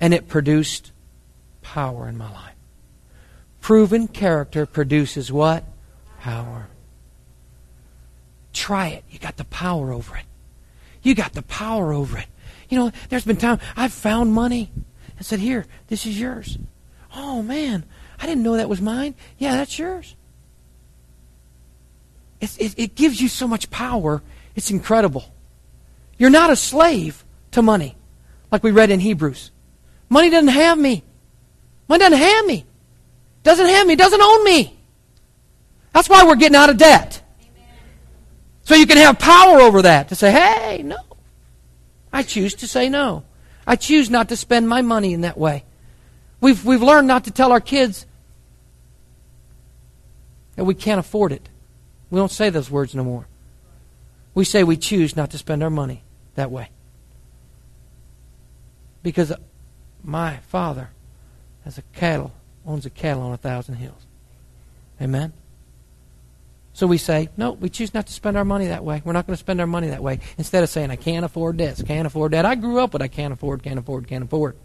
And 0.00 0.14
it 0.14 0.28
produced 0.28 0.92
power 1.62 2.06
in 2.06 2.16
my 2.16 2.30
life. 2.30 2.54
Proven 3.60 4.06
character 4.06 4.66
produces 4.66 5.32
what? 5.32 5.64
Power. 6.20 6.68
Try 8.52 8.86
it. 8.90 9.04
You 9.10 9.18
got 9.18 9.36
the 9.36 9.46
power 9.46 9.92
over 9.92 10.16
it. 10.16 10.26
You 11.02 11.16
got 11.16 11.32
the 11.32 11.42
power 11.42 11.92
over 11.92 12.18
it. 12.18 12.28
You 12.68 12.78
know, 12.78 12.92
there's 13.08 13.24
been 13.24 13.36
time 13.36 13.58
I've 13.76 13.92
found 13.92 14.32
money 14.32 14.70
and 15.16 15.24
said, 15.24 15.40
Here, 15.40 15.66
this 15.88 16.06
is 16.06 16.18
yours. 16.18 16.58
Oh, 17.14 17.42
man, 17.42 17.84
I 18.20 18.26
didn't 18.26 18.42
know 18.42 18.56
that 18.56 18.68
was 18.68 18.80
mine. 18.80 19.14
Yeah, 19.38 19.52
that's 19.52 19.78
yours. 19.78 20.14
It, 22.40 22.56
it, 22.58 22.74
it 22.76 22.94
gives 22.94 23.20
you 23.20 23.28
so 23.28 23.48
much 23.48 23.70
power. 23.70 24.22
It's 24.54 24.70
incredible. 24.70 25.24
You're 26.18 26.30
not 26.30 26.50
a 26.50 26.56
slave 26.56 27.24
to 27.52 27.62
money, 27.62 27.96
like 28.50 28.62
we 28.62 28.70
read 28.70 28.90
in 28.90 29.00
Hebrews. 29.00 29.50
Money 30.08 30.30
doesn't 30.30 30.48
have 30.48 30.78
me. 30.78 31.02
Money 31.88 32.00
doesn't 32.00 32.18
have 32.18 32.46
me. 32.46 32.66
Doesn't 33.42 33.66
have 33.66 33.86
me. 33.86 33.96
Doesn't 33.96 34.20
own 34.20 34.44
me. 34.44 34.78
That's 35.92 36.08
why 36.08 36.24
we're 36.24 36.36
getting 36.36 36.56
out 36.56 36.70
of 36.70 36.76
debt. 36.76 37.22
So 38.64 38.74
you 38.74 38.86
can 38.86 38.98
have 38.98 39.18
power 39.18 39.60
over 39.60 39.82
that 39.82 40.08
to 40.08 40.14
say, 40.14 40.30
hey, 40.30 40.82
no. 40.82 40.98
I 42.12 42.22
choose 42.22 42.54
to 42.54 42.66
say 42.66 42.88
no. 42.88 43.24
I 43.66 43.76
choose 43.76 44.08
not 44.08 44.28
to 44.30 44.36
spend 44.36 44.68
my 44.68 44.82
money 44.82 45.12
in 45.12 45.20
that 45.22 45.36
way. 45.36 45.64
We've, 46.40 46.64
we've 46.64 46.82
learned 46.82 47.08
not 47.08 47.24
to 47.24 47.30
tell 47.30 47.52
our 47.52 47.60
kids 47.60 48.06
that 50.56 50.64
we 50.64 50.74
can't 50.74 51.00
afford 51.00 51.32
it. 51.32 51.48
We 52.10 52.18
don't 52.18 52.30
say 52.30 52.50
those 52.50 52.70
words 52.70 52.94
no 52.94 53.04
more. 53.04 53.26
We 54.34 54.44
say 54.44 54.64
we 54.64 54.76
choose 54.76 55.16
not 55.16 55.30
to 55.30 55.38
spend 55.38 55.62
our 55.62 55.70
money 55.70 56.02
that 56.34 56.50
way. 56.50 56.70
Because 59.02 59.32
my 60.02 60.38
father 60.48 60.90
has 61.64 61.78
a 61.78 61.82
cattle, 61.94 62.32
owns 62.66 62.86
a 62.86 62.90
cattle 62.90 63.22
on 63.22 63.32
a 63.32 63.36
thousand 63.36 63.76
hills. 63.76 64.06
Amen? 65.00 65.32
So 66.78 66.86
we 66.86 66.96
say, 66.96 67.28
no, 67.36 67.50
we 67.50 67.70
choose 67.70 67.92
not 67.92 68.06
to 68.06 68.12
spend 68.12 68.36
our 68.36 68.44
money 68.44 68.68
that 68.68 68.84
way. 68.84 69.02
We're 69.04 69.12
not 69.12 69.26
going 69.26 69.34
to 69.34 69.40
spend 69.40 69.60
our 69.60 69.66
money 69.66 69.88
that 69.88 70.00
way. 70.00 70.20
Instead 70.36 70.62
of 70.62 70.70
saying, 70.70 70.92
I 70.92 70.94
can't 70.94 71.24
afford 71.24 71.58
this, 71.58 71.82
can't 71.82 72.06
afford 72.06 72.34
that. 72.34 72.46
I 72.46 72.54
grew 72.54 72.78
up 72.78 72.92
with 72.92 73.02
I 73.02 73.08
can't 73.08 73.32
afford, 73.32 73.64
can't 73.64 73.80
afford, 73.80 74.06
can't 74.06 74.22
afford. 74.22 74.56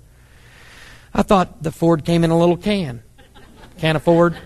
I 1.12 1.24
thought 1.24 1.64
the 1.64 1.72
Ford 1.72 2.06
came 2.06 2.24
in 2.24 2.30
a 2.30 2.38
little 2.38 2.56
can. 2.56 3.02
Can't 3.80 3.96
afford, 3.96 4.38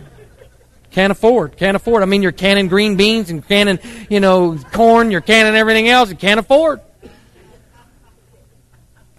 can't 0.92 1.12
afford, 1.12 1.58
can't 1.58 1.76
afford. 1.76 2.04
I 2.04 2.06
mean, 2.06 2.24
you're 2.24 2.32
canning 2.32 2.70
green 2.70 2.96
beans 2.96 3.30
and 3.30 3.46
canning, 3.46 3.80
you 4.10 4.22
know, 4.22 4.58
corn, 4.72 5.12
you're 5.12 5.20
canning 5.20 5.54
everything 5.56 5.90
else, 5.90 6.10
you 6.10 6.16
can't 6.16 6.40
afford. 6.40 6.80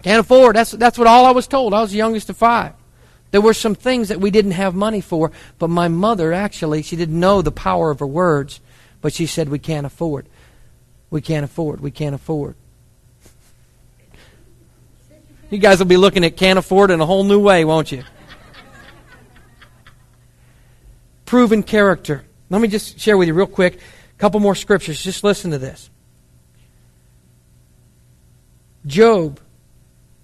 Can't 0.03 0.21
afford. 0.21 0.57
That's, 0.57 0.71
that's 0.71 0.97
what 0.97 1.07
all 1.07 1.27
I 1.27 1.33
was 1.33 1.47
told. 1.47 1.75
I 1.75 1.83
was 1.83 1.91
the 1.91 1.99
youngest 1.99 2.31
of 2.31 2.39
five. 2.39 2.73
There 3.31 3.41
were 3.41 3.55
some 3.55 3.75
things 3.75 4.09
that 4.09 4.21
we 4.21 4.31
didn't 4.31 4.53
have 4.53 4.75
money 4.75 5.01
for, 5.01 5.33
but 5.59 5.69
my 5.69 5.89
mother 5.89 6.33
actually, 6.33 6.83
she 6.83 6.97
didn't 6.97 7.19
know 7.19 7.43
the 7.43 7.53
power 7.53 7.91
of 7.91 8.01
her 8.01 8.07
words, 8.07 8.61
but 9.01 9.13
she 9.13 9.27
said, 9.27 9.49
We 9.49 9.59
can't 9.59 9.87
afford. 9.87 10.27
We 11.11 11.21
can't 11.21 11.45
afford. 11.45 11.81
We 11.81 11.91
can't 11.91 12.15
afford. 12.15 12.57
You 15.51 15.59
guys 15.59 15.79
will 15.79 15.87
be 15.87 15.97
looking 15.97 16.25
at 16.25 16.37
can't 16.37 16.59
afford 16.59 16.91
in 16.91 17.01
a 17.01 17.07
whole 17.07 17.25
new 17.25 17.41
way, 17.41 17.65
won't 17.65 17.91
you? 17.91 18.03
Proven 21.25 21.63
character. 21.63 22.25
Let 22.51 22.61
me 22.61 22.69
just 22.69 22.99
share 22.99 23.17
with 23.17 23.29
you 23.29 23.35
real 23.35 23.47
quick 23.47 23.77
a 23.77 24.19
couple 24.19 24.41
more 24.41 24.55
scriptures. 24.55 25.03
Just 25.03 25.25
listen 25.25 25.51
to 25.51 25.59
this. 25.59 25.91
Job 28.87 29.41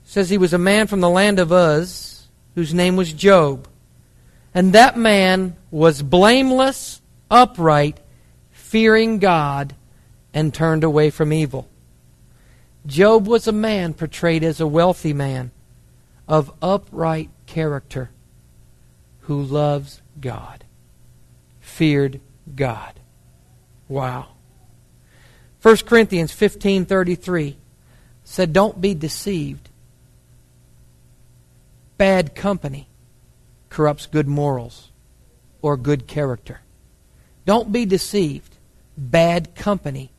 says 0.05 0.31
he 0.31 0.39
was 0.39 0.53
a 0.53 0.59
man 0.59 0.87
from 0.87 1.01
the 1.01 1.09
land 1.09 1.39
of 1.39 1.53
Uz 1.53 2.14
whose 2.55 2.75
name 2.75 2.97
was 2.97 3.13
Job. 3.13 3.69
And 4.55 4.73
that 4.73 4.97
man 4.97 5.57
was 5.71 6.03
blameless, 6.03 7.01
upright, 7.31 7.99
fearing 8.51 9.19
God, 9.19 9.75
and 10.33 10.53
turned 10.53 10.85
away 10.85 11.11
from 11.11 11.33
evil. 11.33 11.69
Job 12.87 13.27
was 13.27 13.47
a 13.47 13.53
man 13.53 13.95
portrayed 13.95 14.45
as 14.45 14.61
a 14.61 14.67
wealthy 14.67 15.13
man 15.13 15.51
of 16.29 16.53
upright 16.61 17.31
character 17.47 18.11
who 19.21 19.43
loves 19.43 20.03
God, 20.21 20.65
feared 21.61 22.21
God. 22.55 23.01
Wow. 23.89 24.29
1 25.63 25.77
Corinthians 25.87 26.33
15:33 26.33 27.57
said, 28.23 28.53
Don't 28.53 28.81
be 28.81 28.95
deceived. 28.95 29.71
Bad 31.97 32.35
company 32.35 32.89
corrupts 33.69 34.07
good 34.07 34.29
morals 34.29 34.91
or 35.63 35.77
good 35.77 36.07
character. 36.07 36.61
Don't 37.45 37.73
be 37.73 37.85
deceived. 37.85 38.57
Bad 38.97 39.55
company 39.55 40.11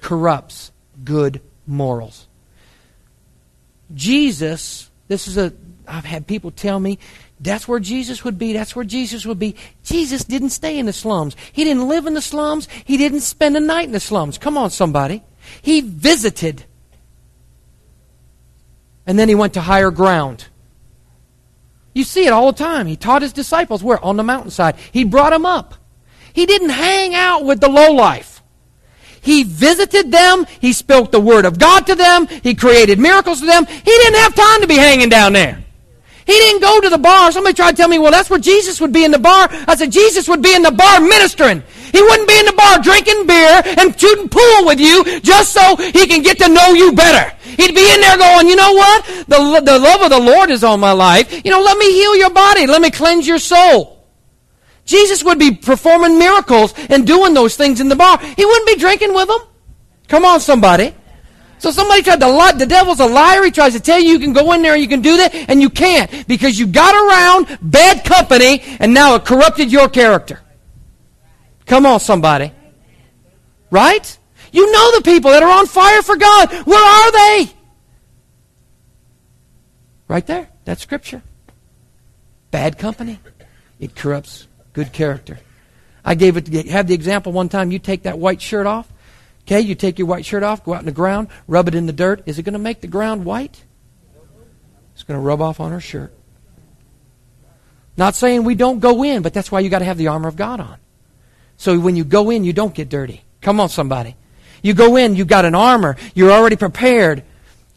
corrupts 0.00 0.72
good 1.04 1.40
morals. 1.66 2.26
Jesus, 3.94 4.90
this 5.08 5.28
is 5.28 5.36
a, 5.36 5.52
I've 5.86 6.04
had 6.04 6.26
people 6.26 6.50
tell 6.50 6.80
me, 6.80 6.98
that's 7.40 7.66
where 7.66 7.80
Jesus 7.80 8.24
would 8.24 8.38
be. 8.38 8.52
That's 8.52 8.76
where 8.76 8.84
Jesus 8.84 9.26
would 9.26 9.38
be. 9.38 9.56
Jesus 9.82 10.24
didn't 10.24 10.50
stay 10.50 10.78
in 10.78 10.86
the 10.86 10.92
slums. 10.92 11.36
He 11.52 11.64
didn't 11.64 11.88
live 11.88 12.06
in 12.06 12.14
the 12.14 12.22
slums. 12.22 12.68
He 12.84 12.96
didn't 12.96 13.20
spend 13.20 13.56
a 13.56 13.60
night 13.60 13.86
in 13.86 13.92
the 13.92 14.00
slums. 14.00 14.38
Come 14.38 14.56
on, 14.56 14.70
somebody. 14.70 15.24
He 15.60 15.80
visited. 15.80 16.64
And 19.06 19.18
then 19.18 19.28
he 19.28 19.34
went 19.34 19.54
to 19.54 19.60
higher 19.60 19.90
ground. 19.90 20.46
You 21.94 22.04
see 22.04 22.26
it 22.26 22.32
all 22.32 22.52
the 22.52 22.58
time. 22.58 22.86
He 22.86 22.96
taught 22.96 23.22
his 23.22 23.32
disciples 23.32 23.82
where? 23.82 24.02
On 24.04 24.16
the 24.16 24.22
mountainside. 24.22 24.76
He 24.90 25.04
brought 25.04 25.30
them 25.30 25.44
up. 25.44 25.74
He 26.32 26.46
didn't 26.46 26.70
hang 26.70 27.14
out 27.14 27.44
with 27.44 27.60
the 27.60 27.68
lowlife. 27.68 28.42
He 29.20 29.44
visited 29.44 30.10
them. 30.10 30.46
He 30.60 30.72
spoke 30.72 31.12
the 31.12 31.20
word 31.20 31.44
of 31.44 31.58
God 31.58 31.86
to 31.86 31.94
them. 31.94 32.26
He 32.26 32.54
created 32.54 32.98
miracles 32.98 33.40
to 33.40 33.46
them. 33.46 33.66
He 33.66 33.82
didn't 33.84 34.18
have 34.18 34.34
time 34.34 34.60
to 34.62 34.66
be 34.66 34.76
hanging 34.76 35.10
down 35.10 35.34
there. 35.34 35.61
He 36.26 36.32
didn't 36.32 36.60
go 36.60 36.80
to 36.80 36.88
the 36.88 36.98
bar. 36.98 37.32
Somebody 37.32 37.54
tried 37.54 37.72
to 37.72 37.76
tell 37.76 37.88
me, 37.88 37.98
well, 37.98 38.12
that's 38.12 38.30
where 38.30 38.38
Jesus 38.38 38.80
would 38.80 38.92
be 38.92 39.04
in 39.04 39.10
the 39.10 39.18
bar. 39.18 39.48
I 39.66 39.74
said, 39.74 39.90
Jesus 39.90 40.28
would 40.28 40.42
be 40.42 40.54
in 40.54 40.62
the 40.62 40.70
bar 40.70 41.00
ministering. 41.00 41.62
He 41.92 42.00
wouldn't 42.00 42.28
be 42.28 42.38
in 42.38 42.46
the 42.46 42.52
bar 42.52 42.78
drinking 42.78 43.26
beer 43.26 43.62
and 43.78 43.98
shooting 43.98 44.28
pool 44.28 44.64
with 44.66 44.80
you 44.80 45.20
just 45.20 45.52
so 45.52 45.76
he 45.76 46.06
can 46.06 46.22
get 46.22 46.38
to 46.38 46.48
know 46.48 46.72
you 46.72 46.92
better. 46.92 47.36
He'd 47.42 47.74
be 47.74 47.92
in 47.92 48.00
there 48.00 48.16
going, 48.16 48.48
you 48.48 48.56
know 48.56 48.72
what? 48.72 49.04
The, 49.28 49.62
the 49.64 49.78
love 49.78 50.00
of 50.02 50.10
the 50.10 50.20
Lord 50.20 50.50
is 50.50 50.64
on 50.64 50.80
my 50.80 50.92
life. 50.92 51.44
You 51.44 51.50
know, 51.50 51.60
let 51.60 51.76
me 51.76 51.92
heal 51.92 52.16
your 52.16 52.30
body. 52.30 52.66
Let 52.66 52.80
me 52.80 52.90
cleanse 52.90 53.26
your 53.26 53.38
soul. 53.38 54.06
Jesus 54.84 55.22
would 55.22 55.38
be 55.38 55.52
performing 55.52 56.18
miracles 56.18 56.74
and 56.88 57.06
doing 57.06 57.34
those 57.34 57.56
things 57.56 57.80
in 57.80 57.88
the 57.88 57.96
bar. 57.96 58.18
He 58.18 58.44
wouldn't 58.44 58.66
be 58.66 58.76
drinking 58.76 59.14
with 59.14 59.28
them. 59.28 59.40
Come 60.08 60.24
on, 60.24 60.40
somebody. 60.40 60.94
So 61.62 61.70
somebody 61.70 62.02
tried 62.02 62.18
to 62.18 62.26
lie. 62.26 62.50
The 62.50 62.66
devil's 62.66 62.98
a 62.98 63.06
liar. 63.06 63.44
He 63.44 63.52
tries 63.52 63.74
to 63.74 63.80
tell 63.80 64.00
you 64.00 64.08
you 64.08 64.18
can 64.18 64.32
go 64.32 64.52
in 64.52 64.62
there 64.62 64.72
and 64.72 64.82
you 64.82 64.88
can 64.88 65.00
do 65.00 65.16
that, 65.18 65.32
and 65.48 65.62
you 65.62 65.70
can't 65.70 66.26
because 66.26 66.58
you 66.58 66.66
got 66.66 66.92
around 66.92 67.56
bad 67.62 68.04
company, 68.04 68.64
and 68.80 68.92
now 68.92 69.14
it 69.14 69.24
corrupted 69.24 69.70
your 69.70 69.88
character. 69.88 70.40
Come 71.66 71.86
on, 71.86 72.00
somebody. 72.00 72.50
Right? 73.70 74.18
You 74.50 74.72
know 74.72 74.96
the 74.96 75.02
people 75.02 75.30
that 75.30 75.44
are 75.44 75.58
on 75.60 75.66
fire 75.66 76.02
for 76.02 76.16
God. 76.16 76.52
Where 76.66 76.84
are 76.84 77.12
they? 77.12 77.52
Right 80.08 80.26
there. 80.26 80.48
That's 80.64 80.82
Scripture. 80.82 81.22
Bad 82.50 82.76
company. 82.76 83.20
It 83.78 83.94
corrupts 83.94 84.48
good 84.72 84.92
character. 84.92 85.38
I 86.04 86.16
gave 86.16 86.36
it, 86.36 86.48
had 86.66 86.88
the 86.88 86.94
example 86.94 87.30
one 87.30 87.48
time. 87.48 87.70
You 87.70 87.78
take 87.78 88.02
that 88.02 88.18
white 88.18 88.42
shirt 88.42 88.66
off, 88.66 88.91
Okay, 89.46 89.60
you 89.60 89.74
take 89.74 89.98
your 89.98 90.06
white 90.06 90.24
shirt 90.24 90.42
off, 90.42 90.64
go 90.64 90.74
out 90.74 90.80
in 90.80 90.86
the 90.86 90.92
ground, 90.92 91.28
rub 91.48 91.68
it 91.68 91.74
in 91.74 91.86
the 91.86 91.92
dirt. 91.92 92.22
Is 92.26 92.38
it 92.38 92.44
going 92.44 92.52
to 92.52 92.58
make 92.58 92.80
the 92.80 92.86
ground 92.86 93.24
white? 93.24 93.64
It's 94.94 95.02
going 95.02 95.18
to 95.18 95.22
rub 95.24 95.40
off 95.40 95.58
on 95.58 95.72
our 95.72 95.80
shirt. 95.80 96.14
Not 97.96 98.14
saying 98.14 98.44
we 98.44 98.54
don't 98.54 98.80
go 98.80 99.02
in, 99.02 99.22
but 99.22 99.34
that's 99.34 99.50
why 99.50 99.60
you 99.60 99.68
got 99.68 99.80
to 99.80 99.84
have 99.84 99.98
the 99.98 100.08
armor 100.08 100.28
of 100.28 100.36
God 100.36 100.60
on. 100.60 100.78
So 101.56 101.78
when 101.78 101.96
you 101.96 102.04
go 102.04 102.30
in, 102.30 102.44
you 102.44 102.52
don't 102.52 102.74
get 102.74 102.88
dirty. 102.88 103.22
Come 103.40 103.60
on, 103.60 103.68
somebody. 103.68 104.16
You 104.62 104.74
go 104.74 104.96
in, 104.96 105.16
you 105.16 105.24
got 105.24 105.44
an 105.44 105.54
armor. 105.54 105.96
You're 106.14 106.30
already 106.30 106.56
prepared, 106.56 107.24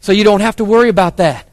so 0.00 0.12
you 0.12 0.24
don't 0.24 0.40
have 0.40 0.56
to 0.56 0.64
worry 0.64 0.88
about 0.88 1.18
that. 1.18 1.48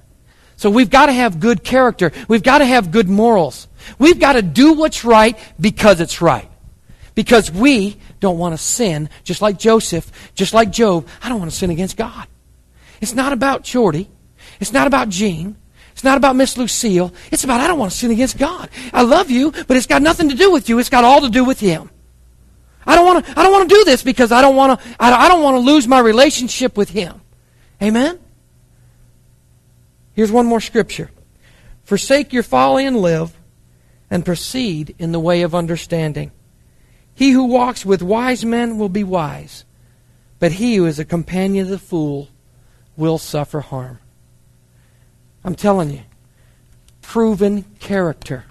So 0.56 0.70
we've 0.70 0.90
got 0.90 1.08
to 1.08 1.12
have 1.12 1.40
good 1.40 1.64
character. 1.64 2.12
We've 2.28 2.44
got 2.44 2.60
to 2.60 2.66
have 2.66 2.92
good 2.92 3.10
morals. 3.10 3.68
We've 3.98 4.20
got 4.20 4.34
to 4.34 4.42
do 4.42 4.74
what's 4.74 5.04
right 5.04 5.38
because 5.60 6.00
it's 6.00 6.22
right. 6.22 6.50
Because 7.16 7.52
we 7.52 7.98
don't 8.24 8.38
want 8.38 8.54
to 8.54 8.58
sin, 8.58 9.10
just 9.26 9.42
like 9.42 9.60
Joseph, 9.60 10.10
just 10.34 10.54
like 10.54 10.72
Job. 10.72 11.06
I 11.22 11.28
don't 11.28 11.40
want 11.40 11.52
to 11.52 11.58
sin 11.58 11.72
against 11.72 11.98
God. 11.98 12.26
It's 13.02 13.14
not 13.14 13.34
about 13.34 13.66
Shorty. 13.66 14.10
It's 14.62 14.72
not 14.72 14.88
about 14.88 15.10
Jean. 15.10 15.58
It's 15.92 16.06
not 16.06 16.16
about 16.18 16.38
Miss 16.38 16.58
Lucille. 16.58 17.14
It's 17.34 17.44
about 17.44 17.60
I 17.60 17.68
don't 17.68 17.78
want 17.78 17.92
to 17.92 17.98
sin 17.98 18.12
against 18.12 18.38
God. 18.38 18.70
I 18.94 19.02
love 19.02 19.30
you, 19.30 19.52
but 19.52 19.76
it's 19.76 19.88
got 19.88 20.02
nothing 20.02 20.30
to 20.30 20.36
do 20.36 20.52
with 20.54 20.70
you. 20.70 20.80
It's 20.80 20.88
got 20.88 21.04
all 21.04 21.20
to 21.20 21.30
do 21.30 21.44
with 21.44 21.60
Him. 21.60 21.90
I 22.86 22.96
don't 22.96 23.06
want 23.06 23.26
to. 23.26 23.38
I 23.38 23.44
don't 23.44 23.52
want 23.52 23.70
to 23.70 23.76
do 23.76 23.84
this 23.84 24.04
because 24.04 24.32
I 24.32 24.40
don't 24.40 24.56
want 24.56 24.80
to. 24.80 24.88
I 25.02 25.28
don't 25.28 25.44
want 25.44 25.56
to 25.56 25.60
lose 25.60 25.86
my 25.86 26.00
relationship 26.00 26.78
with 26.78 26.90
Him. 26.90 27.20
Amen. 27.82 28.20
Here's 30.14 30.32
one 30.32 30.46
more 30.46 30.62
scripture: 30.62 31.12
Forsake 31.84 32.32
your 32.32 32.44
folly 32.44 32.86
and 32.86 32.98
live, 33.02 33.36
and 34.10 34.24
proceed 34.24 34.96
in 34.98 35.12
the 35.12 35.20
way 35.20 35.42
of 35.42 35.54
understanding. 35.54 36.32
He 37.16 37.32
who 37.32 37.46
walks 37.46 37.86
with 37.86 38.02
wise 38.02 38.44
men 38.44 38.78
will 38.78 38.90
be 38.90 39.04
wise, 39.04 39.66
but 40.40 40.54
he 40.54 40.76
who 40.76 40.86
is 40.86 41.00
a 41.00 41.06
companion 41.06 41.66
of 41.66 41.70
the 41.70 41.80
fool 41.80 42.30
will 42.98 43.18
suffer 43.18 43.62
harm. 43.62 44.00
I'm 45.44 45.56
telling 45.56 45.92
you, 45.92 46.02
proven 47.02 47.64
character 47.80 48.46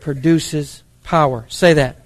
produces 0.00 0.82
power. 1.04 1.46
Say 1.48 1.74
that. 1.74 2.04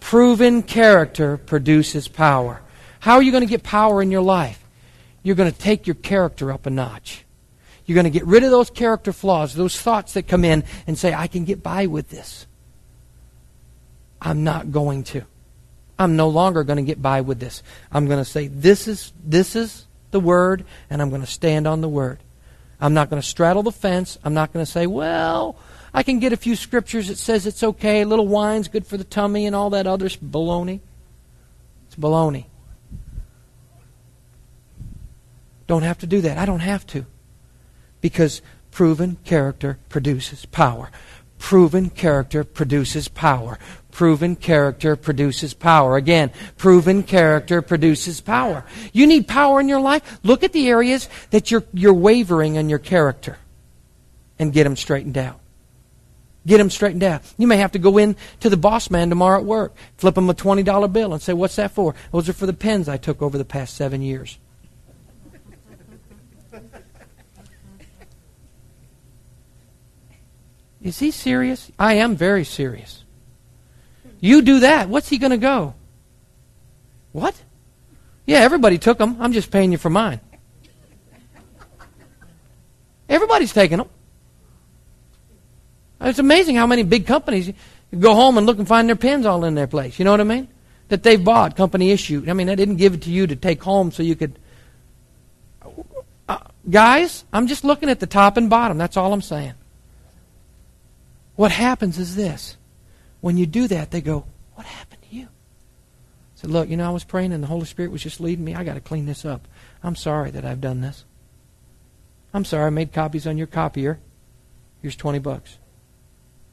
Proven 0.00 0.62
character 0.62 1.36
produces 1.36 2.08
power. 2.08 2.60
How 3.00 3.14
are 3.14 3.22
you 3.22 3.32
going 3.32 3.44
to 3.44 3.50
get 3.50 3.62
power 3.62 4.02
in 4.02 4.10
your 4.10 4.22
life? 4.22 4.62
You're 5.22 5.36
going 5.36 5.50
to 5.50 5.58
take 5.58 5.86
your 5.86 5.94
character 5.94 6.52
up 6.52 6.66
a 6.66 6.70
notch. 6.70 7.24
You're 7.84 7.94
going 7.94 8.04
to 8.04 8.10
get 8.10 8.26
rid 8.26 8.42
of 8.42 8.50
those 8.50 8.70
character 8.70 9.12
flaws, 9.12 9.54
those 9.54 9.80
thoughts 9.80 10.14
that 10.14 10.26
come 10.26 10.44
in 10.44 10.64
and 10.86 10.98
say, 10.98 11.14
I 11.14 11.28
can 11.28 11.44
get 11.44 11.62
by 11.62 11.86
with 11.86 12.08
this. 12.08 12.46
I'm 14.20 14.44
not 14.44 14.72
going 14.72 15.04
to. 15.04 15.22
I'm 15.98 16.16
no 16.16 16.28
longer 16.28 16.64
going 16.64 16.76
to 16.76 16.82
get 16.82 17.00
by 17.00 17.22
with 17.22 17.40
this. 17.40 17.62
I'm 17.90 18.06
going 18.06 18.18
to 18.18 18.24
say, 18.24 18.48
this 18.48 18.86
is, 18.86 19.12
this 19.24 19.56
is 19.56 19.86
the 20.10 20.20
Word, 20.20 20.64
and 20.90 21.00
I'm 21.00 21.08
going 21.08 21.22
to 21.22 21.26
stand 21.26 21.66
on 21.66 21.80
the 21.80 21.88
Word. 21.88 22.18
I'm 22.80 22.94
not 22.94 23.08
going 23.08 23.20
to 23.20 23.26
straddle 23.26 23.62
the 23.62 23.72
fence. 23.72 24.18
I'm 24.22 24.34
not 24.34 24.52
going 24.52 24.64
to 24.64 24.70
say, 24.70 24.86
well, 24.86 25.56
I 25.94 26.02
can 26.02 26.18
get 26.18 26.34
a 26.34 26.36
few 26.36 26.56
scriptures 26.56 27.08
that 27.08 27.16
says 27.16 27.46
it's 27.46 27.62
okay. 27.62 28.02
A 28.02 28.06
little 28.06 28.28
wine's 28.28 28.68
good 28.68 28.86
for 28.86 28.98
the 28.98 29.04
tummy 29.04 29.46
and 29.46 29.56
all 29.56 29.70
that 29.70 29.86
other 29.86 30.08
baloney. 30.08 30.80
It's 31.86 31.96
baloney. 31.96 32.46
Don't 35.66 35.82
have 35.82 35.98
to 35.98 36.06
do 36.06 36.20
that. 36.20 36.36
I 36.36 36.44
don't 36.44 36.60
have 36.60 36.86
to. 36.88 37.06
Because 38.02 38.42
proven 38.70 39.16
character 39.24 39.78
produces 39.88 40.44
power. 40.44 40.90
Proven 41.38 41.90
character 41.90 42.44
produces 42.44 43.08
power. 43.08 43.58
Proven 43.96 44.36
character 44.36 44.94
produces 44.94 45.54
power. 45.54 45.96
Again, 45.96 46.30
proven 46.58 47.02
character 47.02 47.62
produces 47.62 48.20
power. 48.20 48.62
You 48.92 49.06
need 49.06 49.26
power 49.26 49.58
in 49.58 49.70
your 49.70 49.80
life. 49.80 50.20
Look 50.22 50.42
at 50.42 50.52
the 50.52 50.68
areas 50.68 51.08
that 51.30 51.50
you're, 51.50 51.64
you're 51.72 51.94
wavering 51.94 52.56
in 52.56 52.68
your 52.68 52.78
character 52.78 53.38
and 54.38 54.52
get 54.52 54.64
them 54.64 54.76
straightened 54.76 55.16
out. 55.16 55.40
Get 56.46 56.58
them 56.58 56.68
straightened 56.68 57.04
out. 57.04 57.22
You 57.38 57.46
may 57.46 57.56
have 57.56 57.72
to 57.72 57.78
go 57.78 57.96
in 57.96 58.16
to 58.40 58.50
the 58.50 58.58
boss 58.58 58.90
man 58.90 59.08
tomorrow 59.08 59.38
at 59.38 59.46
work, 59.46 59.74
flip 59.96 60.18
him 60.18 60.28
a 60.28 60.34
$20 60.34 60.92
bill 60.92 61.14
and 61.14 61.22
say, 61.22 61.32
What's 61.32 61.56
that 61.56 61.70
for? 61.70 61.94
Those 62.12 62.28
are 62.28 62.34
for 62.34 62.44
the 62.44 62.52
pens 62.52 62.90
I 62.90 62.98
took 62.98 63.22
over 63.22 63.38
the 63.38 63.46
past 63.46 63.76
seven 63.76 64.02
years. 64.02 64.36
Is 70.82 70.98
he 70.98 71.10
serious? 71.10 71.72
I 71.78 71.94
am 71.94 72.14
very 72.14 72.44
serious. 72.44 73.04
You 74.20 74.42
do 74.42 74.60
that. 74.60 74.88
What's 74.88 75.08
he 75.08 75.18
going 75.18 75.30
to 75.30 75.36
go? 75.36 75.74
What? 77.12 77.34
Yeah, 78.26 78.38
everybody 78.38 78.78
took 78.78 78.98
them. 78.98 79.16
I'm 79.20 79.32
just 79.32 79.50
paying 79.50 79.72
you 79.72 79.78
for 79.78 79.90
mine. 79.90 80.20
Everybody's 83.08 83.52
taking 83.52 83.78
them. 83.78 83.88
It's 86.00 86.18
amazing 86.18 86.56
how 86.56 86.66
many 86.66 86.82
big 86.82 87.06
companies 87.06 87.52
go 87.98 88.14
home 88.14 88.36
and 88.36 88.46
look 88.46 88.58
and 88.58 88.68
find 88.68 88.88
their 88.88 88.96
pens 88.96 89.26
all 89.26 89.44
in 89.44 89.54
their 89.54 89.66
place. 89.66 89.98
You 89.98 90.04
know 90.04 90.10
what 90.10 90.20
I 90.20 90.24
mean? 90.24 90.48
That 90.88 91.02
they've 91.02 91.22
bought, 91.22 91.56
company 91.56 91.90
issued. 91.90 92.28
I 92.28 92.32
mean, 92.32 92.46
they 92.46 92.56
didn't 92.56 92.76
give 92.76 92.94
it 92.94 93.02
to 93.02 93.10
you 93.10 93.26
to 93.26 93.36
take 93.36 93.62
home 93.62 93.90
so 93.92 94.02
you 94.02 94.14
could. 94.14 94.38
Uh, 96.28 96.38
guys, 96.68 97.24
I'm 97.32 97.46
just 97.46 97.64
looking 97.64 97.88
at 97.88 98.00
the 98.00 98.06
top 98.06 98.36
and 98.36 98.50
bottom. 98.50 98.78
That's 98.78 98.96
all 98.96 99.12
I'm 99.12 99.22
saying. 99.22 99.54
What 101.36 101.52
happens 101.52 101.98
is 101.98 102.16
this 102.16 102.56
when 103.26 103.36
you 103.36 103.44
do 103.44 103.66
that, 103.66 103.90
they 103.90 104.00
go, 104.00 104.24
What 104.54 104.68
happened 104.68 105.02
to 105.02 105.16
you? 105.16 105.24
I 105.24 106.36
said, 106.36 106.50
Look, 106.50 106.68
you 106.68 106.76
know, 106.76 106.86
I 106.86 106.92
was 106.92 107.02
praying 107.02 107.32
and 107.32 107.42
the 107.42 107.48
Holy 107.48 107.64
Spirit 107.64 107.90
was 107.90 108.00
just 108.00 108.20
leading 108.20 108.44
me. 108.44 108.54
I 108.54 108.62
got 108.62 108.74
to 108.74 108.80
clean 108.80 109.04
this 109.04 109.24
up. 109.24 109.48
I'm 109.82 109.96
sorry 109.96 110.30
that 110.30 110.44
I've 110.44 110.60
done 110.60 110.80
this. 110.80 111.04
I'm 112.32 112.44
sorry 112.44 112.66
I 112.66 112.70
made 112.70 112.92
copies 112.92 113.26
on 113.26 113.36
your 113.36 113.48
copier. 113.48 113.98
Here's 114.80 114.94
20 114.94 115.18
bucks. 115.18 115.58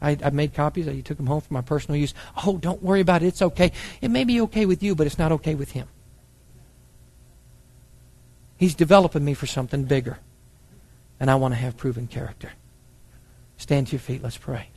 I, 0.02 0.16
made 0.32 0.56
copies. 0.56 0.88
I 0.88 1.00
took 1.02 1.18
them 1.18 1.28
home 1.28 1.42
for 1.42 1.54
my 1.54 1.62
personal 1.62 1.96
use. 1.96 2.16
Oh, 2.44 2.58
don't 2.58 2.82
worry 2.82 3.02
about 3.02 3.22
it. 3.22 3.28
It's 3.28 3.44
okay. 3.44 3.72
It 4.02 4.10
may 4.10 4.24
be 4.24 4.42
okay 4.42 4.66
with 4.66 4.82
you, 4.82 4.96
but 4.96 5.06
it's 5.06 5.20
not 5.20 5.32
okay 5.32 5.54
with 5.54 5.74
him. 5.74 5.88
He's 8.58 8.74
developing 8.74 9.24
me 9.24 9.36
for 9.36 9.46
something 9.46 9.84
bigger. 9.84 10.18
And 11.20 11.30
I 11.30 11.36
want 11.36 11.54
to 11.54 11.60
have 11.60 11.78
proven 11.78 12.08
character. 12.08 12.52
Stand 13.58 13.88
to 13.88 13.92
your 13.92 14.00
feet. 14.00 14.24
Let's 14.24 14.38
pray. 14.38 14.70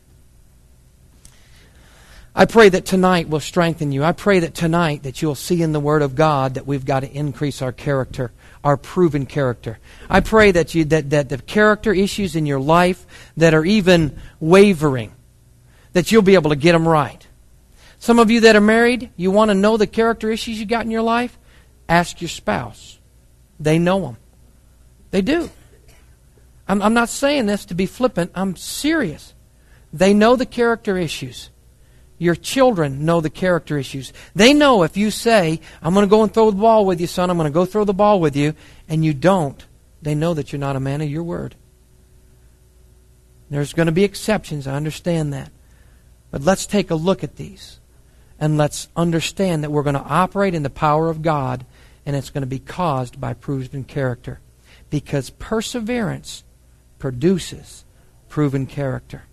I 2.38 2.44
pray 2.44 2.68
that 2.68 2.84
tonight 2.84 3.30
will 3.30 3.40
strengthen 3.40 3.92
you. 3.92 4.04
I 4.04 4.12
pray 4.12 4.40
that 4.40 4.54
tonight 4.54 5.04
that 5.04 5.22
you'll 5.22 5.34
see 5.34 5.62
in 5.62 5.72
the 5.72 5.80
Word 5.80 6.02
of 6.02 6.14
God 6.14 6.54
that 6.54 6.66
we've 6.66 6.84
got 6.84 7.00
to 7.00 7.10
increase 7.10 7.62
our 7.62 7.72
character, 7.72 8.30
our 8.62 8.76
proven 8.76 9.24
character. 9.24 9.78
I 10.10 10.20
pray 10.20 10.50
that 10.50 10.74
you 10.74 10.84
that, 10.84 11.08
that 11.10 11.30
the 11.30 11.38
character 11.38 11.94
issues 11.94 12.36
in 12.36 12.44
your 12.44 12.60
life 12.60 13.06
that 13.38 13.54
are 13.54 13.64
even 13.64 14.20
wavering, 14.38 15.12
that 15.94 16.12
you'll 16.12 16.20
be 16.20 16.34
able 16.34 16.50
to 16.50 16.56
get 16.56 16.72
them 16.72 16.86
right. 16.86 17.26
Some 17.98 18.18
of 18.18 18.30
you 18.30 18.42
that 18.42 18.54
are 18.54 18.60
married, 18.60 19.08
you 19.16 19.30
want 19.30 19.50
to 19.50 19.54
know 19.54 19.78
the 19.78 19.86
character 19.86 20.30
issues 20.30 20.60
you 20.60 20.66
got 20.66 20.84
in 20.84 20.90
your 20.90 21.00
life? 21.00 21.38
Ask 21.88 22.20
your 22.20 22.28
spouse. 22.28 22.98
They 23.58 23.78
know 23.78 24.00
them. 24.02 24.18
They 25.10 25.22
do. 25.22 25.48
I'm, 26.68 26.82
I'm 26.82 26.92
not 26.92 27.08
saying 27.08 27.46
this 27.46 27.64
to 27.64 27.74
be 27.74 27.86
flippant. 27.86 28.32
I'm 28.34 28.56
serious. 28.56 29.32
They 29.90 30.12
know 30.12 30.36
the 30.36 30.44
character 30.44 30.98
issues. 30.98 31.48
Your 32.18 32.34
children 32.34 33.04
know 33.04 33.20
the 33.20 33.30
character 33.30 33.78
issues. 33.78 34.12
They 34.34 34.54
know 34.54 34.82
if 34.82 34.96
you 34.96 35.10
say, 35.10 35.60
I'm 35.82 35.92
going 35.92 36.06
to 36.06 36.10
go 36.10 36.22
and 36.22 36.32
throw 36.32 36.50
the 36.50 36.56
ball 36.56 36.86
with 36.86 37.00
you, 37.00 37.06
son, 37.06 37.28
I'm 37.28 37.36
going 37.36 37.50
to 37.50 37.54
go 37.54 37.66
throw 37.66 37.84
the 37.84 37.92
ball 37.92 38.20
with 38.20 38.36
you, 38.36 38.54
and 38.88 39.04
you 39.04 39.12
don't, 39.12 39.64
they 40.00 40.14
know 40.14 40.32
that 40.34 40.52
you're 40.52 40.60
not 40.60 40.76
a 40.76 40.80
man 40.80 41.02
of 41.02 41.10
your 41.10 41.22
word. 41.22 41.54
There's 43.50 43.74
going 43.74 43.86
to 43.86 43.92
be 43.92 44.04
exceptions, 44.04 44.66
I 44.66 44.74
understand 44.74 45.32
that. 45.32 45.50
But 46.30 46.42
let's 46.42 46.66
take 46.66 46.90
a 46.90 46.94
look 46.94 47.22
at 47.22 47.36
these. 47.36 47.80
And 48.38 48.58
let's 48.58 48.88
understand 48.96 49.62
that 49.62 49.70
we're 49.70 49.82
going 49.82 49.94
to 49.94 50.00
operate 50.00 50.54
in 50.54 50.62
the 50.62 50.70
power 50.70 51.08
of 51.08 51.22
God, 51.22 51.64
and 52.04 52.16
it's 52.16 52.30
going 52.30 52.42
to 52.42 52.46
be 52.46 52.58
caused 52.58 53.20
by 53.20 53.34
proven 53.34 53.84
character. 53.84 54.40
Because 54.90 55.30
perseverance 55.30 56.44
produces 56.98 57.84
proven 58.28 58.66
character, 58.66 59.24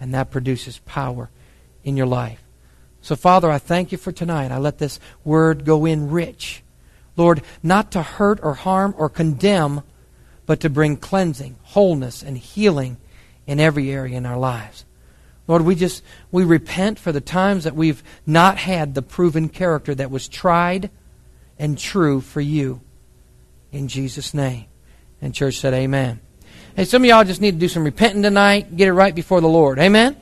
and 0.00 0.12
that 0.14 0.30
produces 0.30 0.78
power 0.80 1.30
in 1.84 1.96
your 1.96 2.06
life. 2.06 2.42
So, 3.00 3.16
Father, 3.16 3.50
I 3.50 3.58
thank 3.58 3.92
you 3.92 3.98
for 3.98 4.12
tonight. 4.12 4.50
I 4.50 4.58
let 4.58 4.78
this 4.78 4.98
word 5.24 5.64
go 5.64 5.84
in 5.84 6.10
rich. 6.10 6.62
Lord, 7.16 7.42
not 7.62 7.92
to 7.92 8.02
hurt 8.02 8.40
or 8.42 8.54
harm 8.54 8.94
or 8.96 9.08
condemn, 9.08 9.82
but 10.46 10.60
to 10.60 10.70
bring 10.70 10.96
cleansing, 10.96 11.56
wholeness, 11.62 12.22
and 12.22 12.36
healing 12.36 12.96
in 13.46 13.60
every 13.60 13.90
area 13.90 14.16
in 14.16 14.26
our 14.26 14.38
lives. 14.38 14.84
Lord, 15.46 15.62
we 15.62 15.74
just 15.74 16.02
we 16.32 16.44
repent 16.44 16.98
for 16.98 17.12
the 17.12 17.20
times 17.20 17.64
that 17.64 17.76
we've 17.76 18.02
not 18.26 18.56
had 18.56 18.94
the 18.94 19.02
proven 19.02 19.50
character 19.50 19.94
that 19.94 20.10
was 20.10 20.26
tried 20.26 20.90
and 21.58 21.78
true 21.78 22.20
for 22.20 22.40
you. 22.40 22.80
In 23.70 23.88
Jesus' 23.88 24.32
name. 24.32 24.64
And 25.20 25.34
church 25.34 25.58
said, 25.58 25.74
Amen. 25.74 26.20
Hey, 26.76 26.84
some 26.84 27.02
of 27.02 27.08
y'all 27.08 27.24
just 27.24 27.40
need 27.40 27.52
to 27.52 27.58
do 27.58 27.68
some 27.68 27.84
repenting 27.84 28.22
tonight, 28.22 28.76
get 28.76 28.88
it 28.88 28.92
right 28.92 29.14
before 29.14 29.40
the 29.40 29.48
Lord. 29.48 29.78
Amen. 29.78 30.16